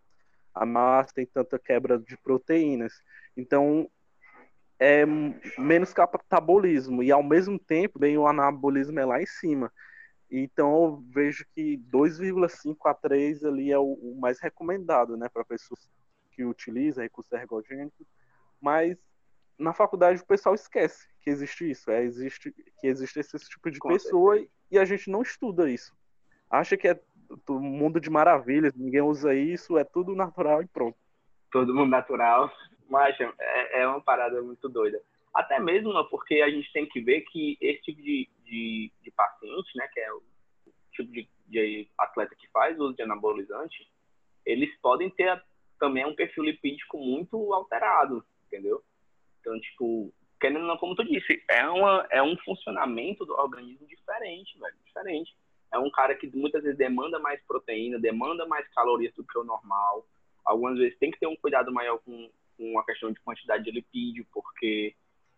a 0.54 0.66
massa, 0.66 1.14
tem 1.14 1.26
tanta 1.26 1.58
quebra 1.60 1.98
de 2.00 2.18
proteínas. 2.18 2.94
Então, 3.36 3.90
é 4.80 5.06
menos 5.58 5.94
catabolismo 5.94 7.04
e 7.04 7.12
ao 7.12 7.22
mesmo 7.22 7.60
tempo 7.60 8.00
bem 8.00 8.18
o 8.18 8.26
anabolismo 8.26 8.98
é 9.00 9.06
lá 9.06 9.22
em 9.22 9.26
cima. 9.26 9.72
Então 10.32 10.84
eu 10.84 11.04
vejo 11.10 11.46
que 11.54 11.78
2,5 11.92 12.76
a 12.86 12.94
3 12.94 13.44
ali 13.44 13.72
é 13.72 13.78
o, 13.78 13.94
o 13.94 14.18
mais 14.20 14.40
recomendado, 14.40 15.18
né, 15.18 15.28
para 15.28 15.44
pessoas 15.44 15.90
que 16.32 16.46
utilizam 16.46 17.04
recursos 17.04 17.32
ergogênicos, 17.34 18.08
mas 18.62 18.98
na 19.58 19.74
faculdade 19.74 20.22
o 20.22 20.26
pessoal 20.26 20.56
esquece 20.56 21.08
que 21.20 21.30
existe 21.30 21.70
isso, 21.70 21.92
é 21.92 22.02
existe 22.04 22.54
que 22.80 22.88
existe 22.88 23.20
esse 23.20 23.38
tipo 23.40 23.70
de 23.70 23.80
Com 23.80 23.90
pessoa 23.90 24.36
certeza. 24.36 24.54
e 24.72 24.80
a 24.80 24.86
gente 24.86 25.10
não 25.10 25.22
estuda 25.22 25.70
isso. 25.70 25.94
Acha 26.50 26.78
que 26.78 26.88
é 26.88 27.00
um 27.50 27.60
mundo 27.60 28.00
de 28.00 28.10
maravilhas, 28.10 28.74
ninguém 28.76 29.02
usa 29.02 29.34
isso, 29.34 29.78
é 29.78 29.84
tudo 29.84 30.16
natural 30.16 30.62
e 30.62 30.68
pronto. 30.68 30.98
Todo 31.52 31.74
mundo 31.74 31.90
natural. 31.90 32.52
Mas 32.90 33.16
é, 33.20 33.82
é 33.82 33.88
uma 33.88 34.02
parada 34.02 34.42
muito 34.42 34.68
doida. 34.68 35.00
Até 35.34 35.60
mesmo 35.60 35.94
porque 36.10 36.42
a 36.42 36.50
gente 36.50 36.72
tem 36.74 36.88
que 36.88 37.00
ver 37.02 37.22
que 37.22 37.58
esse 37.62 37.82
tipo 37.84 38.02
de, 38.02 38.28
de, 38.44 38.92
de 39.02 39.12
paciente, 39.12 39.70
né, 39.76 39.88
que 39.94 40.00
é 40.00 40.12
o 40.12 40.24
tipo 40.92 41.12
de, 41.12 41.30
de 41.48 41.88
atleta 41.98 42.36
que 42.36 42.48
faz 42.50 42.78
uso 42.80 42.96
de 42.96 43.04
anabolizante, 43.04 43.88
eles 44.46 44.76
podem 44.82 45.10
ter 45.12 45.42
também 45.80 46.06
um 46.06 46.16
perfil 46.16 46.44
lipídico 46.44 46.98
muito 46.98 47.54
alterado, 47.54 48.24
entendeu? 48.48 48.84
Então, 49.40 49.58
tipo, 49.60 50.14
querendo 50.40 50.66
não, 50.66 50.78
como 50.78 50.96
tu 50.96 51.04
disse, 51.04 51.42
é, 51.50 51.68
uma, 51.68 52.08
é 52.10 52.22
um 52.22 52.36
funcionamento 52.38 53.26
do 53.26 53.34
organismo 53.34 53.88
diferente, 53.88 54.58
velho, 54.60 54.76
diferente. 54.84 55.36
É 55.72 55.78
um 55.78 55.90
cara 55.92 56.16
que 56.16 56.28
muitas 56.36 56.64
vezes 56.64 56.78
demanda 56.78 57.20
mais 57.20 57.42
proteína, 57.46 58.00
demanda 58.00 58.46
mais 58.48 58.68
calorias 58.74 59.14
do 59.14 59.24
que 59.24 59.38
o 59.38 59.44
normal. 59.44 60.06
Algumas 60.44 60.78
vezes 60.78 60.98
tem 60.98 61.12
que 61.12 61.20
ter 61.20 61.28
um 61.28 61.36
cuidado 61.36 61.72
maior 61.72 62.00
com, 62.00 62.30
com 62.58 62.80
a 62.80 62.86
questão 62.86 63.12
de 63.12 63.20
quantidade 63.22 63.64
de 63.64 63.72
lipídio, 63.72 64.26
porque 64.34 64.96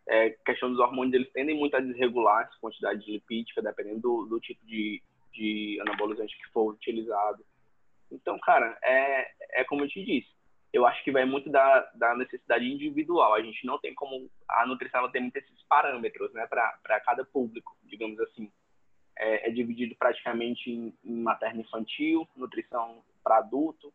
é, 0.08 0.30
questão 0.46 0.70
dos 0.70 0.80
hormônios, 0.80 1.14
eles 1.14 1.32
tendem 1.32 1.58
muito 1.58 1.76
a 1.76 1.80
desregular 1.80 2.44
essa 2.44 2.60
quantidade 2.60 3.06
de 3.06 3.12
lipídica, 3.12 3.62
dependendo 3.62 4.02
do, 4.02 4.26
do 4.26 4.40
tipo 4.40 4.66
de, 4.66 5.02
de 5.34 5.80
anabolizante 5.82 6.38
que 6.38 6.52
for 6.52 6.74
utilizado. 6.74 7.44
Então, 8.12 8.40
cara, 8.40 8.78
é, 8.84 9.32
é 9.62 9.64
como 9.64 9.84
eu 9.84 9.88
te 9.88 10.04
disse, 10.04 10.30
eu 10.74 10.86
acho 10.86 11.04
que 11.04 11.12
vai 11.12 11.26
muito 11.26 11.50
da, 11.50 11.82
da 11.96 12.16
necessidade 12.16 12.66
individual. 12.66 13.34
A 13.34 13.42
gente 13.42 13.66
não 13.66 13.78
tem 13.78 13.94
como. 13.94 14.30
A 14.48 14.66
nutrição 14.66 15.02
ela 15.02 15.12
tem 15.12 15.22
muitos 15.22 15.42
esses 15.44 15.64
parâmetros, 15.64 16.34
né, 16.34 16.48
para 16.48 17.00
cada 17.02 17.26
público, 17.26 17.76
digamos 17.84 18.20
assim. 18.22 18.52
É, 19.18 19.50
é 19.50 19.52
dividido 19.52 19.96
praticamente 19.96 20.72
em, 20.72 20.94
em 21.04 21.22
materno 21.22 21.62
infantil, 21.62 22.28
nutrição 22.36 23.04
para 23.24 23.38
adulto, 23.38 23.94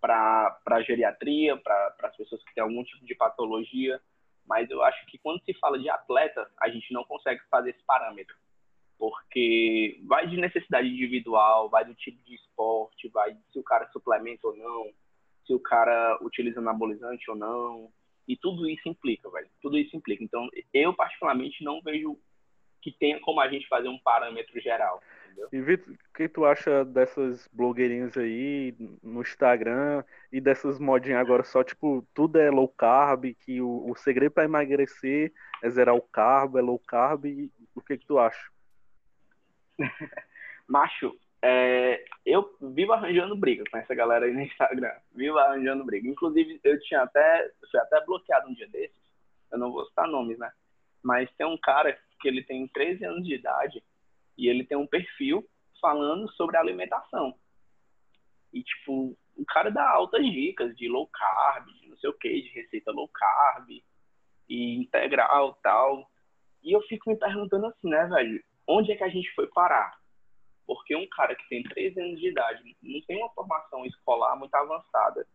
para 0.00 0.82
geriatria, 0.82 1.56
para 1.56 1.94
as 2.02 2.16
pessoas 2.16 2.42
que 2.42 2.54
têm 2.54 2.62
algum 2.62 2.82
tipo 2.82 3.04
de 3.04 3.14
patologia, 3.14 4.00
mas 4.46 4.68
eu 4.70 4.82
acho 4.82 5.06
que 5.06 5.18
quando 5.18 5.42
se 5.44 5.54
fala 5.54 5.78
de 5.78 5.88
atleta, 5.88 6.50
a 6.60 6.68
gente 6.68 6.92
não 6.92 7.04
consegue 7.04 7.40
fazer 7.50 7.70
esse 7.70 7.82
parâmetro, 7.84 8.34
porque 8.98 10.00
vai 10.06 10.26
de 10.26 10.36
necessidade 10.36 10.88
individual, 10.88 11.68
vai 11.68 11.84
do 11.84 11.94
tipo 11.94 12.22
de 12.24 12.34
esporte, 12.34 13.08
vai 13.08 13.36
se 13.52 13.58
o 13.58 13.62
cara 13.62 13.88
suplementa 13.92 14.48
ou 14.48 14.56
não, 14.56 14.92
se 15.46 15.54
o 15.54 15.60
cara 15.60 16.18
utiliza 16.20 16.60
anabolizante 16.60 17.30
ou 17.30 17.36
não, 17.36 17.92
e 18.26 18.36
tudo 18.36 18.68
isso 18.68 18.88
implica, 18.88 19.30
velho, 19.30 19.48
tudo 19.60 19.78
isso 19.78 19.96
implica. 19.96 20.22
Então, 20.22 20.48
eu 20.72 20.94
particularmente 20.94 21.62
não 21.62 21.80
vejo 21.80 22.18
que 22.82 22.90
tenha 22.90 23.18
como 23.20 23.40
a 23.40 23.48
gente 23.48 23.66
fazer 23.68 23.88
um 23.88 23.98
parâmetro 23.98 24.60
geral. 24.60 25.00
Entendeu? 25.24 25.48
E 25.52 25.60
Vitor, 25.60 25.94
o 25.94 26.14
que 26.14 26.28
tu 26.28 26.44
acha 26.44 26.84
dessas 26.84 27.48
blogueirinhas 27.52 28.16
aí 28.18 28.74
no 29.02 29.22
Instagram 29.22 30.04
e 30.30 30.40
dessas 30.40 30.78
modinhas 30.78 31.20
agora 31.20 31.44
só, 31.44 31.62
tipo, 31.62 32.06
tudo 32.12 32.38
é 32.38 32.50
low 32.50 32.68
carb, 32.68 33.34
que 33.34 33.62
o, 33.62 33.88
o 33.88 33.94
segredo 33.94 34.32
para 34.32 34.44
emagrecer 34.44 35.32
é 35.62 35.70
zerar 35.70 35.94
o 35.94 36.02
carbo, 36.02 36.58
é 36.58 36.62
low 36.62 36.78
carb, 36.78 37.26
e, 37.26 37.50
o 37.74 37.80
que 37.80 37.96
que 37.96 38.06
tu 38.06 38.18
acha? 38.18 38.50
Macho, 40.68 41.16
é, 41.40 42.04
eu 42.24 42.54
vivo 42.60 42.92
arranjando 42.92 43.36
briga 43.36 43.64
com 43.70 43.78
essa 43.78 43.94
galera 43.94 44.26
aí 44.26 44.32
no 44.32 44.42
Instagram. 44.42 44.92
Vivo 45.14 45.38
arranjando 45.38 45.84
briga. 45.84 46.08
Inclusive, 46.08 46.60
eu 46.62 46.78
tinha 46.80 47.02
até, 47.02 47.50
fui 47.70 47.80
até 47.80 48.04
bloqueado 48.04 48.48
um 48.48 48.54
dia 48.54 48.68
desses. 48.68 49.02
Eu 49.50 49.58
não 49.58 49.72
vou 49.72 49.84
citar 49.86 50.06
nomes, 50.06 50.38
né? 50.38 50.50
Mas 51.02 51.30
tem 51.32 51.46
um 51.46 51.58
cara 51.58 51.98
que 52.22 52.28
ele 52.28 52.44
tem 52.44 52.68
13 52.68 53.04
anos 53.04 53.26
de 53.26 53.34
idade 53.34 53.82
e 54.38 54.48
ele 54.48 54.64
tem 54.64 54.78
um 54.78 54.86
perfil 54.86 55.46
falando 55.80 56.30
sobre 56.32 56.56
alimentação. 56.56 57.34
E, 58.52 58.62
tipo, 58.62 59.18
o 59.36 59.44
cara 59.44 59.70
dá 59.70 59.88
altas 59.90 60.24
dicas 60.24 60.76
de 60.76 60.88
low 60.88 61.08
carb, 61.08 61.66
de 61.66 61.88
não 61.88 61.96
sei 61.96 62.08
o 62.08 62.14
que, 62.14 62.42
de 62.42 62.48
receita 62.50 62.92
low 62.92 63.08
carb 63.08 63.68
e 64.48 64.76
integral 64.76 65.58
tal. 65.62 66.08
E 66.62 66.72
eu 66.72 66.80
fico 66.82 67.10
me 67.10 67.16
perguntando 67.16 67.66
assim, 67.66 67.88
né, 67.88 68.06
velho? 68.06 68.42
Onde 68.66 68.92
é 68.92 68.96
que 68.96 69.04
a 69.04 69.08
gente 69.08 69.28
foi 69.34 69.48
parar? 69.48 69.98
Porque 70.64 70.94
um 70.94 71.08
cara 71.08 71.34
que 71.34 71.48
tem 71.48 71.62
13 71.62 72.00
anos 72.00 72.20
de 72.20 72.28
idade, 72.28 72.76
não 72.80 73.00
tem 73.02 73.18
uma 73.18 73.30
formação 73.30 73.84
escolar 73.84 74.36
muito 74.36 74.54
avançada, 74.54 75.26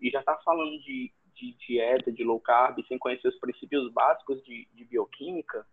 e 0.00 0.10
já 0.10 0.22
tá 0.22 0.36
falando 0.44 0.78
de, 0.80 1.12
de 1.34 1.52
dieta, 1.66 2.10
de 2.10 2.24
low 2.24 2.40
carb, 2.40 2.84
sem 2.86 2.98
conhecer 2.98 3.28
os 3.28 3.38
princípios 3.38 3.90
básicos 3.92 4.42
de, 4.44 4.68
de 4.74 4.84
bioquímica, 4.84 5.66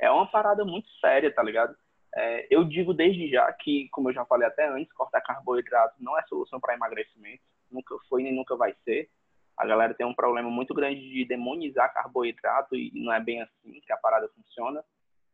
é 0.00 0.10
uma 0.10 0.30
parada 0.30 0.64
muito 0.64 0.88
séria, 1.00 1.32
tá 1.32 1.42
ligado? 1.42 1.74
É, 2.16 2.46
eu 2.48 2.64
digo 2.64 2.94
desde 2.94 3.28
já 3.28 3.52
que, 3.52 3.88
como 3.90 4.08
eu 4.08 4.14
já 4.14 4.24
falei 4.24 4.46
até 4.46 4.68
antes, 4.68 4.92
cortar 4.92 5.20
carboidrato 5.20 5.94
não 5.98 6.16
é 6.16 6.22
solução 6.22 6.60
para 6.60 6.74
emagrecimento, 6.74 7.42
nunca 7.70 7.96
foi 8.08 8.22
nem 8.22 8.34
nunca 8.34 8.56
vai 8.56 8.74
ser. 8.84 9.10
A 9.56 9.66
galera 9.66 9.94
tem 9.94 10.06
um 10.06 10.14
problema 10.14 10.48
muito 10.48 10.72
grande 10.74 11.00
de 11.00 11.24
demonizar 11.24 11.92
carboidrato 11.92 12.76
e 12.76 12.90
não 12.94 13.12
é 13.12 13.20
bem 13.20 13.42
assim 13.42 13.80
que 13.80 13.92
a 13.92 13.96
parada 13.96 14.28
funciona. 14.28 14.84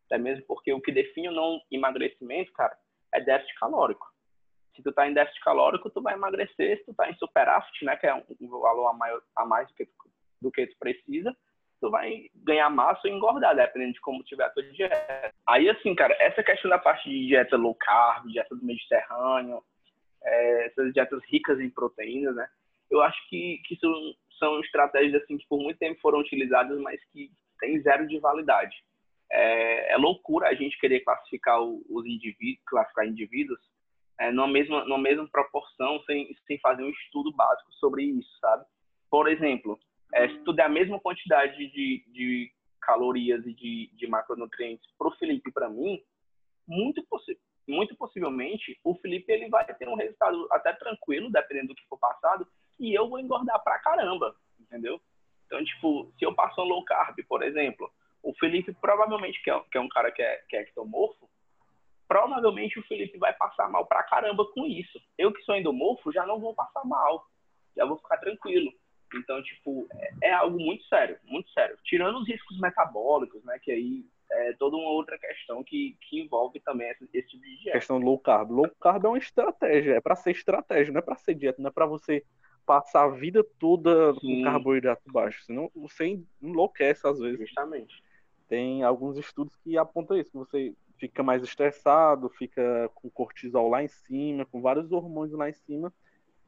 Até 0.06 0.18
mesmo 0.18 0.44
porque 0.46 0.72
o 0.72 0.80
que 0.80 0.92
define 0.92 1.28
o 1.28 1.32
não 1.32 1.60
emagrecimento, 1.70 2.52
cara, 2.52 2.76
é 3.12 3.20
déficit 3.20 3.58
calórico. 3.58 4.06
Se 4.74 4.82
tu 4.82 4.92
tá 4.92 5.08
em 5.08 5.14
déficit 5.14 5.42
calórico, 5.42 5.90
tu 5.90 6.02
vai 6.02 6.14
emagrecer. 6.14 6.78
Se 6.78 6.84
tu 6.86 6.94
tá 6.94 7.10
em 7.10 7.14
superávit, 7.14 7.84
né, 7.84 7.96
que 7.96 8.06
é 8.06 8.14
um 8.14 8.48
valor 8.48 8.88
a, 8.88 8.92
maior, 8.92 9.22
a 9.36 9.44
mais 9.44 9.68
do 9.68 9.74
que, 9.74 9.88
do 10.40 10.50
que 10.50 10.66
tu 10.66 10.76
precisa, 10.78 11.36
tu 11.80 11.90
vai 11.90 12.28
ganhar 12.44 12.68
massa 12.70 13.00
ou 13.08 13.14
engordar, 13.14 13.56
dependendo 13.56 13.94
de 13.94 14.00
como 14.00 14.22
tiver 14.24 14.44
a 14.44 14.50
tua 14.50 14.62
dieta. 14.62 15.34
Aí, 15.46 15.68
assim, 15.68 15.94
cara, 15.94 16.14
essa 16.20 16.42
questão 16.42 16.70
da 16.70 16.78
parte 16.78 17.08
de 17.08 17.26
dieta 17.26 17.56
low 17.56 17.74
carb, 17.74 18.26
dieta 18.28 18.54
do 18.54 18.64
Mediterrâneo, 18.64 19.62
é, 20.22 20.66
essas 20.66 20.92
dietas 20.92 21.22
ricas 21.30 21.58
em 21.58 21.70
proteínas, 21.70 22.36
né? 22.36 22.46
Eu 22.90 23.00
acho 23.00 23.18
que, 23.28 23.60
que 23.66 23.76
são, 23.76 23.92
são 24.38 24.60
estratégias, 24.60 25.22
assim, 25.22 25.38
que 25.38 25.46
por 25.48 25.62
muito 25.62 25.78
tempo 25.78 26.00
foram 26.00 26.20
utilizadas, 26.20 26.78
mas 26.80 27.00
que 27.12 27.30
têm 27.60 27.80
zero 27.82 28.06
de 28.06 28.18
validade. 28.18 28.76
é, 29.30 29.92
é 29.92 29.96
loucura 29.96 30.48
a 30.48 30.54
gente 30.54 30.78
querer 30.78 31.00
classificar 31.00 31.60
os 31.62 32.06
indivíduos, 32.06 32.64
classificar 32.66 33.06
indivíduos 33.06 33.60
é, 34.18 34.30
numa, 34.30 34.48
mesma, 34.48 34.84
numa 34.84 34.98
mesma 34.98 35.26
proporção 35.28 36.02
sem, 36.04 36.34
sem 36.46 36.58
fazer 36.58 36.82
um 36.82 36.90
estudo 36.90 37.32
básico 37.32 37.72
sobre 37.74 38.04
isso, 38.04 38.30
sabe? 38.40 38.64
Por 39.10 39.28
exemplo, 39.28 39.78
é, 40.14 40.28
se 40.28 40.38
tu 40.44 40.52
der 40.52 40.64
a 40.64 40.68
mesma 40.68 40.98
quantidade 41.00 41.56
de, 41.56 42.04
de 42.08 42.52
calorias 42.80 43.44
e 43.46 43.54
de, 43.54 43.90
de 43.94 44.06
macronutrientes 44.06 44.88
para 44.98 45.08
o 45.08 45.16
Felipe 45.16 45.50
e 45.50 45.52
para 45.52 45.68
mim, 45.68 46.02
muito, 46.66 47.04
possi 47.06 47.38
muito 47.68 47.94
possivelmente 47.96 48.78
o 48.82 48.94
Felipe 48.96 49.30
ele 49.30 49.48
vai 49.48 49.64
ter 49.74 49.88
um 49.88 49.94
resultado 49.94 50.48
até 50.50 50.72
tranquilo, 50.72 51.30
dependendo 51.30 51.68
do 51.68 51.74
que 51.74 51.86
for 51.86 51.98
passado, 51.98 52.46
e 52.78 52.92
eu 52.92 53.08
vou 53.08 53.20
engordar 53.20 53.62
pra 53.62 53.78
caramba, 53.78 54.34
entendeu? 54.58 55.00
Então, 55.46 55.62
tipo, 55.64 56.12
se 56.18 56.24
eu 56.24 56.34
passo 56.34 56.60
um 56.60 56.64
low 56.64 56.84
carb, 56.84 57.16
por 57.28 57.42
exemplo, 57.42 57.90
o 58.22 58.34
Felipe 58.34 58.72
provavelmente, 58.80 59.42
que 59.42 59.50
é, 59.50 59.60
que 59.70 59.78
é 59.78 59.80
um 59.80 59.88
cara 59.88 60.10
que 60.10 60.22
é, 60.22 60.36
que 60.48 60.56
é 60.56 60.62
ectomorfo, 60.62 61.28
provavelmente 62.08 62.78
o 62.78 62.82
Felipe 62.84 63.18
vai 63.18 63.32
passar 63.34 63.68
mal 63.68 63.86
pra 63.86 64.02
caramba 64.02 64.44
com 64.52 64.66
isso. 64.66 65.00
Eu 65.16 65.32
que 65.32 65.42
sou 65.42 65.54
endomorfo 65.54 66.12
já 66.12 66.26
não 66.26 66.40
vou 66.40 66.54
passar 66.54 66.84
mal, 66.84 67.24
já 67.76 67.84
vou 67.84 67.96
ficar 67.98 68.16
tranquilo. 68.18 68.72
Então, 69.14 69.42
tipo, 69.42 69.86
é, 69.92 70.28
é 70.28 70.32
algo 70.32 70.58
muito 70.58 70.84
sério, 70.84 71.18
muito 71.24 71.50
sério. 71.50 71.76
Tirando 71.84 72.18
os 72.18 72.28
riscos 72.28 72.58
metabólicos, 72.58 73.44
né, 73.44 73.58
que 73.58 73.70
aí 73.70 74.04
é 74.30 74.52
toda 74.54 74.76
uma 74.76 74.90
outra 74.90 75.18
questão 75.18 75.64
que, 75.64 75.96
que 76.02 76.20
envolve 76.20 76.60
também 76.60 76.88
esse, 76.90 77.08
esse 77.12 77.30
tipo 77.30 77.42
de 77.42 77.56
dieta. 77.58 77.78
Questão 77.78 77.98
low 77.98 78.18
carb. 78.18 78.50
Low 78.50 78.70
carb 78.80 79.04
é 79.04 79.08
uma 79.08 79.18
estratégia, 79.18 79.94
é 79.94 80.00
para 80.00 80.16
ser 80.16 80.30
estratégia, 80.30 80.92
não 80.92 81.00
é 81.00 81.02
para 81.02 81.16
ser 81.16 81.34
dieta, 81.34 81.60
não 81.60 81.68
é 81.68 81.72
para 81.72 81.86
você 81.86 82.24
passar 82.64 83.04
a 83.04 83.08
vida 83.10 83.44
toda 83.58 84.14
Sim. 84.14 84.20
com 84.20 84.44
carboidrato 84.44 85.02
baixo, 85.12 85.42
senão 85.44 85.70
você 85.74 86.20
enlouquece 86.40 87.06
às 87.06 87.18
vezes. 87.18 87.40
Justamente. 87.40 88.02
Tem 88.48 88.82
alguns 88.82 89.16
estudos 89.16 89.56
que 89.56 89.76
apontam 89.76 90.16
isso, 90.16 90.30
que 90.30 90.38
você 90.38 90.74
fica 90.98 91.22
mais 91.22 91.42
estressado, 91.42 92.28
fica 92.30 92.90
com 92.94 93.10
cortisol 93.10 93.68
lá 93.68 93.82
em 93.82 93.88
cima, 93.88 94.44
com 94.44 94.60
vários 94.60 94.92
hormônios 94.92 95.36
lá 95.36 95.48
em 95.48 95.54
cima, 95.54 95.92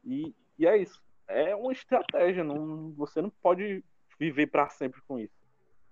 e, 0.05 0.35
e 0.59 0.67
é 0.67 0.77
isso. 0.77 1.03
É 1.33 1.57
uma 1.57 1.73
estratégia, 1.73 2.45
não, 2.45 2.93
você 2.93 3.23
não 3.23 3.31
pode 3.31 3.83
viver 4.19 4.47
para 4.49 4.69
sempre 4.69 5.01
com 5.09 5.19
isso. 5.19 5.35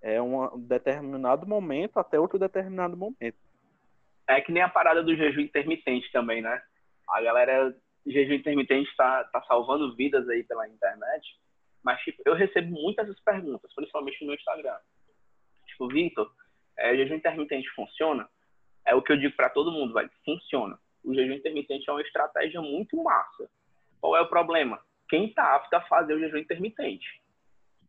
É 0.01 0.21
um 0.21 0.59
determinado 0.59 1.47
momento 1.47 1.97
até 1.97 2.19
outro 2.19 2.39
determinado 2.39 2.95
momento. 2.95 3.37
É 4.27 4.39
que 4.39 4.51
nem 4.51 4.63
a 4.63 4.69
parada 4.69 5.03
do 5.03 5.15
jejum 5.15 5.41
intermitente 5.41 6.11
também, 6.11 6.41
né? 6.41 6.61
A 7.09 7.21
galera 7.21 7.75
jejum 8.05 8.33
intermitente 8.33 8.89
está 8.89 9.23
tá 9.25 9.41
salvando 9.43 9.95
vidas 9.95 10.27
aí 10.29 10.43
pela 10.43 10.67
internet, 10.67 11.39
mas 11.83 11.99
tipo, 12.01 12.21
eu 12.25 12.33
recebo 12.33 12.71
muitas 12.71 13.09
essas 13.09 13.19
perguntas, 13.23 13.73
principalmente 13.73 14.21
no 14.21 14.27
meu 14.27 14.35
Instagram. 14.35 14.77
Tipo, 15.67 15.87
Vitor, 15.87 16.31
é, 16.77 16.95
jejum 16.95 17.15
intermitente 17.15 17.69
funciona? 17.75 18.29
É 18.85 18.95
o 18.95 19.01
que 19.01 19.11
eu 19.11 19.17
digo 19.17 19.35
para 19.35 19.49
todo 19.49 19.71
mundo, 19.71 19.93
vai, 19.93 20.09
funciona. 20.23 20.79
O 21.03 21.13
jejum 21.13 21.33
intermitente 21.33 21.89
é 21.89 21.91
uma 21.91 22.01
estratégia 22.01 22.61
muito 22.61 22.95
massa. 23.03 23.49
Qual 23.99 24.15
é 24.15 24.21
o 24.21 24.29
problema? 24.29 24.79
Quem 25.11 25.25
está 25.25 25.55
apto 25.57 25.75
a 25.75 25.81
fazer 25.81 26.13
o 26.13 26.19
jejum 26.19 26.37
intermitente? 26.37 27.21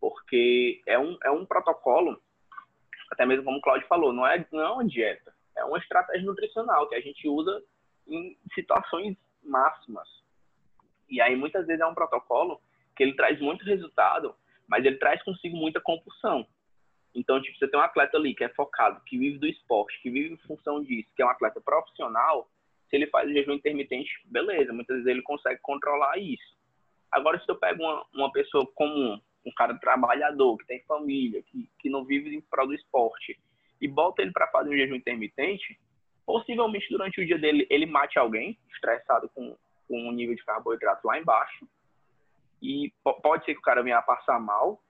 Porque 0.00 0.82
é 0.84 0.98
um, 0.98 1.16
é 1.22 1.30
um 1.30 1.46
protocolo, 1.46 2.20
até 3.12 3.24
mesmo 3.24 3.44
como 3.44 3.58
o 3.58 3.60
Claudio 3.60 3.86
falou, 3.86 4.12
não 4.12 4.26
é, 4.26 4.44
não 4.50 4.60
é 4.60 4.68
uma 4.68 4.84
dieta, 4.84 5.32
é 5.56 5.64
uma 5.64 5.78
estratégia 5.78 6.26
nutricional 6.26 6.88
que 6.88 6.96
a 6.96 7.00
gente 7.00 7.28
usa 7.28 7.62
em 8.08 8.36
situações 8.52 9.16
máximas. 9.40 10.08
E 11.08 11.20
aí 11.20 11.36
muitas 11.36 11.64
vezes 11.64 11.80
é 11.80 11.86
um 11.86 11.94
protocolo 11.94 12.60
que 12.96 13.04
ele 13.04 13.14
traz 13.14 13.40
muito 13.40 13.64
resultado, 13.64 14.34
mas 14.66 14.84
ele 14.84 14.96
traz 14.96 15.22
consigo 15.22 15.56
muita 15.56 15.80
compulsão. 15.80 16.44
Então, 17.14 17.40
tipo, 17.40 17.56
você 17.56 17.68
tem 17.68 17.78
um 17.78 17.84
atleta 17.84 18.16
ali 18.16 18.34
que 18.34 18.42
é 18.42 18.48
focado, 18.48 19.00
que 19.04 19.16
vive 19.16 19.38
do 19.38 19.46
esporte, 19.46 20.02
que 20.02 20.10
vive 20.10 20.34
em 20.34 20.38
função 20.38 20.82
disso, 20.82 21.08
que 21.14 21.22
é 21.22 21.24
um 21.24 21.30
atleta 21.30 21.60
profissional, 21.60 22.50
se 22.90 22.96
ele 22.96 23.06
faz 23.06 23.30
o 23.30 23.32
jejum 23.32 23.52
intermitente, 23.52 24.10
beleza, 24.24 24.72
muitas 24.72 24.96
vezes 24.96 25.08
ele 25.08 25.22
consegue 25.22 25.60
controlar 25.62 26.18
isso. 26.18 26.60
Agora, 27.12 27.38
se 27.38 27.48
eu 27.48 27.56
pego 27.56 27.82
uma, 27.82 28.06
uma 28.14 28.32
pessoa 28.32 28.66
comum, 28.74 29.20
um 29.44 29.52
cara 29.54 29.78
trabalhador, 29.78 30.56
que 30.56 30.66
tem 30.66 30.82
família, 30.84 31.42
que, 31.42 31.68
que 31.78 31.90
não 31.90 32.04
vive 32.04 32.34
em 32.34 32.40
prol 32.40 32.66
do 32.66 32.74
esporte, 32.74 33.38
e 33.80 33.86
bota 33.86 34.22
ele 34.22 34.32
para 34.32 34.48
fazer 34.48 34.70
um 34.70 34.76
jejum 34.76 34.94
intermitente, 34.94 35.78
Possivelmente 36.24 36.88
durante 36.88 37.20
o 37.20 37.26
dia 37.26 37.38
dele 37.38 37.66
ele 37.68 37.86
mate 37.86 38.18
alguém, 38.18 38.58
estressado 38.72 39.28
com, 39.34 39.56
com 39.88 40.08
um 40.08 40.12
nível 40.12 40.34
de 40.34 40.44
carboidrato 40.44 41.06
lá 41.06 41.18
embaixo. 41.18 41.68
E 42.60 42.92
pode 43.22 43.44
ser 43.44 43.54
que 43.54 43.60
o 43.60 43.62
cara 43.62 43.82
venha 43.82 44.00
passar 44.02 44.38
mal. 44.40 44.80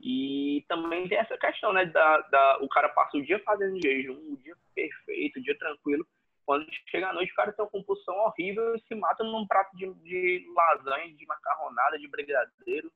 E 0.00 0.64
também 0.68 1.08
tem 1.08 1.18
essa 1.18 1.38
questão, 1.38 1.72
né? 1.72 1.86
Da, 1.86 2.18
da, 2.22 2.58
o 2.60 2.68
cara 2.68 2.88
passa 2.88 3.16
o 3.16 3.22
dia 3.22 3.38
fazendo 3.44 3.80
jejum, 3.80 4.14
um 4.14 4.34
dia 4.34 4.56
perfeito, 4.74 5.38
um 5.38 5.42
dia 5.42 5.56
tranquilo. 5.56 6.04
Quando 6.44 6.66
chega 6.88 7.08
à 7.08 7.12
noite, 7.12 7.32
o 7.32 7.34
cara 7.34 7.52
tem 7.52 7.64
uma 7.64 7.70
compulsão 7.70 8.14
horrível 8.16 8.74
e 8.74 8.80
se 8.80 8.94
mata 8.94 9.22
num 9.22 9.46
prato 9.46 9.76
de, 9.76 9.92
de 9.94 10.44
lasanha, 10.54 11.14
de 11.14 11.26
macarronada, 11.26 11.98
de 11.98 12.08
brigadeiro. 12.08 12.90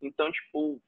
Então, 0.00 0.30
tipo, 0.30 0.80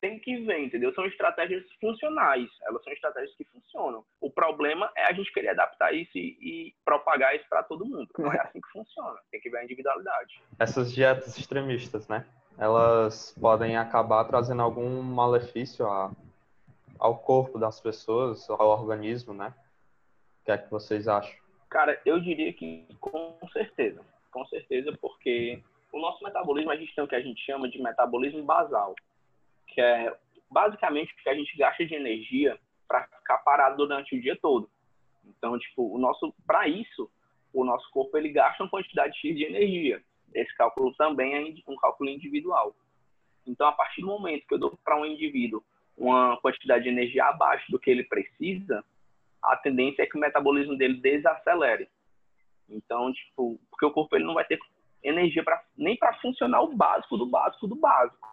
tem 0.00 0.18
que 0.18 0.36
ver, 0.44 0.64
entendeu? 0.64 0.92
São 0.94 1.06
estratégias 1.06 1.64
funcionais, 1.80 2.48
elas 2.62 2.82
são 2.82 2.92
estratégias 2.92 3.34
que 3.36 3.44
funcionam. 3.44 4.04
O 4.20 4.30
problema 4.30 4.90
é 4.96 5.04
a 5.04 5.12
gente 5.12 5.32
querer 5.32 5.50
adaptar 5.50 5.94
isso 5.94 6.16
e, 6.16 6.36
e 6.40 6.74
propagar 6.84 7.34
isso 7.34 7.46
para 7.48 7.62
todo 7.62 7.86
mundo. 7.86 8.08
Não 8.18 8.32
é 8.32 8.40
assim 8.40 8.60
que 8.60 8.68
funciona, 8.70 9.18
tem 9.30 9.40
que 9.40 9.50
ver 9.50 9.58
a 9.58 9.64
individualidade. 9.64 10.40
Essas 10.58 10.92
dietas 10.92 11.38
extremistas, 11.38 12.08
né? 12.08 12.26
Elas 12.58 13.36
podem 13.38 13.76
acabar 13.76 14.24
trazendo 14.24 14.62
algum 14.62 15.02
malefício 15.02 15.86
a, 15.86 16.10
ao 16.98 17.18
corpo 17.18 17.58
das 17.58 17.80
pessoas, 17.80 18.48
ao 18.48 18.68
organismo, 18.68 19.34
né? 19.34 19.54
Que 20.46 20.52
é 20.52 20.58
que 20.58 20.70
vocês 20.70 21.06
acham? 21.06 21.34
Cara, 21.68 22.00
eu 22.06 22.18
diria 22.20 22.52
que 22.54 22.86
com 23.00 23.36
certeza. 23.52 24.00
Com 24.32 24.46
certeza, 24.46 24.96
porque 25.00 25.62
o 25.92 25.98
nosso 25.98 26.24
metabolismo, 26.24 26.70
a 26.70 26.76
gente 26.76 26.94
tem 26.94 27.04
o 27.04 27.08
que 27.08 27.14
a 27.14 27.20
gente 27.20 27.44
chama 27.44 27.68
de 27.68 27.82
metabolismo 27.82 28.42
basal 28.44 28.94
que 29.76 29.80
é 29.82 30.16
basicamente 30.50 31.12
o 31.12 31.16
que 31.22 31.28
a 31.28 31.34
gente 31.34 31.54
gasta 31.56 31.84
de 31.84 31.94
energia 31.94 32.58
para 32.88 33.06
ficar 33.06 33.38
parado 33.38 33.76
durante 33.76 34.16
o 34.16 34.20
dia 34.20 34.34
todo. 34.40 34.70
Então, 35.22 35.58
tipo, 35.58 35.94
o 35.94 35.98
nosso 35.98 36.32
para 36.46 36.66
isso, 36.66 37.10
o 37.52 37.62
nosso 37.62 37.90
corpo 37.90 38.16
ele 38.16 38.30
gasta 38.30 38.62
uma 38.62 38.70
quantidade 38.70 39.18
X 39.18 39.36
de 39.36 39.44
energia. 39.44 40.02
Esse 40.32 40.54
cálculo 40.56 40.94
também 40.94 41.34
é 41.34 41.70
um 41.70 41.76
cálculo 41.76 42.08
individual. 42.08 42.74
Então, 43.46 43.66
a 43.66 43.72
partir 43.72 44.00
do 44.00 44.06
momento 44.06 44.46
que 44.46 44.54
eu 44.54 44.58
dou 44.58 44.78
para 44.82 44.98
um 44.98 45.04
indivíduo 45.04 45.62
uma 45.96 46.38
quantidade 46.40 46.84
de 46.84 46.90
energia 46.90 47.24
abaixo 47.26 47.70
do 47.70 47.78
que 47.78 47.90
ele 47.90 48.04
precisa, 48.04 48.84
a 49.46 49.56
tendência 49.56 50.02
é 50.02 50.06
que 50.06 50.16
o 50.16 50.20
metabolismo 50.20 50.76
dele 50.76 51.00
desacelere. 51.00 51.88
Então, 52.68 53.12
tipo, 53.12 53.60
porque 53.70 53.86
o 53.86 53.92
corpo 53.92 54.16
ele 54.16 54.24
não 54.24 54.34
vai 54.34 54.44
ter 54.44 54.58
energia 55.02 55.44
pra, 55.44 55.62
nem 55.76 55.96
para 55.96 56.14
funcionar 56.14 56.62
o 56.62 56.74
básico 56.74 57.16
do 57.16 57.26
básico 57.26 57.66
do 57.66 57.76
básico. 57.76 58.28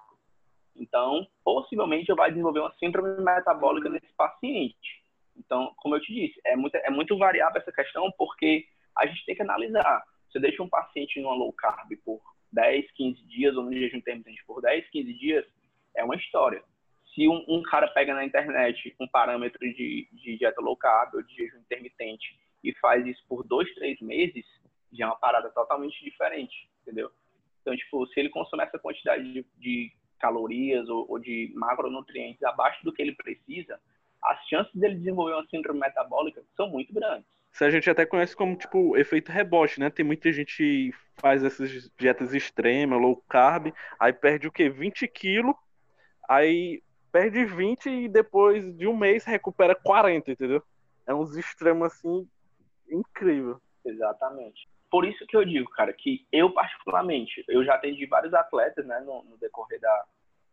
Então, 0.75 1.27
possivelmente 1.43 2.09
eu 2.09 2.15
vai 2.15 2.31
desenvolver 2.31 2.61
uma 2.61 2.73
síndrome 2.79 3.21
metabólica 3.21 3.89
nesse 3.89 4.11
paciente. 4.17 5.03
Então, 5.37 5.73
como 5.77 5.95
eu 5.95 6.01
te 6.01 6.13
disse, 6.13 6.39
é 6.45 6.55
muito, 6.55 6.75
é 6.75 6.89
muito 6.89 7.17
variável 7.17 7.61
essa 7.61 7.71
questão 7.71 8.11
porque 8.17 8.65
a 8.97 9.05
gente 9.05 9.25
tem 9.25 9.35
que 9.35 9.41
analisar. 9.41 10.03
Você 10.29 10.39
deixa 10.39 10.63
um 10.63 10.69
paciente 10.69 11.21
numa 11.21 11.35
low 11.35 11.53
carb 11.53 11.91
por 12.03 12.19
10, 12.51 12.91
15 12.91 13.23
dias 13.27 13.55
ou 13.55 13.63
no 13.63 13.73
jejum 13.73 13.97
intermitente 13.97 14.43
por 14.45 14.61
10, 14.61 14.89
15 14.89 15.13
dias, 15.13 15.45
é 15.95 16.03
uma 16.03 16.15
história. 16.15 16.63
Se 17.13 17.27
um, 17.27 17.43
um 17.47 17.61
cara 17.61 17.87
pega 17.87 18.13
na 18.13 18.25
internet 18.25 18.95
um 18.99 19.07
parâmetro 19.07 19.59
de, 19.59 20.07
de 20.11 20.37
dieta 20.37 20.61
low 20.61 20.75
carb 20.75 21.13
ou 21.15 21.21
de 21.21 21.35
jejum 21.35 21.59
intermitente 21.59 22.39
e 22.63 22.73
faz 22.79 23.05
isso 23.05 23.23
por 23.27 23.43
dois, 23.43 23.71
três 23.75 23.99
meses, 24.01 24.45
já 24.91 25.05
é 25.05 25.07
uma 25.07 25.15
parada 25.15 25.49
totalmente 25.49 26.03
diferente, 26.03 26.69
entendeu? 26.81 27.11
Então, 27.61 27.75
tipo, 27.75 28.05
se 28.07 28.19
ele 28.19 28.29
consome 28.29 28.63
essa 28.63 28.79
quantidade 28.79 29.23
de, 29.23 29.45
de 29.57 29.91
calorias 30.19 30.87
ou, 30.89 31.05
ou 31.09 31.19
de 31.19 31.51
macronutrientes 31.55 32.41
abaixo 32.43 32.83
do 32.83 32.91
que 32.91 33.01
ele 33.01 33.15
precisa, 33.15 33.79
as 34.23 34.47
chances 34.47 34.73
dele 34.73 34.95
desenvolver 34.95 35.33
uma 35.33 35.47
síndrome 35.47 35.79
metabólica 35.79 36.43
são 36.55 36.69
muito 36.69 36.93
grandes. 36.93 37.27
Isso 37.51 37.63
a 37.63 37.69
gente 37.69 37.89
até 37.89 38.05
conhece 38.05 38.35
como, 38.35 38.55
tipo, 38.55 38.97
efeito 38.97 39.31
rebote, 39.31 39.79
né? 39.79 39.89
Tem 39.89 40.03
muita 40.03 40.31
gente 40.31 40.57
que 40.57 40.91
faz 41.15 41.43
essas 41.43 41.91
dietas 41.97 42.33
extremas, 42.33 42.99
low 42.99 43.17
carb, 43.29 43.71
aí 43.99 44.11
perde 44.11 44.47
o 44.47 44.51
quê? 44.51 44.69
20 44.69 45.07
quilos, 45.07 45.55
aí 46.27 46.81
perde 47.13 47.45
20 47.45 47.89
e 47.89 48.09
depois 48.09 48.75
de 48.75 48.85
um 48.85 48.97
mês 48.97 49.23
recupera 49.23 49.73
40, 49.73 50.31
entendeu? 50.31 50.61
É 51.07 51.13
uns 51.13 51.37
extremos, 51.37 51.87
assim, 51.87 52.27
incrível. 52.89 53.61
Exatamente 53.85 54.67
por 54.93 55.05
isso 55.05 55.25
que 55.25 55.35
eu 55.35 55.43
digo, 55.43 55.71
cara, 55.71 55.91
que 55.91 56.23
eu 56.31 56.53
particularmente, 56.53 57.43
eu 57.47 57.65
já 57.65 57.73
atendi 57.73 58.05
vários 58.05 58.31
atletas, 58.31 58.85
né, 58.85 58.99
no, 58.99 59.23
no 59.23 59.37
decorrer 59.39 59.79
da, 59.79 60.05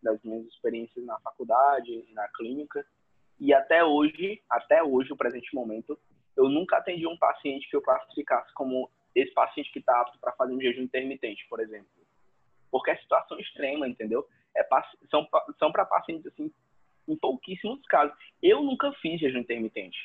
das 0.03 0.19
minhas 0.23 0.47
experiências 0.47 1.05
na 1.05 1.21
faculdade, 1.21 2.07
na 2.15 2.27
clínica, 2.29 2.83
e 3.39 3.53
até 3.53 3.85
hoje, 3.85 4.43
até 4.49 4.83
hoje, 4.83 5.13
o 5.13 5.17
presente 5.17 5.55
momento, 5.55 5.99
eu 6.35 6.49
nunca 6.49 6.79
atendi 6.79 7.07
um 7.07 7.19
paciente 7.19 7.69
que 7.69 7.77
eu 7.77 7.83
classificasse 7.83 8.51
como 8.55 8.91
esse 9.15 9.31
paciente 9.35 9.71
que 9.71 9.79
está 9.79 10.01
apto 10.01 10.19
para 10.19 10.33
fazer 10.33 10.55
um 10.55 10.61
jejum 10.61 10.85
intermitente, 10.85 11.47
por 11.47 11.61
exemplo. 11.61 11.91
Porque 12.71 12.93
é 12.93 12.97
situação 12.97 13.39
extrema, 13.39 13.87
entendeu? 13.87 14.27
É, 14.57 14.67
são 15.11 15.27
são 15.59 15.73
para 15.73 15.85
pacientes 15.85 16.27
assim 16.27 16.53
em 17.09 17.17
pouquíssimos 17.17 17.81
casos. 17.87 18.17
Eu 18.43 18.63
nunca 18.63 18.93
fiz 18.95 19.21
jejum 19.21 19.41
intermitente. 19.41 19.99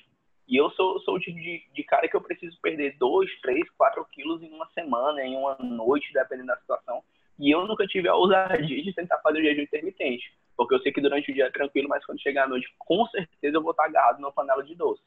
E 0.47 0.55
eu 0.55 0.69
sou, 0.71 0.99
sou 1.01 1.15
o 1.15 1.19
tipo 1.19 1.37
de, 1.39 1.63
de 1.73 1.83
cara 1.83 2.07
que 2.07 2.15
eu 2.15 2.21
preciso 2.21 2.59
perder 2.61 2.95
2, 2.97 3.41
3, 3.41 3.69
4 3.71 4.05
quilos 4.11 4.41
em 4.43 4.51
uma 4.51 4.67
semana, 4.69 5.23
em 5.23 5.35
uma 5.35 5.55
noite, 5.59 6.13
dependendo 6.13 6.47
da 6.47 6.57
situação. 6.57 7.03
E 7.39 7.51
eu 7.51 7.67
nunca 7.67 7.85
tive 7.87 8.07
a 8.07 8.15
ousadia 8.15 8.83
de 8.83 8.93
tentar 8.93 9.17
fazer 9.19 9.39
o 9.39 9.43
jejum 9.43 9.61
intermitente. 9.61 10.33
Porque 10.55 10.75
eu 10.75 10.79
sei 10.79 10.91
que 10.91 11.01
durante 11.01 11.31
o 11.31 11.33
dia 11.33 11.45
é 11.45 11.51
tranquilo, 11.51 11.89
mas 11.89 12.05
quando 12.05 12.21
chegar 12.21 12.43
à 12.43 12.47
noite, 12.47 12.71
com 12.77 13.05
certeza 13.07 13.57
eu 13.57 13.61
vou 13.61 13.71
estar 13.71 13.85
agarrado 13.85 14.19
numa 14.19 14.31
panela 14.31 14.63
de 14.63 14.75
doce. 14.75 15.01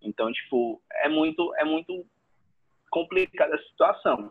Então, 0.00 0.30
tipo, 0.32 0.82
é 0.92 1.08
muito, 1.08 1.54
é 1.56 1.64
muito 1.64 2.04
complicada 2.90 3.54
a 3.54 3.62
situação. 3.62 4.28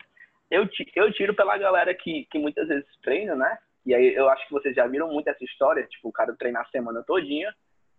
Eu, 0.49 0.67
eu 0.95 1.13
tiro 1.13 1.33
pela 1.33 1.57
galera 1.57 1.95
que, 1.95 2.25
que 2.25 2.37
muitas 2.37 2.67
vezes 2.67 2.85
treina, 3.01 3.35
né? 3.35 3.57
E 3.85 3.95
aí 3.95 4.13
eu 4.13 4.29
acho 4.29 4.45
que 4.47 4.53
vocês 4.53 4.75
já 4.75 4.85
viram 4.87 5.07
muito 5.07 5.27
essa 5.27 5.43
história, 5.43 5.85
tipo, 5.87 6.09
o 6.09 6.11
cara 6.11 6.35
treina 6.35 6.61
a 6.61 6.65
semana 6.65 7.03
todinha, 7.03 7.53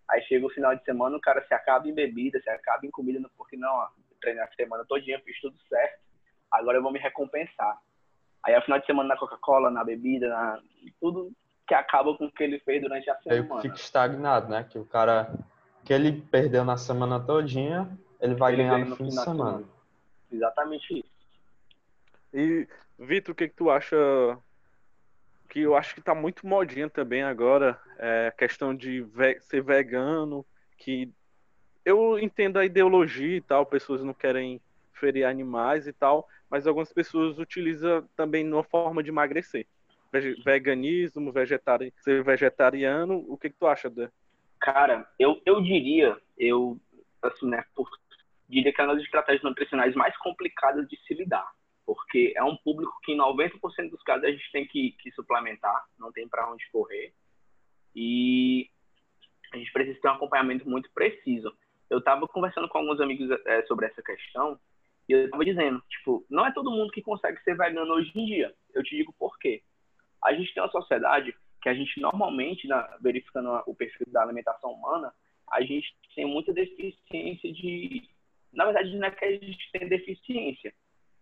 aí 0.08 0.22
chega 0.22 0.46
o 0.46 0.50
final 0.50 0.74
de 0.76 0.84
semana, 0.84 1.16
o 1.16 1.20
cara 1.20 1.44
se 1.46 1.52
acaba 1.54 1.88
em 1.88 1.94
bebida, 1.94 2.40
se 2.40 2.48
acaba 2.48 2.86
em 2.86 2.90
comida, 2.90 3.20
porque 3.36 3.56
não, 3.56 3.72
ó, 3.72 3.88
treinei 4.20 4.42
a 4.42 4.48
semana 4.52 4.84
todinha, 4.88 5.20
fiz 5.24 5.40
tudo 5.40 5.56
certo, 5.68 6.00
agora 6.50 6.78
eu 6.78 6.82
vou 6.82 6.92
me 6.92 6.98
recompensar. 6.98 7.78
Aí, 8.44 8.54
ao 8.54 8.62
final 8.62 8.78
de 8.78 8.86
semana, 8.86 9.10
na 9.10 9.16
Coca-Cola, 9.16 9.70
na 9.70 9.84
bebida, 9.84 10.28
na 10.28 10.60
tudo 11.00 11.32
que 11.66 11.74
acaba 11.74 12.16
com 12.16 12.26
o 12.26 12.32
que 12.32 12.42
ele 12.42 12.58
fez 12.60 12.82
durante 12.82 13.08
a 13.08 13.16
semana. 13.16 13.54
Aí 13.56 13.62
fica 13.62 13.76
estagnado, 13.76 14.48
né? 14.48 14.66
Que 14.68 14.78
o 14.78 14.84
cara 14.84 15.32
que 15.84 15.92
ele 15.92 16.12
perdeu 16.12 16.64
na 16.64 16.76
semana 16.76 17.20
todinha, 17.20 17.88
ele 18.20 18.34
vai 18.34 18.52
ele 18.52 18.64
ganhar 18.64 18.78
no, 18.78 18.86
no 18.86 18.96
fim 18.96 19.04
de 19.04 19.12
semana. 19.12 19.52
semana. 19.52 19.64
Exatamente 20.30 20.98
isso. 20.98 21.12
E, 22.34 22.66
Vitor, 22.98 23.32
o 23.32 23.36
que, 23.36 23.48
que 23.48 23.54
tu 23.54 23.70
acha? 23.70 23.96
Que 25.52 25.60
eu 25.60 25.76
acho 25.76 25.94
que 25.94 26.00
tá 26.00 26.14
muito 26.14 26.46
modinha 26.46 26.88
também 26.88 27.22
agora, 27.22 27.78
é 27.98 28.28
a 28.28 28.32
questão 28.32 28.74
de 28.74 29.02
ve 29.02 29.38
ser 29.42 29.62
vegano, 29.62 30.46
que 30.78 31.12
eu 31.84 32.18
entendo 32.18 32.58
a 32.58 32.64
ideologia 32.64 33.36
e 33.36 33.40
tal, 33.42 33.66
pessoas 33.66 34.02
não 34.02 34.14
querem 34.14 34.62
ferir 34.94 35.26
animais 35.26 35.86
e 35.86 35.92
tal, 35.92 36.26
mas 36.48 36.66
algumas 36.66 36.90
pessoas 36.90 37.38
utilizam 37.38 38.08
também 38.16 38.42
numa 38.42 38.64
forma 38.64 39.02
de 39.02 39.10
emagrecer. 39.10 39.66
Veganismo, 40.42 41.30
vegetari 41.30 41.92
ser 41.98 42.24
vegetariano, 42.24 43.22
o 43.28 43.36
que, 43.36 43.50
que 43.50 43.56
tu 43.58 43.66
acha, 43.66 43.90
Dan? 43.90 44.08
Cara, 44.58 45.06
eu, 45.18 45.38
eu 45.44 45.60
diria, 45.60 46.16
eu, 46.38 46.80
assim, 47.20 47.46
né, 47.50 47.62
por, 47.74 47.90
diria 48.48 48.72
que 48.72 48.80
é 48.80 48.84
uma 48.84 48.94
das 48.94 49.04
estratégias 49.04 49.42
nutricionais 49.42 49.94
mais 49.94 50.16
complicadas 50.16 50.88
de 50.88 50.96
se 51.06 51.12
lidar, 51.12 51.46
porque 51.84 52.32
é 52.36 52.42
um 52.42 52.56
público 52.56 52.92
que 53.02 53.12
em 53.12 53.18
90% 53.18 53.90
dos 53.90 54.02
casos 54.02 54.24
a 54.24 54.30
gente 54.30 54.50
tem 54.52 54.66
que, 54.66 54.92
que 54.92 55.10
suplementar, 55.12 55.84
não 55.98 56.12
tem 56.12 56.28
para 56.28 56.50
onde 56.50 56.68
correr, 56.70 57.12
e 57.94 58.68
a 59.52 59.56
gente 59.56 59.72
precisa 59.72 60.00
ter 60.00 60.08
um 60.08 60.12
acompanhamento 60.12 60.68
muito 60.68 60.90
preciso. 60.92 61.54
Eu 61.90 61.98
estava 61.98 62.26
conversando 62.26 62.68
com 62.68 62.78
alguns 62.78 63.00
amigos 63.00 63.30
é, 63.46 63.62
sobre 63.66 63.86
essa 63.86 64.02
questão, 64.02 64.58
e 65.08 65.12
eu 65.12 65.24
estava 65.24 65.44
dizendo, 65.44 65.82
tipo, 65.90 66.24
não 66.30 66.46
é 66.46 66.52
todo 66.52 66.70
mundo 66.70 66.92
que 66.92 67.02
consegue 67.02 67.40
ser 67.42 67.56
vegano 67.56 67.92
hoje 67.92 68.12
em 68.14 68.24
dia. 68.24 68.54
Eu 68.72 68.82
te 68.82 68.96
digo 68.96 69.12
por 69.18 69.38
quê. 69.38 69.62
A 70.22 70.32
gente 70.32 70.54
tem 70.54 70.62
uma 70.62 70.70
sociedade 70.70 71.34
que 71.60 71.68
a 71.68 71.74
gente 71.74 72.00
normalmente, 72.00 72.66
na, 72.66 72.82
verificando 73.00 73.62
o 73.66 73.74
perfil 73.74 74.06
da 74.08 74.22
alimentação 74.22 74.72
humana, 74.72 75.12
a 75.50 75.60
gente 75.60 75.94
tem 76.14 76.24
muita 76.24 76.52
deficiência 76.52 77.52
de. 77.52 78.08
Na 78.52 78.64
verdade, 78.64 78.96
não 78.96 79.06
é 79.06 79.10
que 79.10 79.24
a 79.24 79.30
gente 79.32 79.70
tem 79.72 79.88
deficiência, 79.88 80.72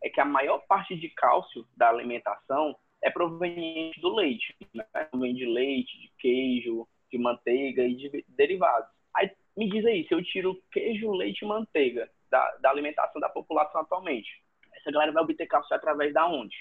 é 0.03 0.09
que 0.09 0.21
a 0.21 0.25
maior 0.25 0.59
parte 0.67 0.97
de 0.97 1.09
cálcio 1.11 1.67
da 1.77 1.89
alimentação 1.89 2.77
é 3.03 3.11
proveniente 3.11 4.01
do 4.01 4.15
leite. 4.15 4.57
Né? 4.75 4.85
Vem 5.15 5.35
de 5.35 5.47
leite, 5.47 5.99
de 5.99 6.13
queijo, 6.19 6.87
de 7.11 7.19
manteiga 7.19 7.83
e 7.85 7.95
de 7.95 8.25
derivados. 8.29 8.89
Aí 9.15 9.31
me 9.57 9.69
diz 9.69 9.85
aí, 9.85 10.07
se 10.07 10.15
eu 10.15 10.23
tiro 10.23 10.61
queijo, 10.73 11.11
leite 11.13 11.45
e 11.45 11.49
manteiga 11.49 12.11
da, 12.31 12.57
da 12.57 12.71
alimentação 12.71 13.21
da 13.21 13.29
população 13.29 13.81
atualmente. 13.81 14.29
Essa 14.75 14.91
galera 14.91 15.13
vai 15.13 15.23
obter 15.23 15.47
cálcio 15.47 15.75
através 15.75 16.15
da 16.15 16.27
onde? 16.27 16.57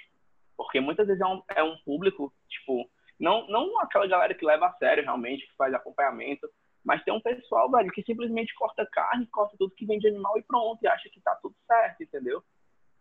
Porque 0.58 0.80
muitas 0.80 1.08
vezes 1.08 1.22
é 1.22 1.26
um, 1.26 1.42
é 1.56 1.64
um 1.64 1.78
público, 1.86 2.34
tipo, 2.50 2.90
não, 3.20 3.48
não 3.48 3.80
aquela 3.80 4.08
galera 4.08 4.34
que 4.34 4.46
leva 4.46 4.68
a 4.68 4.74
sério 4.74 5.04
realmente, 5.04 5.48
que 5.48 5.56
faz 5.56 5.74
acompanhamento, 5.74 6.50
mas 6.84 7.04
tem 7.04 7.14
um 7.14 7.22
pessoal, 7.22 7.70
velho, 7.70 7.92
que 7.92 8.04
simplesmente 8.04 8.54
corta 8.56 8.86
carne, 8.92 9.28
corta 9.28 9.56
tudo 9.58 9.76
que 9.76 9.86
vem 9.86 10.00
de 10.00 10.08
animal 10.08 10.38
e 10.38 10.44
pronto, 10.44 10.82
e 10.82 10.88
acha 10.88 11.10
que 11.10 11.22
tá 11.22 11.36
tudo 11.42 11.56
certo, 11.68 12.04
entendeu? 12.04 12.44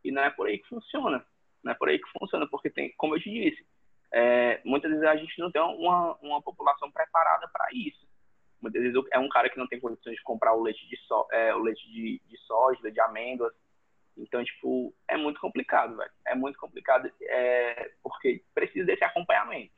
E 0.04 0.10
não 0.10 0.22
é 0.22 0.30
por 0.30 0.46
aí 0.46 0.58
que 0.58 0.68
funciona. 0.68 1.24
Não 1.62 1.72
é 1.72 1.74
por 1.74 1.88
aí 1.88 1.98
que 1.98 2.10
funciona, 2.18 2.46
porque 2.48 2.70
tem, 2.70 2.92
como 2.96 3.16
eu 3.16 3.20
te 3.20 3.30
disse, 3.30 3.66
é, 4.12 4.60
muitas 4.64 4.90
vezes 4.90 5.06
a 5.06 5.16
gente 5.16 5.38
não 5.38 5.50
tem 5.50 5.60
uma, 5.60 6.16
uma 6.22 6.42
população 6.42 6.90
preparada 6.90 7.48
para 7.52 7.68
isso. 7.72 8.06
Muitas 8.60 8.82
vezes 8.82 9.00
é 9.12 9.18
um 9.18 9.28
cara 9.28 9.48
que 9.48 9.58
não 9.58 9.68
tem 9.68 9.80
condições 9.80 10.16
de 10.16 10.22
comprar 10.22 10.54
o 10.54 10.62
leite 10.62 10.86
de, 10.88 10.96
so, 11.06 11.26
é, 11.30 11.54
o 11.54 11.58
leite 11.58 11.86
de, 11.90 12.20
de 12.26 12.38
soja, 12.38 12.90
de 12.90 13.00
amêndoas. 13.00 13.52
Então, 14.16 14.42
tipo, 14.44 14.92
é 15.06 15.16
muito 15.16 15.40
complicado, 15.40 15.96
velho. 15.96 16.10
É 16.26 16.34
muito 16.34 16.58
complicado, 16.58 17.10
é, 17.22 17.92
porque 18.02 18.42
precisa 18.52 18.84
desse 18.84 19.04
acompanhamento. 19.04 19.74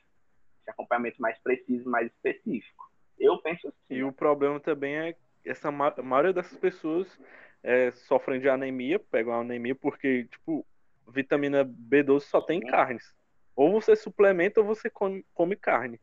Esse 0.61 0.71
acompanhamento 0.71 1.21
mais 1.21 1.39
preciso, 1.41 1.89
mais 1.91 2.07
específico. 2.07 2.91
Eu 3.19 3.39
penso 3.39 3.69
assim. 3.69 3.95
E 3.95 4.03
o 4.03 4.13
problema 4.13 4.59
também 4.59 4.97
é 4.97 5.17
essa 5.45 5.71
maioria 5.71 6.33
dessas 6.33 6.59
pessoas 6.59 7.21
é, 7.63 7.91
sofrem 7.93 8.41
de 8.41 8.49
anemia, 8.49 8.99
pegam 8.99 9.35
anemia 9.35 9.75
porque, 9.75 10.25
tipo, 10.25 10.67
vitamina 11.07 11.65
B12 11.65 12.21
só 12.21 12.41
tem 12.41 12.61
Sim. 12.61 12.67
carnes. 12.67 13.15
Ou 13.55 13.71
você 13.73 13.95
suplementa 13.95 14.61
ou 14.61 14.67
você 14.67 14.89
come, 14.89 15.25
come 15.35 15.57
carne. 15.57 16.01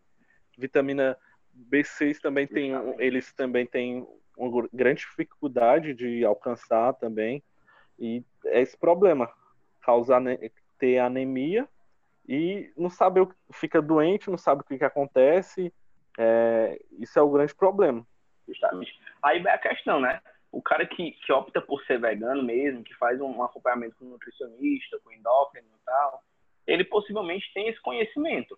Vitamina 0.58 1.18
B6 1.70 2.20
também 2.20 2.46
tem, 2.48 2.72
eles 3.00 3.34
também 3.34 3.66
têm 3.66 4.08
uma 4.38 4.68
grande 4.72 5.02
dificuldade 5.02 5.94
de 5.94 6.24
alcançar 6.24 6.94
também. 6.94 7.44
E 7.98 8.24
é 8.46 8.62
esse 8.62 8.78
problema, 8.78 9.32
causar 9.82 10.22
ter 10.78 11.00
anemia 11.00 11.68
e 12.28 12.72
não 12.78 12.90
saber 12.90 13.22
o 13.22 13.28
que 13.28 13.36
fica 13.54 13.82
doente, 13.82 14.30
não 14.30 14.38
sabe 14.38 14.62
o 14.62 14.64
que, 14.64 14.78
que 14.78 14.84
acontece. 14.84 15.74
É, 16.18 16.80
isso 17.00 17.18
é 17.18 17.22
o 17.22 17.30
grande 17.30 17.56
problema. 17.56 18.06
Justamente. 18.48 19.00
Aí 19.24 19.42
vai 19.42 19.56
a 19.56 19.58
questão, 19.58 20.00
né? 20.00 20.22
O 20.52 20.62
cara 20.62 20.86
que, 20.86 21.12
que 21.12 21.32
opta 21.32 21.62
por 21.62 21.84
ser 21.86 22.00
vegano 22.00 22.42
mesmo, 22.42 22.84
que 22.84 22.94
faz 22.96 23.20
um 23.20 23.44
acompanhamento 23.44 23.96
com 23.98 24.06
nutricionista, 24.06 25.00
com 25.04 25.12
endócrino 25.12 25.68
e 25.68 25.86
tal, 25.86 26.24
ele 26.66 26.84
possivelmente 26.84 27.52
tem 27.54 27.68
esse 27.68 27.82
conhecimento. 27.82 28.58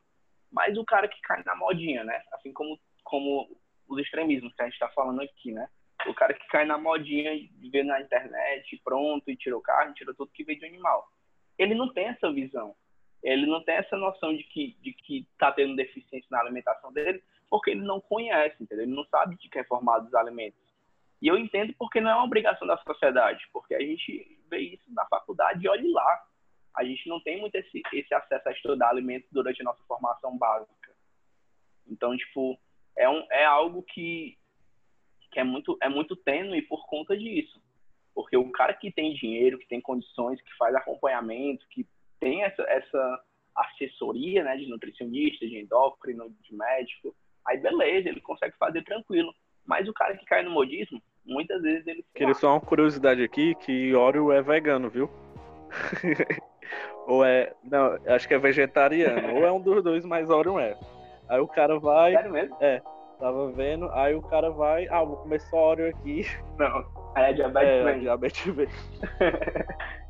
Mas 0.51 0.77
o 0.77 0.85
cara 0.85 1.07
que 1.07 1.19
cai 1.21 1.43
na 1.43 1.55
modinha, 1.55 2.03
né? 2.03 2.23
Assim 2.33 2.51
como, 2.51 2.79
como 3.03 3.49
os 3.87 3.99
extremismos 3.99 4.53
que 4.53 4.61
a 4.61 4.65
gente 4.65 4.73
está 4.73 4.89
falando 4.89 5.21
aqui, 5.21 5.51
né? 5.51 5.67
O 6.07 6.13
cara 6.13 6.33
que 6.33 6.47
cai 6.47 6.65
na 6.65 6.77
modinha 6.77 7.31
ver 7.71 7.83
na 7.83 8.01
internet, 8.01 8.81
pronto, 8.83 9.29
e 9.29 9.35
tirou 9.35 9.61
carne, 9.61 9.93
tirou 9.93 10.15
tudo 10.15 10.31
que 10.31 10.43
veio 10.43 10.59
de 10.59 10.65
animal. 10.65 11.07
Ele 11.57 11.75
não 11.75 11.91
tem 11.91 12.05
essa 12.05 12.31
visão. 12.31 12.73
Ele 13.21 13.45
não 13.45 13.61
tem 13.63 13.75
essa 13.75 13.97
noção 13.97 14.35
de 14.35 14.43
que 14.43 14.77
de 14.81 14.93
que 14.93 15.27
tá 15.37 15.51
tendo 15.51 15.75
deficiência 15.75 16.27
na 16.31 16.39
alimentação 16.39 16.91
dele, 16.93 17.21
porque 17.49 17.71
ele 17.71 17.81
não 17.81 17.99
conhece, 17.99 18.55
entendeu? 18.63 18.85
Ele 18.85 18.95
não 18.95 19.03
sabe 19.05 19.35
de 19.35 19.49
que 19.49 19.59
é 19.59 19.63
formado 19.65 20.07
os 20.07 20.13
alimentos. 20.13 20.68
E 21.21 21.27
eu 21.27 21.37
entendo 21.37 21.73
porque 21.77 21.99
não 21.99 22.09
é 22.09 22.15
uma 22.15 22.25
obrigação 22.25 22.67
da 22.67 22.77
sociedade, 22.77 23.47
porque 23.51 23.75
a 23.75 23.79
gente 23.79 24.39
vê 24.49 24.59
isso 24.59 24.93
na 24.93 25.05
faculdade 25.05 25.65
e 25.65 25.69
olhe 25.69 25.91
lá 25.91 26.23
a 26.75 26.83
gente 26.83 27.07
não 27.09 27.19
tem 27.19 27.39
muito 27.39 27.55
esse, 27.55 27.81
esse 27.93 28.13
acesso 28.13 28.47
a 28.47 28.51
estudar 28.51 28.89
alimentos 28.89 29.29
durante 29.31 29.61
a 29.61 29.65
nossa 29.65 29.83
formação 29.83 30.37
básica. 30.37 30.95
Então, 31.87 32.15
tipo, 32.15 32.57
é, 32.97 33.09
um, 33.09 33.25
é 33.31 33.43
algo 33.43 33.83
que, 33.83 34.37
que 35.31 35.39
é, 35.39 35.43
muito, 35.43 35.77
é 35.81 35.89
muito 35.89 36.15
tênue 36.15 36.61
por 36.61 36.87
conta 36.87 37.17
disso. 37.17 37.61
Porque 38.13 38.37
o 38.37 38.49
cara 38.51 38.73
que 38.73 38.91
tem 38.91 39.13
dinheiro, 39.13 39.59
que 39.59 39.67
tem 39.67 39.81
condições, 39.81 40.41
que 40.41 40.55
faz 40.57 40.73
acompanhamento, 40.75 41.67
que 41.69 41.85
tem 42.19 42.43
essa, 42.43 42.63
essa 42.63 43.23
assessoria 43.55 44.43
né, 44.43 44.55
de 44.55 44.67
nutricionista, 44.67 45.45
de 45.45 45.57
endócrino, 45.57 46.29
de 46.41 46.55
médico, 46.55 47.15
aí 47.45 47.57
beleza, 47.57 48.07
ele 48.09 48.21
consegue 48.21 48.55
fazer 48.57 48.83
tranquilo. 48.83 49.33
Mas 49.65 49.87
o 49.87 49.93
cara 49.93 50.17
que 50.17 50.25
cai 50.25 50.43
no 50.43 50.51
modismo, 50.51 51.01
muitas 51.29 51.61
vezes 51.61 51.85
ele. 51.87 52.05
Queria 52.13 52.33
só 52.33 52.51
uma 52.51 52.61
curiosidade 52.61 53.23
aqui, 53.23 53.55
que 53.55 53.95
Oreo 53.95 54.31
é 54.31 54.41
vegano, 54.41 54.89
viu? 54.89 55.09
ou 57.07 57.23
é. 57.23 57.53
Não, 57.63 57.97
acho 58.07 58.27
que 58.27 58.33
é 58.33 58.39
vegetariano. 58.39 59.35
ou 59.35 59.45
é 59.45 59.51
um 59.51 59.61
dos 59.61 59.83
dois, 59.83 60.05
mas 60.05 60.29
Orion 60.29 60.59
é. 60.59 60.75
Aí 61.27 61.39
o 61.39 61.47
cara 61.47 61.79
vai. 61.79 62.13
Sério 62.13 62.31
mesmo? 62.31 62.57
É. 62.59 62.81
Tava 63.19 63.51
vendo, 63.51 63.89
aí 63.91 64.15
o 64.15 64.21
cara 64.21 64.49
vai. 64.49 64.87
Ah, 64.89 65.03
vou 65.03 65.17
comer 65.17 65.41
só 65.41 65.71
Oreo 65.71 65.89
aqui. 65.89 66.25
Não. 66.57 66.85
Aí 67.15 67.31
é 67.31 67.33
diabetes 67.33 67.69
é, 67.69 67.83
vem. 67.83 67.99
diabetes 67.99 68.45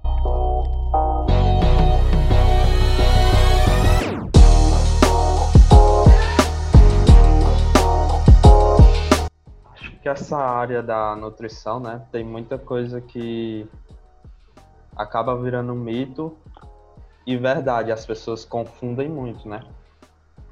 essa 10.10 10.38
área 10.38 10.84
da 10.84 11.16
nutrição, 11.16 11.80
né, 11.80 12.06
tem 12.12 12.24
muita 12.24 12.58
coisa 12.58 13.00
que 13.00 13.68
acaba 14.96 15.36
virando 15.38 15.74
um 15.74 15.78
mito 15.78 16.36
e 17.26 17.38
verdade. 17.38 17.92
As 17.92 18.06
pessoas 18.06 18.44
confundem 18.44 19.08
muito, 19.08 19.48
né? 19.48 19.62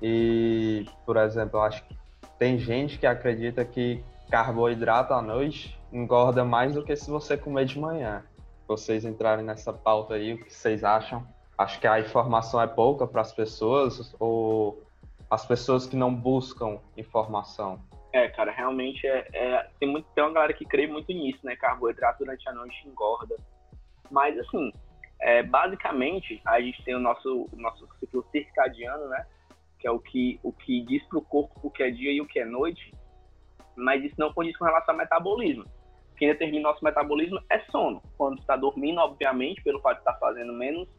E, 0.02 0.86
por 1.06 1.18
exemplo, 1.18 1.60
acho 1.60 1.84
que 1.84 1.98
tem 2.38 2.58
gente 2.58 2.98
que 2.98 3.06
acredita 3.06 3.66
que 3.66 4.04
carboidrato 4.30 5.14
à 5.14 5.22
noite 5.22 5.78
engorda 5.92 6.44
mais 6.46 6.74
do 6.74 6.84
que 6.84 6.96
se 6.96 7.10
você 7.10 7.36
comer 7.36 7.66
de 7.66 7.80
manhã. 7.80 8.24
Vocês 8.68 9.06
entrarem 9.06 9.44
nessa 9.44 9.74
pauta 9.74 10.16
aí, 10.16 10.34
o 10.34 10.44
que 10.44 10.54
vocês 10.54 10.84
acham? 10.84 11.26
Acho 11.58 11.80
que 11.80 11.88
a 11.88 12.00
informação 12.00 12.62
é 12.62 12.68
pouca 12.68 13.08
para 13.08 13.22
as 13.22 13.34
pessoas 13.34 14.14
ou 14.20 14.84
as 15.30 15.46
pessoas 15.46 15.88
que 15.88 15.96
não 15.96 16.14
buscam 16.14 16.78
informação? 16.96 17.80
É, 18.18 18.28
cara, 18.30 18.52
realmente 18.52 19.06
é, 19.06 19.28
é, 19.32 19.70
tem, 19.80 19.88
muito, 19.88 20.08
tem 20.16 20.24
uma 20.24 20.34
galera 20.34 20.52
que 20.52 20.66
crê 20.66 20.88
muito 20.88 21.14
nisso, 21.14 21.38
né? 21.44 21.56
Carboidrato 21.56 22.18
durante 22.18 22.50
a 22.50 22.52
noite 22.52 22.76
engorda. 22.88 23.36
Mas, 24.10 24.36
assim, 24.40 24.72
é, 25.22 25.44
basicamente, 25.44 26.42
a 26.44 26.60
gente 26.60 26.84
tem 26.84 26.96
o 26.96 27.00
nosso, 27.00 27.48
o 27.52 27.56
nosso 27.58 27.88
ciclo 28.00 28.26
circadiano, 28.32 29.08
né? 29.08 29.24
Que 29.78 29.88
é 29.88 29.92
o 29.92 30.00
que, 30.00 30.40
o 30.42 30.52
que 30.52 30.82
diz 30.82 31.04
para 31.04 31.20
o 31.20 31.22
corpo 31.22 31.60
o 31.62 31.70
que 31.70 31.84
é 31.84 31.92
dia 31.92 32.12
e 32.12 32.20
o 32.20 32.26
que 32.26 32.40
é 32.40 32.46
noite. 32.46 32.92
Mas 33.76 34.04
isso 34.04 34.16
não 34.18 34.34
condiz 34.34 34.58
com 34.58 34.66
relação 34.66 34.96
ao 34.96 35.00
metabolismo. 35.00 35.66
Quem 36.18 36.30
determina 36.30 36.70
nosso 36.70 36.84
metabolismo 36.84 37.40
é 37.52 37.60
sono. 37.70 38.02
Quando 38.18 38.40
está 38.40 38.56
dormindo, 38.56 39.00
obviamente, 39.00 39.62
pelo 39.62 39.80
fato 39.80 39.98
de 39.98 40.02
estar 40.02 40.14
tá 40.14 40.20
fazendo 40.20 40.54
menos, 40.54 40.90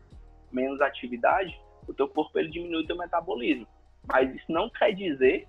menos 0.52 0.80
atividade, 0.80 1.60
o 1.88 1.92
teu 1.92 2.06
corpo 2.06 2.38
ele 2.38 2.48
diminui 2.48 2.84
o 2.84 2.86
teu 2.86 2.96
metabolismo. 2.96 3.66
Mas 4.06 4.32
isso 4.32 4.52
não 4.52 4.70
quer 4.70 4.92
dizer 4.92 5.48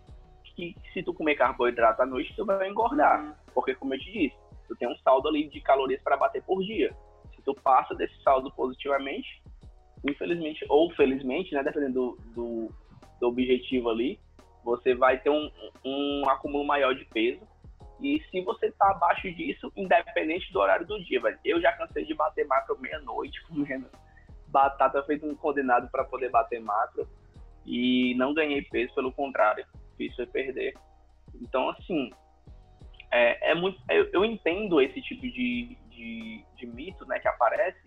que 0.59 0.91
se 0.91 1.03
tu 1.03 1.13
comer 1.13 1.35
carboidrato 1.35 2.01
à 2.01 2.05
noite, 2.05 2.33
tu 2.35 2.45
vai 2.45 2.67
engordar. 2.69 3.37
Porque, 3.53 3.73
como 3.75 3.93
eu 3.93 3.99
te 3.99 4.11
disse, 4.11 4.35
tu 4.67 4.75
tem 4.75 4.87
um 4.87 4.97
saldo 4.97 5.27
ali 5.27 5.47
de 5.47 5.61
calorias 5.61 6.01
para 6.01 6.17
bater 6.17 6.43
por 6.43 6.61
dia. 6.61 6.93
Se 7.35 7.41
tu 7.41 7.53
passa 7.53 7.95
desse 7.95 8.21
saldo 8.21 8.51
positivamente, 8.51 9.41
infelizmente 10.07 10.65
ou 10.69 10.91
felizmente, 10.91 11.53
né, 11.53 11.63
dependendo 11.63 11.93
do, 11.93 12.33
do, 12.33 12.71
do 13.19 13.27
objetivo 13.27 13.89
ali, 13.89 14.19
você 14.63 14.93
vai 14.93 15.19
ter 15.19 15.29
um, 15.29 15.49
um 15.83 16.29
acúmulo 16.29 16.65
maior 16.65 16.93
de 16.93 17.05
peso. 17.05 17.41
E 18.01 18.21
se 18.29 18.41
você 18.41 18.67
está 18.67 18.91
abaixo 18.91 19.31
disso, 19.33 19.71
independente 19.75 20.51
do 20.53 20.59
horário 20.59 20.85
do 20.85 21.03
dia, 21.03 21.21
velho. 21.21 21.39
Eu 21.43 21.61
já 21.61 21.71
cansei 21.73 22.05
de 22.05 22.13
bater 22.13 22.45
macro 22.47 22.77
meia-noite 22.79 23.41
comendo 23.47 23.87
batata 24.47 25.03
feito 25.03 25.27
um 25.27 25.35
condenado 25.35 25.89
para 25.91 26.03
poder 26.03 26.29
bater 26.29 26.59
macro 26.59 27.07
e 27.65 28.15
não 28.15 28.33
ganhei 28.33 28.63
peso, 28.63 28.93
pelo 28.95 29.11
contrário, 29.11 29.63
fiz 29.99 30.15
foi 30.15 30.25
perder. 30.25 30.73
Então, 31.41 31.69
assim, 31.69 32.09
é, 33.11 33.51
é 33.51 33.55
muito, 33.55 33.77
eu, 33.89 34.09
eu, 34.13 34.25
entendo 34.25 34.81
esse 34.81 35.01
tipo 35.01 35.21
de, 35.21 35.77
de, 35.89 36.45
de, 36.55 36.65
mito 36.65 37.05
né, 37.05 37.19
que 37.19 37.27
aparece, 37.27 37.77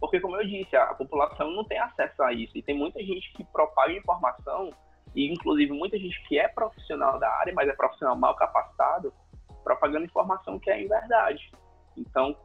porque, 0.00 0.18
como 0.18 0.36
eu 0.36 0.46
disse, 0.46 0.74
a, 0.74 0.84
a 0.84 0.94
população 0.94 1.50
não 1.50 1.64
tem 1.64 1.78
acesso 1.78 2.22
a 2.22 2.32
isso. 2.32 2.56
E 2.56 2.62
tem 2.62 2.76
muita 2.76 2.98
gente 3.00 3.30
que 3.34 3.44
propaga 3.44 3.92
informação, 3.92 4.70
e 5.14 5.30
inclusive 5.30 5.72
muita 5.72 5.98
gente 5.98 6.20
que 6.26 6.38
é 6.38 6.48
profissional 6.48 7.18
da 7.18 7.28
área, 7.28 7.52
mas 7.54 7.68
é 7.68 7.72
profissional 7.72 8.16
mal 8.16 8.34
capacitado, 8.34 9.12
propagando 9.62 10.06
informação 10.06 10.58
que 10.58 10.70
é 10.70 10.80
em 10.80 10.88
verdade. 10.88 11.50
Então, 11.96 12.36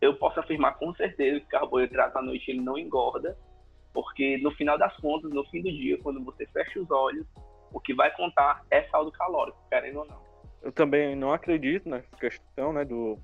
eu 0.00 0.14
posso 0.16 0.40
afirmar 0.40 0.78
com 0.78 0.94
certeza 0.94 1.40
que 1.40 1.46
carboidrato 1.46 2.18
à 2.18 2.22
noite 2.22 2.50
ele 2.50 2.60
não 2.60 2.78
engorda, 2.78 3.36
porque 3.92 4.38
no 4.38 4.50
final 4.52 4.78
das 4.78 4.96
contas, 4.98 5.30
no 5.30 5.44
fim 5.46 5.62
do 5.62 5.70
dia, 5.70 5.98
quando 6.02 6.22
você 6.24 6.46
fecha 6.46 6.80
os 6.80 6.90
olhos, 6.90 7.26
o 7.74 7.80
que 7.80 7.92
vai 7.92 8.14
contar 8.14 8.64
é 8.70 8.84
saldo 8.84 9.10
calórico, 9.10 9.58
querendo 9.68 9.98
ou 9.98 10.06
não. 10.06 10.22
Eu 10.62 10.72
também 10.72 11.14
não 11.16 11.32
acredito 11.32 11.88
na 11.88 12.00
questão 12.00 12.72
né, 12.72 12.84
do 12.84 13.18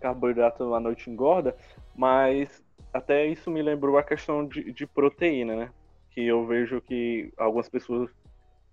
carboidrato 0.00 0.74
à 0.74 0.80
noite 0.80 1.08
engorda, 1.08 1.56
mas 1.94 2.62
até 2.92 3.24
isso 3.24 3.50
me 3.50 3.62
lembrou 3.62 3.96
a 3.96 4.02
questão 4.02 4.46
de, 4.46 4.72
de 4.72 4.84
proteína, 4.84 5.54
né? 5.54 5.72
Que 6.10 6.26
eu 6.26 6.44
vejo 6.44 6.80
que 6.80 7.32
algumas 7.38 7.68
pessoas, 7.68 8.10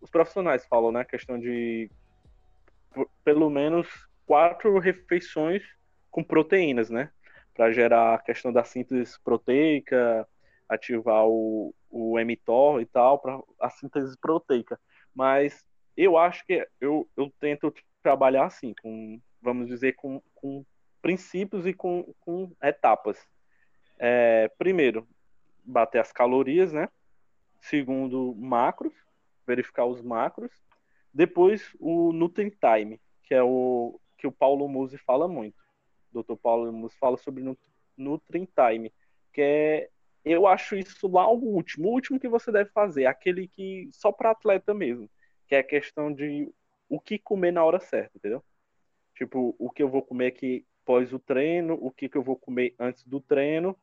os 0.01 0.09
profissionais 0.09 0.65
falam, 0.65 0.91
né? 0.91 1.01
A 1.01 1.05
questão 1.05 1.39
de 1.39 1.89
pelo 3.23 3.49
menos 3.49 3.87
quatro 4.25 4.77
refeições 4.79 5.63
com 6.09 6.23
proteínas, 6.23 6.89
né? 6.89 7.11
Para 7.53 7.71
gerar 7.71 8.15
a 8.15 8.19
questão 8.19 8.51
da 8.51 8.63
síntese 8.63 9.17
proteica, 9.23 10.27
ativar 10.67 11.25
o, 11.27 11.73
o 11.89 12.17
mTOR 12.19 12.81
e 12.81 12.85
tal, 12.85 13.19
para 13.19 13.41
a 13.59 13.69
síntese 13.69 14.17
proteica. 14.17 14.79
Mas 15.13 15.65
eu 15.97 16.17
acho 16.17 16.45
que 16.45 16.67
eu, 16.79 17.09
eu 17.17 17.31
tento 17.39 17.73
trabalhar 18.01 18.45
assim, 18.45 18.73
com, 18.81 19.19
vamos 19.41 19.67
dizer, 19.67 19.93
com, 19.93 20.21
com 20.35 20.65
princípios 21.01 21.65
e 21.65 21.73
com, 21.73 22.13
com 22.21 22.51
etapas. 22.61 23.17
É, 23.97 24.49
primeiro, 24.57 25.07
bater 25.63 25.99
as 25.99 26.11
calorias, 26.11 26.71
né? 26.71 26.89
Segundo, 27.59 28.33
macros, 28.35 28.93
verificar 29.45 29.85
os 29.85 30.01
macros. 30.01 30.51
Depois, 31.13 31.75
o 31.79 32.13
Nutrient 32.13 32.53
Time, 32.59 32.99
que 33.23 33.33
é 33.33 33.43
o 33.43 33.99
que 34.17 34.27
o 34.27 34.31
Paulo 34.31 34.67
Musi 34.67 34.97
fala 34.97 35.27
muito. 35.27 35.57
O 36.13 36.21
Dr. 36.21 36.35
Paulo 36.35 36.71
Musi 36.71 36.95
fala 36.97 37.17
sobre 37.17 37.43
Nutrient 37.97 38.49
Time, 38.55 38.93
que 39.33 39.41
é 39.41 39.89
eu 40.23 40.47
acho 40.47 40.75
isso 40.75 41.07
lá 41.07 41.29
o 41.29 41.37
último, 41.37 41.89
o 41.89 41.91
último 41.93 42.19
que 42.19 42.27
você 42.27 42.51
deve 42.51 42.69
fazer, 42.71 43.05
aquele 43.05 43.47
que 43.47 43.89
só 43.93 44.11
para 44.11 44.31
atleta 44.31 44.73
mesmo, 44.73 45.09
que 45.47 45.55
é 45.55 45.59
a 45.59 45.63
questão 45.63 46.13
de 46.13 46.51
o 46.87 46.99
que 46.99 47.19
comer 47.19 47.51
na 47.51 47.63
hora 47.63 47.79
certa, 47.79 48.17
entendeu? 48.17 48.43
Tipo, 49.15 49.55
o 49.59 49.69
que 49.69 49.83
eu 49.83 49.89
vou 49.89 50.01
comer 50.01 50.27
aqui 50.27 50.65
pós 50.85 51.13
o 51.13 51.19
treino, 51.19 51.77
o 51.79 51.91
que, 51.91 52.09
que 52.09 52.17
eu 52.17 52.23
vou 52.23 52.35
comer 52.35 52.73
antes 52.79 53.03
do 53.03 53.19
treino, 53.21 53.77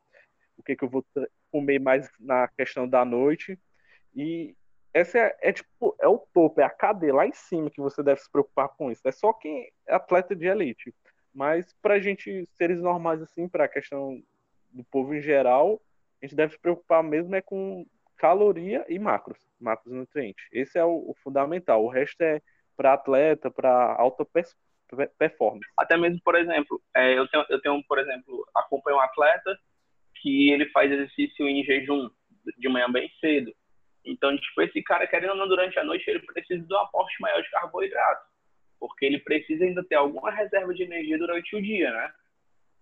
o 0.57 0.63
que, 0.63 0.75
que 0.75 0.85
eu 0.85 0.89
vou 0.89 1.05
comer 1.51 1.79
mais 1.79 2.11
na 2.19 2.49
questão 2.49 2.89
da 2.89 3.05
noite. 3.05 3.59
E 4.15 4.57
essa 4.93 5.19
é, 5.19 5.37
é, 5.43 5.53
tipo, 5.53 5.95
é 6.01 6.09
o 6.09 6.19
topo, 6.19 6.61
é 6.61 6.65
a 6.65 6.71
cadeia 6.71 7.15
lá 7.15 7.27
em 7.27 7.33
cima 7.33 7.71
que 7.71 7.81
você 7.81 8.03
deve 8.03 8.21
se 8.21 8.31
preocupar 8.31 8.71
com 8.71 8.91
isso. 8.91 9.07
É 9.07 9.13
só 9.13 9.33
quem 9.33 9.71
é 9.87 9.95
atleta 9.95 10.35
de 10.35 10.47
elite. 10.47 10.95
Mas 11.35 11.73
pra 11.83 12.01
gente, 12.01 12.47
seres 12.57 12.81
normais 12.81 13.21
assim, 13.21 13.47
pra 13.47 13.69
questão 13.69 14.23
do 14.71 14.83
povo 14.85 15.15
em 15.15 15.21
geral, 15.21 15.81
a 16.23 16.27
gente 16.27 16.37
deve 16.37 16.53
se 16.53 16.59
preocupar 16.59 17.03
mesmo 17.03 17.35
é 17.35 17.43
com 17.43 17.87
caloria 18.17 18.85
e 18.89 18.99
macros, 18.99 19.39
macros 19.61 19.93
nutrientes. 19.93 20.45
Esse 20.53 20.79
é 20.79 20.85
o, 20.85 21.11
o 21.11 21.15
fundamental. 21.23 21.85
O 21.85 21.89
resto 21.89 22.21
é 22.23 22.41
para 22.77 22.95
atleta, 22.95 23.51
para 23.51 23.95
alta 23.99 24.27
performance. 25.19 25.67
Até 25.77 25.97
mesmo, 25.97 26.21
por 26.23 26.35
exemplo, 26.35 26.81
é, 26.95 27.19
eu, 27.19 27.27
tenho, 27.29 27.45
eu 27.49 27.61
tenho, 27.61 27.83
por 27.87 27.99
exemplo, 27.99 28.47
acompanho 28.55 28.97
um 28.99 29.01
atleta 29.01 29.59
que 30.21 30.51
ele 30.51 30.67
faz 30.71 30.91
exercício 30.91 31.49
em 31.49 31.65
jejum 31.65 32.09
de 32.59 32.69
manhã 32.69 32.91
bem 32.91 33.11
cedo. 33.21 33.53
Então, 34.05 34.37
tipo, 34.37 34.63
esse 34.63 34.83
cara, 34.83 35.07
querendo 35.07 35.31
ou 35.31 35.37
não, 35.37 35.49
durante 35.49 35.79
a 35.79 35.85
noite, 35.85 36.09
ele 36.09 36.21
precisa 36.21 36.65
de 36.65 36.73
um 36.73 36.79
aporte 36.79 37.21
maior 37.21 37.43
de 37.43 37.51
carboidrato. 37.51 38.25
Porque 38.79 39.05
ele 39.05 39.19
precisa 39.19 39.65
ainda 39.65 39.85
ter 39.85 39.97
alguma 39.97 40.31
reserva 40.31 40.73
de 40.73 40.85
energia 40.85 41.19
durante 41.19 41.57
o 41.57 41.63
dia, 41.63 41.91
né? 41.91 42.13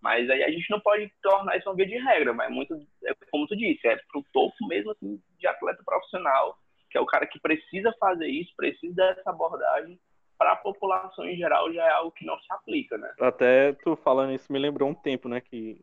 Mas 0.04 0.28
aí 0.28 0.42
a 0.44 0.50
gente 0.50 0.70
não 0.70 0.78
pode 0.80 1.10
tornar 1.22 1.56
isso 1.56 1.66
uma 1.66 1.74
via 1.74 1.86
de 1.86 1.96
regra, 1.96 2.34
mas 2.34 2.52
muito, 2.52 2.78
é 3.06 3.14
como 3.30 3.46
tu 3.46 3.56
disse, 3.56 3.88
é 3.88 3.96
pro 4.12 4.22
topo 4.34 4.54
mesmo 4.68 4.90
assim 4.90 5.18
de 5.38 5.46
atleta 5.46 5.82
profissional, 5.82 6.58
que 6.90 6.98
é 6.98 7.00
o 7.00 7.06
cara 7.06 7.26
que 7.26 7.40
precisa 7.40 7.90
fazer 7.98 8.26
isso, 8.26 8.52
precisa 8.54 9.14
dessa 9.14 9.30
abordagem 9.30 9.98
para 10.36 10.52
a 10.52 10.56
população 10.56 11.24
em 11.24 11.38
geral 11.38 11.72
já 11.72 11.86
é 11.86 11.90
algo 11.90 12.12
que 12.12 12.26
não 12.26 12.38
se 12.38 12.52
aplica, 12.52 12.98
né? 12.98 13.10
Até 13.18 13.72
tu 13.82 13.96
falando 13.96 14.34
isso 14.34 14.52
me 14.52 14.58
lembrou 14.58 14.90
um 14.90 14.94
tempo, 14.94 15.26
né, 15.26 15.40
que 15.40 15.80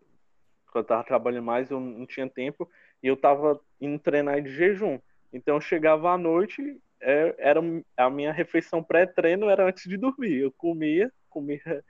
quando 0.72 0.84
eu 0.84 0.88
tava 0.88 1.04
trabalhando 1.04 1.46
mais 1.46 1.72
eu 1.72 1.80
não 1.80 2.06
tinha 2.06 2.30
tempo 2.30 2.70
e 3.02 3.08
eu 3.08 3.18
tava 3.18 3.60
indo 3.80 3.98
treinar 3.98 4.40
de 4.40 4.52
jejum. 4.52 5.00
Então 5.34 5.56
eu 5.56 5.62
chegava 5.62 6.12
à 6.12 6.18
noite, 6.18 6.62
é, 7.02 7.34
era 7.40 7.60
a 7.98 8.08
minha 8.08 8.32
refeição 8.32 8.84
pré-treino 8.84 9.50
era 9.50 9.66
antes 9.66 9.90
de 9.90 9.98
dormir. 9.98 10.42
Eu 10.42 10.52
comia, 10.52 11.12
comia 11.28 11.84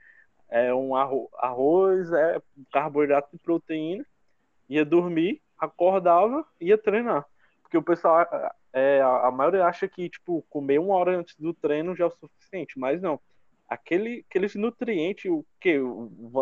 é 0.52 0.72
um 0.74 0.94
arroz, 0.94 2.12
é 2.12 2.38
carboidrato 2.70 3.34
e 3.34 3.38
proteína, 3.38 4.04
ia 4.68 4.84
dormir, 4.84 5.40
acordava, 5.58 6.46
ia 6.60 6.76
treinar. 6.76 7.24
Porque 7.62 7.78
o 7.78 7.82
pessoal, 7.82 8.26
é, 8.70 9.00
a 9.00 9.30
maioria 9.30 9.64
acha 9.64 9.88
que, 9.88 10.10
tipo, 10.10 10.42
comer 10.50 10.78
uma 10.78 10.94
hora 10.94 11.16
antes 11.16 11.34
do 11.38 11.54
treino 11.54 11.96
já 11.96 12.04
é 12.04 12.06
o 12.06 12.10
suficiente, 12.10 12.78
mas 12.78 13.00
não. 13.00 13.18
Aquele, 13.66 14.26
aqueles 14.28 14.54
nutrientes, 14.54 15.30
o 15.30 15.42
que 15.58 15.78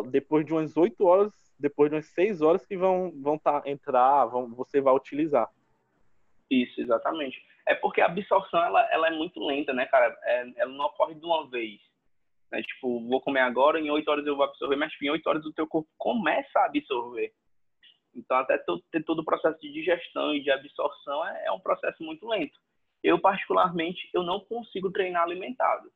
depois 0.09 0.45
de 0.45 0.53
umas 0.53 0.77
8 0.77 1.07
horas, 1.07 1.33
depois 1.57 1.89
de 1.89 1.95
umas 1.95 2.07
6 2.07 2.43
horas 2.43 2.67
que 2.67 2.77
vão, 2.77 3.13
vão 3.23 3.39
tá, 3.39 3.63
entrar, 3.65 4.27
vão, 4.27 4.53
você 4.53 4.81
vai 4.81 4.93
utilizar. 4.93 5.49
Isso, 6.51 6.81
exatamente. 6.81 7.41
É 7.65 7.77
porque 7.77 8.01
a 8.01 8.07
absorção, 8.07 8.61
ela, 8.61 8.93
ela 8.93 9.07
é 9.07 9.13
muito 9.13 9.39
lenta, 9.39 9.73
né, 9.73 9.87
cara? 9.87 10.19
É, 10.25 10.53
ela 10.57 10.73
não 10.73 10.87
ocorre 10.87 11.15
de 11.15 11.25
uma 11.25 11.49
vez 11.49 11.81
né? 12.51 12.63
Tipo, 12.63 13.07
vou 13.09 13.21
comer 13.21 13.41
agora, 13.41 13.81
em 13.81 13.91
8 13.91 14.09
horas 14.11 14.27
eu 14.27 14.37
vou 14.37 14.45
absorver, 14.45 14.77
mas 14.77 14.93
tipo, 14.93 15.05
em 15.05 15.11
8 15.11 15.27
horas 15.27 15.47
o 15.47 15.53
teu 15.53 15.67
corpo 15.67 15.89
começa 15.97 16.59
a 16.59 16.67
absorver. 16.67 17.33
Então, 18.15 18.37
até 18.37 18.59
ter 18.91 19.05
todo 19.05 19.21
o 19.21 19.25
processo 19.25 19.59
de 19.61 19.73
digestão 19.73 20.35
e 20.35 20.43
de 20.43 20.51
absorção 20.51 21.27
é, 21.27 21.47
é 21.47 21.53
um 21.53 21.61
processo 21.61 22.03
muito 22.03 22.27
lento. 22.27 22.59
Eu, 23.03 23.19
particularmente, 23.21 24.11
eu 24.13 24.23
não 24.23 24.41
consigo 24.41 24.91
treinar 24.91 25.23
alimentado. 25.23 25.91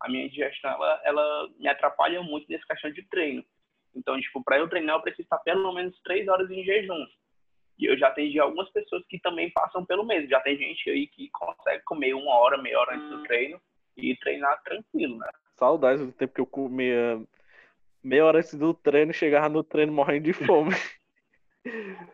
A 0.00 0.08
minha 0.08 0.28
digestão, 0.28 0.70
ela, 0.70 1.00
ela 1.04 1.48
me 1.58 1.68
atrapalha 1.68 2.22
muito 2.22 2.46
nessa 2.48 2.64
questão 2.66 2.90
de 2.92 3.02
treino. 3.08 3.44
Então, 3.94 4.18
tipo, 4.20 4.42
para 4.44 4.58
eu 4.58 4.68
treinar, 4.68 4.96
eu 4.96 5.02
preciso 5.02 5.22
estar 5.22 5.38
pelo 5.38 5.72
menos 5.72 6.00
3 6.02 6.28
horas 6.28 6.48
em 6.50 6.64
jejum. 6.64 7.06
E 7.78 7.86
eu 7.86 7.98
já 7.98 8.08
atendi 8.08 8.38
algumas 8.38 8.70
pessoas 8.70 9.04
que 9.08 9.18
também 9.18 9.50
passam 9.50 9.84
pelo 9.84 10.04
mesmo. 10.04 10.28
Já 10.28 10.40
tem 10.40 10.56
gente 10.56 10.88
aí 10.88 11.08
que 11.08 11.28
consegue 11.30 11.82
comer 11.84 12.14
uma 12.14 12.38
hora, 12.38 12.58
meia 12.58 12.78
hora 12.78 12.94
antes 12.94 13.08
do 13.08 13.22
treino 13.24 13.60
e 13.96 14.16
treinar 14.16 14.62
tranquilo, 14.62 15.18
né? 15.18 15.28
Saudades 15.60 16.04
do 16.04 16.10
tempo 16.10 16.32
que 16.32 16.40
eu 16.40 16.46
comia 16.46 17.22
meia 18.02 18.24
hora 18.24 18.38
antes 18.38 18.54
do 18.54 18.72
treino, 18.72 19.12
chegava 19.12 19.50
no 19.50 19.62
treino 19.62 19.92
morrendo 19.92 20.24
de 20.24 20.32
fome. 20.32 20.74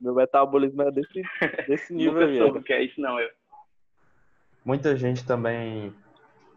Meu 0.00 0.14
metabolismo 0.14 0.80
é 0.80 0.90
desse, 0.90 1.22
desse 1.68 1.92
nível. 1.92 2.26
Nunca 2.26 2.62
que 2.62 2.72
é 2.72 2.82
isso 2.82 2.98
não, 2.98 3.20
eu. 3.20 3.28
Muita 4.64 4.96
gente 4.96 5.26
também 5.26 5.94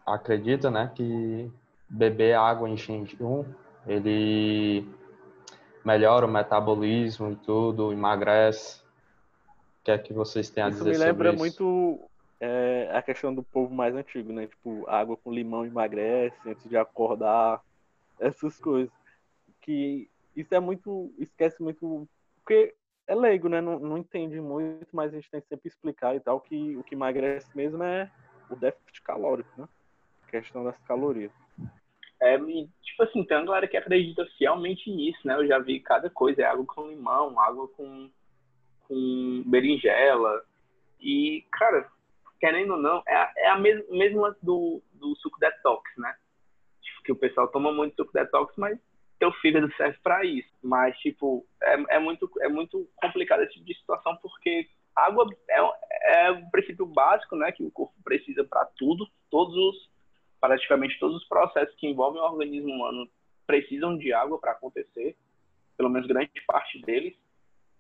acredita, 0.06 0.72
né, 0.72 0.90
que 0.96 1.52
beber 1.90 2.36
água 2.36 2.70
em 2.70 2.78
jejum, 2.78 3.44
ele 3.86 4.88
melhora 5.84 6.26
o 6.26 6.32
metabolismo 6.32 7.32
e 7.32 7.36
tudo, 7.36 7.92
emagrece. 7.92 8.82
O 8.82 9.84
que 9.84 9.92
é 9.92 9.98
que 9.98 10.14
vocês 10.14 10.50
têm 10.50 10.64
a 10.64 10.70
isso 10.70 10.78
dizer 10.78 10.96
sobre 10.96 11.10
isso? 11.10 11.18
me 11.18 11.24
lembra 11.24 11.38
muito 11.38 12.10
é, 12.46 12.90
a 12.92 13.02
questão 13.02 13.34
do 13.34 13.42
povo 13.42 13.74
mais 13.74 13.96
antigo, 13.96 14.34
né? 14.34 14.48
Tipo, 14.48 14.84
água 14.90 15.16
com 15.16 15.32
limão 15.32 15.66
emagrece 15.66 16.38
antes 16.46 16.68
de 16.70 16.76
acordar, 16.76 17.62
essas 18.20 18.60
coisas. 18.60 18.92
Que 19.62 20.10
isso 20.36 20.54
é 20.54 20.60
muito. 20.60 21.14
esquece 21.18 21.64
muito. 21.64 22.06
Porque 22.36 22.76
é 23.08 23.16
leigo, 23.16 23.48
né? 23.48 23.62
Não, 23.62 23.80
não 23.80 23.98
entende 23.98 24.42
muito, 24.42 24.88
mas 24.92 25.14
a 25.14 25.16
gente 25.16 25.32
tem 25.32 25.40
que 25.40 25.48
sempre 25.48 25.70
explicar 25.70 26.18
e 26.18 26.20
tal 26.20 26.42
que 26.42 26.76
o 26.76 26.84
que 26.84 26.96
emagrece 26.96 27.50
mesmo 27.56 27.82
é 27.82 28.12
o 28.50 28.58
déficit 28.58 29.02
calórico, 29.04 29.50
né? 29.58 29.70
A 30.28 30.32
questão 30.32 30.66
das 30.66 30.78
calorias. 30.80 31.32
É, 32.22 32.38
tipo 32.38 33.04
assim, 33.04 33.24
tem 33.24 33.38
uma 33.38 33.46
galera 33.46 33.68
que 33.70 33.78
acredita 33.78 34.26
fielmente 34.38 34.92
nisso, 34.92 35.26
né? 35.26 35.36
Eu 35.36 35.48
já 35.48 35.60
vi 35.60 35.80
cada 35.80 36.10
coisa, 36.10 36.42
é 36.42 36.46
água 36.46 36.66
com 36.66 36.90
limão, 36.90 37.40
água 37.40 37.70
com, 37.70 38.10
com 38.86 39.44
berinjela. 39.46 40.44
E, 41.00 41.46
cara, 41.52 41.90
querendo 42.44 42.74
ou 42.74 42.78
não, 42.78 43.02
é, 43.08 43.32
é 43.38 43.48
a 43.48 43.58
mes 43.58 43.88
mesma 43.90 44.36
do, 44.42 44.84
do 44.96 45.16
suco 45.16 45.40
detox, 45.40 45.90
né? 45.96 46.14
Tipo, 46.82 47.04
que 47.04 47.12
o 47.14 47.16
pessoal 47.16 47.48
toma 47.48 47.72
muito 47.72 47.96
suco 47.96 48.12
detox, 48.12 48.54
mas 48.58 48.78
teu 49.18 49.32
fígado 49.36 49.74
serve 49.78 49.98
para 50.04 50.26
isso. 50.26 50.50
Mas, 50.62 50.94
tipo, 50.98 51.48
é, 51.62 51.96
é, 51.96 52.00
muito, 52.00 52.30
é 52.42 52.50
muito 52.50 52.86
complicado 52.98 53.44
esse 53.44 53.54
tipo 53.54 53.66
de 53.66 53.74
situação 53.76 54.18
porque 54.18 54.68
água 54.94 55.26
é, 55.50 56.26
é 56.26 56.32
o 56.32 56.52
princípio 56.52 56.86
básico, 56.86 57.38
né? 57.38 57.50
Que 57.54 57.64
o 57.64 57.72
corpo 57.72 57.96
precisa 58.04 58.44
para 58.44 58.66
tudo. 58.78 59.08
Todos 59.30 59.56
os, 59.56 59.90
praticamente 60.42 61.00
todos 61.00 61.16
os 61.22 61.28
processos 61.30 61.74
que 61.76 61.88
envolvem 61.88 62.22
o 62.22 62.26
organismo 62.26 62.74
humano 62.74 63.10
precisam 63.48 63.98
de 63.98 64.12
água 64.12 64.38
para 64.38 64.52
acontecer. 64.52 65.16
Pelo 65.78 65.90
menos 65.90 66.10
grande 66.10 66.30
parte 66.46 66.82
deles. 66.82 67.16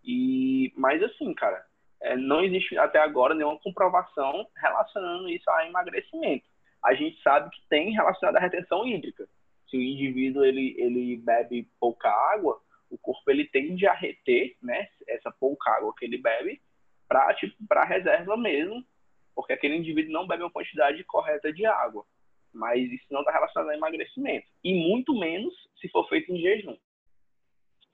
E, 0.05 0.71
mas 0.77 1.03
assim, 1.03 1.33
cara, 1.33 1.65
é, 2.03 2.15
não 2.15 2.43
existe 2.43 2.77
até 2.77 2.99
agora 2.99 3.33
nenhuma 3.33 3.59
comprovação 3.59 4.47
relacionando 4.57 5.29
isso 5.29 5.49
a 5.49 5.67
emagrecimento. 5.67 6.45
A 6.83 6.93
gente 6.93 7.21
sabe 7.21 7.49
que 7.49 7.61
tem 7.69 7.91
relacionado 7.91 8.35
à 8.35 8.39
retenção 8.39 8.85
hídrica 8.85 9.27
se 9.73 9.77
o 9.77 9.81
indivíduo 9.81 10.45
ele, 10.45 10.75
ele 10.77 11.17
bebe 11.17 11.67
pouca 11.79 12.07
água, 12.07 12.61
o 12.91 12.97
corpo 12.99 13.31
ele 13.31 13.47
tende 13.47 13.87
a 13.87 13.93
reter 13.93 14.55
né, 14.61 14.87
essa 15.07 15.31
pouca 15.31 15.71
água 15.71 15.91
que 15.97 16.05
ele 16.05 16.19
bebe 16.19 16.61
para 17.07 17.33
tipo, 17.33 17.55
reserva 17.87 18.37
mesmo, 18.37 18.85
porque 19.33 19.51
aquele 19.51 19.75
indivíduo 19.75 20.13
não 20.13 20.27
bebe 20.27 20.43
uma 20.43 20.51
quantidade 20.51 21.03
correta 21.05 21.51
de 21.51 21.65
água. 21.65 22.05
Mas 22.53 22.83
isso 22.91 23.07
não 23.09 23.21
está 23.21 23.31
relacionado 23.31 23.71
a 23.71 23.75
emagrecimento. 23.75 24.45
E 24.63 24.75
muito 24.75 25.17
menos 25.17 25.55
se 25.81 25.89
for 25.89 26.07
feito 26.07 26.31
em 26.31 26.39
jejum. 26.39 26.77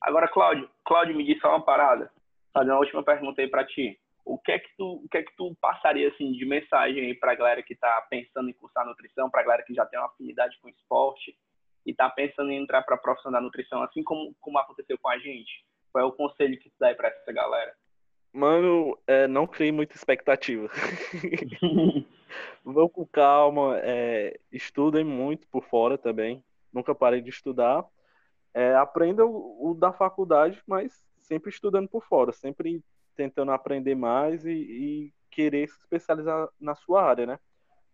Agora, 0.02 0.28
Cláudio, 0.28 0.70
Cláudio, 0.84 1.16
me 1.16 1.24
disse 1.24 1.40
só 1.40 1.50
uma 1.50 1.64
parada. 1.64 2.12
Fazer 2.54 2.72
uma 2.72 2.80
última 2.80 3.04
pergunta 3.04 3.42
aí 3.42 3.48
para 3.48 3.66
ti. 3.66 4.00
O 4.26 4.38
que 4.38 4.52
é 4.52 4.60
que 4.60 4.70
tu, 4.78 5.02
o 5.04 5.10
que 5.10 5.18
é 5.18 5.24
que 5.24 5.36
tu 5.36 5.56
passaria 5.60 6.10
assim 6.10 6.32
de 6.32 6.46
mensagem 6.46 7.06
aí 7.06 7.16
para 7.16 7.32
a 7.32 7.36
galera 7.36 7.64
que 7.64 7.74
está 7.74 8.02
pensando 8.10 8.50
em 8.50 8.54
cursar 8.54 8.86
nutrição, 8.86 9.30
para 9.30 9.42
a 9.42 9.44
galera 9.44 9.64
que 9.64 9.74
já 9.74 9.86
tem 9.86 10.00
uma 10.00 10.08
afinidade 10.08 10.58
com 10.62 10.70
esporte, 10.70 11.36
e 11.86 11.92
está 11.92 12.10
pensando 12.10 12.52
em 12.52 12.62
entrar 12.62 12.84
para 12.84 12.96
a 12.96 13.00
profissão 13.00 13.32
da 13.32 13.42
nutrição, 13.42 13.82
assim 13.82 14.04
como, 14.04 14.36
como 14.40 14.60
aconteceu 14.60 14.98
com 15.00 15.10
a 15.10 15.18
gente? 15.18 15.66
Qual 15.92 16.04
é 16.04 16.08
o 16.08 16.12
conselho 16.12 16.60
que 16.60 16.70
tu 16.70 16.76
dá 16.80 16.94
para 16.94 17.08
essa 17.08 17.32
galera? 17.32 17.74
Mano, 18.32 18.98
é, 19.08 19.28
não 19.28 19.48
crie 19.48 19.72
muita 19.72 19.96
expectativa. 19.96 20.70
Vão 22.64 22.88
com 22.88 23.06
calma, 23.08 23.80
é, 23.82 24.40
estudem 24.52 25.04
muito 25.04 25.48
por 25.48 25.64
fora 25.64 25.98
também. 25.98 26.44
Nunca 26.72 26.94
parem 26.94 27.24
de 27.24 27.30
estudar. 27.30 27.84
É, 28.54 28.76
aprenda 28.76 29.26
o, 29.26 29.72
o, 29.72 29.74
da 29.74 29.92
faculdade, 29.92 30.62
mas 30.68 31.04
sempre 31.30 31.52
estudando 31.52 31.88
por 31.88 32.04
fora, 32.04 32.32
sempre 32.32 32.84
tentando 33.16 33.52
aprender 33.52 33.96
mais 33.96 34.46
e, 34.46 34.52
e 34.52 35.14
querer 35.30 35.70
se 35.70 35.78
especializar 35.78 36.50
na 36.60 36.76
sua 36.76 37.04
área, 37.04 37.26
né? 37.26 37.40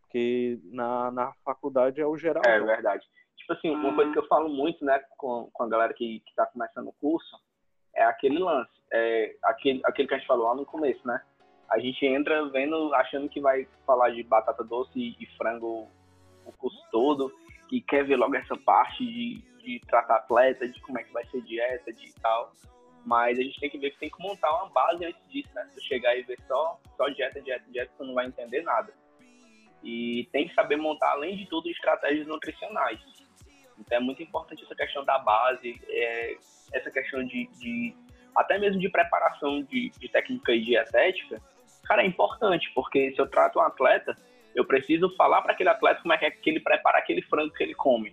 Porque 0.02 0.58
na, 0.64 1.12
na 1.12 1.34
faculdade 1.44 2.00
é 2.00 2.08
o 2.08 2.18
geral. 2.18 2.42
É 2.46 2.60
verdade. 2.60 3.06
Tipo 3.36 3.54
assim, 3.54 3.70
uma 3.76 3.94
coisa 3.94 4.12
que 4.12 4.18
eu 4.18 4.28
falo 4.28 4.50
muito, 4.50 4.84
né, 4.84 5.00
com, 5.18 5.50
com 5.54 5.64
a 5.64 5.68
galera 5.68 5.94
que, 5.94 6.22
que 6.22 6.34
tá 6.36 6.46
começando 6.48 6.88
o 6.88 6.94
curso, 6.94 7.38
é 7.94 8.04
aquele 8.06 8.40
lance, 8.40 8.72
é 8.92 9.36
aquele, 9.44 9.82
aquele 9.86 10.08
que 10.08 10.14
a 10.14 10.18
gente 10.18 10.28
falou 10.28 10.48
lá 10.48 10.56
no 10.56 10.66
começo, 10.66 11.06
né? 11.06 11.22
A 11.70 11.80
gente 11.80 12.06
entra 12.06 12.48
vendo, 12.50 12.94
achando 12.96 13.28
que 13.28 13.42
vai 13.42 13.68
falar 13.86 14.12
de 14.12 14.24
batata 14.24 14.64
doce 14.64 14.98
e, 14.98 15.16
e 15.20 15.26
frango 15.38 15.88
o 16.46 16.52
curso 16.54 16.80
todo, 16.92 17.32
que 17.68 17.82
quer 17.82 18.06
ver 18.06 18.16
logo 18.16 18.36
essa 18.36 18.56
parte 18.56 19.04
de, 19.04 19.42
de 19.64 19.80
tratar 19.88 20.18
atleta, 20.18 20.68
de 20.68 20.80
como 20.82 21.00
é 21.00 21.04
que 21.04 21.12
vai 21.12 21.26
ser 21.26 21.42
dieta, 21.42 21.92
de 21.92 22.14
tal. 22.22 22.54
Mas 23.06 23.38
a 23.38 23.42
gente 23.42 23.60
tem 23.60 23.70
que 23.70 23.78
ver 23.78 23.92
que 23.92 24.00
tem 24.00 24.10
que 24.10 24.20
montar 24.20 24.52
uma 24.52 24.70
base 24.70 25.06
antes 25.06 25.22
disso, 25.30 25.50
né? 25.54 25.70
Se 25.74 25.84
chegar 25.86 26.18
e 26.18 26.24
ver 26.24 26.40
só, 26.48 26.80
só 26.98 27.08
dieta, 27.08 27.40
dieta, 27.40 27.64
dieta, 27.70 27.92
você 27.96 28.04
não 28.04 28.16
vai 28.16 28.26
entender 28.26 28.64
nada. 28.64 28.92
E 29.84 30.28
tem 30.32 30.48
que 30.48 30.56
saber 30.56 30.76
montar, 30.76 31.12
além 31.12 31.38
de 31.38 31.46
tudo, 31.46 31.70
estratégias 31.70 32.26
nutricionais. 32.26 33.00
Então 33.78 33.98
é 33.98 34.02
muito 34.02 34.24
importante 34.24 34.64
essa 34.64 34.76
questão 34.76 35.06
da 35.06 35.20
base, 35.20 35.80
é, 35.88 36.38
essa 36.74 36.90
questão 36.90 37.24
de, 37.24 37.48
de, 37.60 37.96
até 38.36 38.58
mesmo 38.58 38.80
de 38.80 38.90
preparação 38.90 39.62
de, 39.62 39.92
de 39.92 40.10
técnica 40.10 40.54
e 40.54 40.62
dietética, 40.62 41.40
cara, 41.84 42.02
é 42.02 42.08
importante, 42.08 42.72
porque 42.74 43.14
se 43.14 43.22
eu 43.22 43.28
trato 43.28 43.60
um 43.60 43.62
atleta, 43.62 44.18
eu 44.56 44.66
preciso 44.66 45.14
falar 45.16 45.42
para 45.42 45.54
aquele 45.54 45.70
atleta 45.70 46.02
como 46.02 46.14
é 46.14 46.18
que, 46.18 46.26
é 46.26 46.32
que 46.32 46.50
ele 46.50 46.60
prepara 46.60 46.98
aquele 46.98 47.22
frango 47.22 47.54
que 47.54 47.62
ele 47.62 47.76
come. 47.76 48.12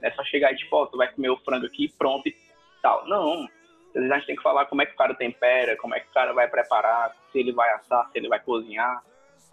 Não 0.00 0.08
é 0.08 0.12
só 0.12 0.24
chegar 0.24 0.52
e 0.52 0.56
tipo, 0.56 0.74
oh, 0.76 0.86
tu 0.86 0.96
vai 0.96 1.12
comer 1.12 1.30
o 1.30 1.36
frango 1.36 1.66
aqui 1.66 1.92
pronto 1.96 2.26
e 2.26 2.34
tal. 2.82 3.06
Não. 3.06 3.46
Às 3.94 4.00
vezes 4.00 4.10
a 4.10 4.16
gente 4.16 4.26
tem 4.26 4.36
que 4.36 4.42
falar 4.42 4.66
como 4.66 4.82
é 4.82 4.86
que 4.86 4.92
o 4.92 4.96
cara 4.96 5.14
tempera, 5.14 5.76
como 5.76 5.94
é 5.94 6.00
que 6.00 6.08
o 6.08 6.12
cara 6.12 6.32
vai 6.32 6.48
preparar, 6.48 7.14
se 7.30 7.38
ele 7.38 7.52
vai 7.52 7.72
assar, 7.74 8.10
se 8.10 8.18
ele 8.18 8.28
vai 8.28 8.40
cozinhar, 8.40 9.02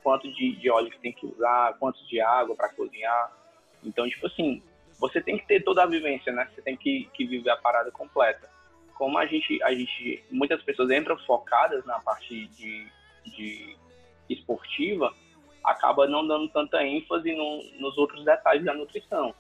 quanto 0.02 0.32
de, 0.32 0.56
de 0.56 0.70
óleo 0.70 0.90
que 0.90 1.00
tem 1.00 1.14
que 1.14 1.28
usar, 1.28 1.76
quanto 1.78 2.04
de 2.08 2.20
água 2.20 2.56
para 2.56 2.70
cozinhar. 2.70 3.32
Então, 3.84 4.10
tipo 4.10 4.26
assim, 4.26 4.64
você 5.00 5.22
tem 5.22 5.38
que 5.38 5.46
ter 5.46 5.64
toda 5.64 5.84
a 5.84 5.88
vivência, 5.88 6.32
né? 6.32 6.48
Você 6.54 6.62
tem 6.62 6.76
que, 6.76 7.10
que 7.14 7.26
viver 7.26 7.52
a 7.52 7.58
parada 7.58 7.92
completa. 7.92 8.50
Como 8.96 9.18
a 9.18 9.26
gente, 9.26 9.62
a 9.64 9.74
gente, 9.74 10.24
muitas 10.32 10.62
pessoas 10.64 10.90
entram 10.92 11.18
focadas 11.20 11.86
na 11.86 12.00
parte 12.00 12.48
de, 12.48 12.88
de 13.26 13.78
esportiva, 14.30 15.14
acaba 15.64 16.08
não 16.08 16.26
dando 16.28 16.50
tanta 16.50 16.84
ênfase 16.84 17.34
no, 17.36 17.64
nos 17.80 17.98
outros 17.98 18.24
detalhes 18.26 18.66
da 18.66 18.74
nutrição. 18.74 19.34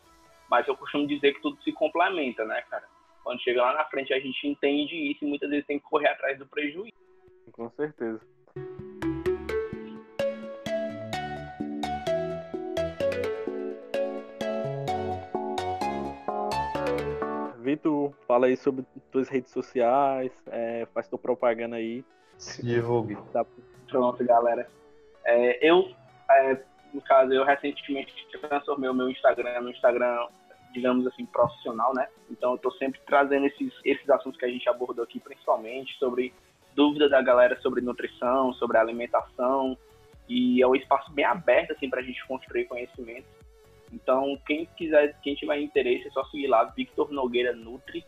Mas 0.49 0.67
eu 0.67 0.75
costumo 0.75 1.07
dizer 1.07 1.33
que 1.33 1.41
tudo 1.41 1.61
se 1.63 1.71
complementa, 1.71 2.45
né, 2.45 2.61
cara? 2.69 2.83
Quando 3.24 3.41
chega 3.41 3.61
lá 3.61 3.74
na 3.74 3.86
frente 3.86 4.13
a 4.13 4.19
gente 4.19 4.47
entende 4.47 4.95
isso 4.95 5.24
e 5.24 5.28
muitas 5.28 5.49
vezes 5.49 5.65
tem 5.65 5.80
que 5.80 5.86
correr 5.86 6.07
atrás 6.07 6.38
do 6.38 6.45
prejuízo. 6.47 6.91
Com 7.51 7.69
certeza. 7.72 8.22
Vitor, 17.59 18.11
fala 18.28 18.47
aí 18.47 18.57
sobre 18.57 18.86
tuas 19.11 19.30
redes 19.30 19.51
sociais, 19.51 20.32
é, 20.47 20.88
faz 20.93 21.07
tua 21.07 21.19
propaganda 21.19 21.76
aí. 21.76 22.03
Se 22.38 22.65
divulgue. 22.65 23.15
Tá. 23.32 23.45
Pronto, 23.88 24.24
galera. 24.26 24.67
É, 25.24 25.69
eu, 25.69 25.91
é, 26.30 26.57
no 26.91 27.01
caso, 27.01 27.32
eu 27.32 27.45
recentemente 27.45 28.13
transformei 28.39 28.89
o 28.89 28.93
meu 28.93 29.09
Instagram 29.09 29.61
no 29.61 29.69
Instagram, 29.69 30.28
digamos 30.74 31.05
assim, 31.07 31.26
profissional, 31.26 31.93
né? 31.93 32.07
Então 32.30 32.53
eu 32.53 32.57
tô 32.57 32.72
sempre 32.72 32.99
trazendo 33.05 33.45
esses, 33.45 33.74
esses 33.84 34.09
assuntos 34.09 34.39
que 34.39 34.45
a 34.45 34.49
gente 34.49 34.67
abordou 34.69 35.03
aqui, 35.03 35.19
principalmente 35.19 35.97
sobre 35.97 36.34
dúvida 36.76 37.09
da 37.09 37.22
galera 37.22 37.59
sobre 37.61 37.82
nutrição, 37.82 38.53
sobre 38.53 38.78
alimentação, 38.78 39.78
e 40.28 40.61
é 40.61 40.67
um 40.67 40.76
espaço 40.76 41.11
bem 41.11 41.26
aberto, 41.26 41.72
assim, 41.72 41.89
pra 41.89 42.01
gente 42.01 42.26
construir 42.26 42.65
conhecimento. 42.65 43.28
Então, 43.91 44.38
quem 44.47 44.65
quiser, 44.78 45.19
quem 45.22 45.36
tiver 45.36 45.59
interesse, 45.59 46.07
é 46.07 46.11
só 46.11 46.24
seguir 46.26 46.47
lá, 46.47 46.63
Victor 46.63 47.11
Nogueira 47.11 47.53
Nutri. 47.53 48.05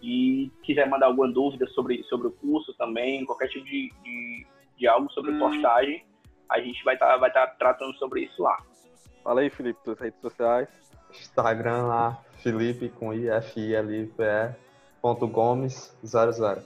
E 0.00 0.50
quiser 0.62 0.88
mandar 0.88 1.06
alguma 1.06 1.30
dúvida 1.30 1.66
sobre, 1.68 2.02
sobre 2.04 2.28
o 2.28 2.32
curso 2.32 2.72
também, 2.74 3.24
qualquer 3.24 3.48
tipo 3.48 3.64
de, 3.64 3.92
de, 4.02 4.46
de 4.76 4.86
algo 4.86 5.10
sobre 5.12 5.32
hum. 5.32 5.38
postagem, 5.38 6.04
a 6.48 6.60
gente 6.60 6.82
vai 6.84 6.94
estar 6.94 7.06
tá, 7.06 7.16
vai 7.16 7.32
tá 7.32 7.46
tratando 7.46 7.94
sobre 7.96 8.22
isso 8.22 8.42
lá. 8.42 8.58
Fala 9.22 9.40
aí, 9.40 9.50
Felipe, 9.50 9.80
suas 9.82 9.98
redes 9.98 10.20
sociais. 10.20 10.68
Instagram 11.20 11.84
lá, 11.84 12.22
Felipe 12.42 12.88
com 12.88 13.12
I, 13.12 13.28
F, 13.28 13.60
I, 13.60 13.74
L, 13.74 14.02
I, 14.02 14.06
P, 14.06 14.22
E, 14.22 14.54
ponto 15.00 15.26
Gomes, 15.26 15.96
00. 16.04 16.62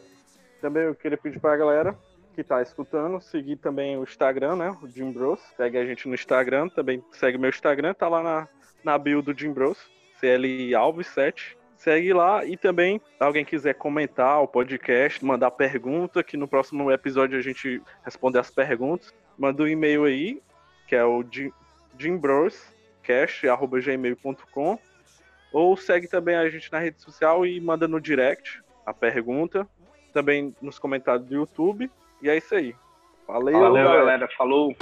Também 0.60 0.84
eu 0.84 0.94
queria 0.94 1.18
pedir 1.18 1.40
para 1.40 1.54
a 1.54 1.56
galera 1.56 1.96
que 2.34 2.44
tá 2.44 2.62
escutando, 2.62 3.20
seguir 3.20 3.56
também 3.56 3.98
o 3.98 4.04
Instagram, 4.04 4.56
né? 4.56 4.76
O 4.80 4.86
Jim 4.86 5.10
Bros. 5.10 5.40
Segue 5.56 5.76
a 5.76 5.84
gente 5.84 6.06
no 6.06 6.14
Instagram, 6.14 6.68
também 6.68 7.02
segue 7.10 7.36
meu 7.36 7.50
Instagram, 7.50 7.94
tá 7.94 8.08
lá 8.08 8.22
na, 8.22 8.48
na 8.84 8.96
bio 8.96 9.20
do 9.20 9.36
Jim 9.36 9.52
Bros. 9.52 9.78
CL 10.20 10.74
Alves 10.74 11.08
7. 11.08 11.56
Segue 11.76 12.12
lá 12.12 12.44
e 12.44 12.56
também, 12.56 13.00
se 13.00 13.22
alguém 13.22 13.44
quiser 13.44 13.74
comentar 13.74 14.42
o 14.42 14.48
podcast, 14.48 15.24
mandar 15.24 15.50
pergunta, 15.52 16.22
que 16.22 16.36
no 16.36 16.46
próximo 16.46 16.90
episódio 16.90 17.38
a 17.38 17.42
gente 17.42 17.80
responde 18.04 18.38
as 18.38 18.50
perguntas, 18.50 19.14
manda 19.36 19.62
um 19.62 19.68
e-mail 19.68 20.04
aí, 20.04 20.42
que 20.88 20.96
é 20.96 21.04
o 21.04 21.24
jimbroscast.gmail.com 23.08 24.78
ou 25.52 25.76
segue 25.76 26.06
também 26.06 26.36
a 26.36 26.48
gente 26.48 26.70
na 26.70 26.78
rede 26.78 27.00
social 27.00 27.46
e 27.46 27.58
manda 27.60 27.88
no 27.88 28.00
direct 28.00 28.62
a 28.84 28.92
pergunta, 28.92 29.66
também 30.12 30.54
nos 30.60 30.78
comentários 30.78 31.26
do 31.26 31.34
YouTube. 31.34 31.90
E 32.22 32.28
é 32.28 32.36
isso 32.36 32.54
aí. 32.54 32.74
Valeu, 33.26 33.58
Valeu 33.58 33.84
galera. 33.84 33.98
galera. 33.98 34.28
Falou. 34.36 34.74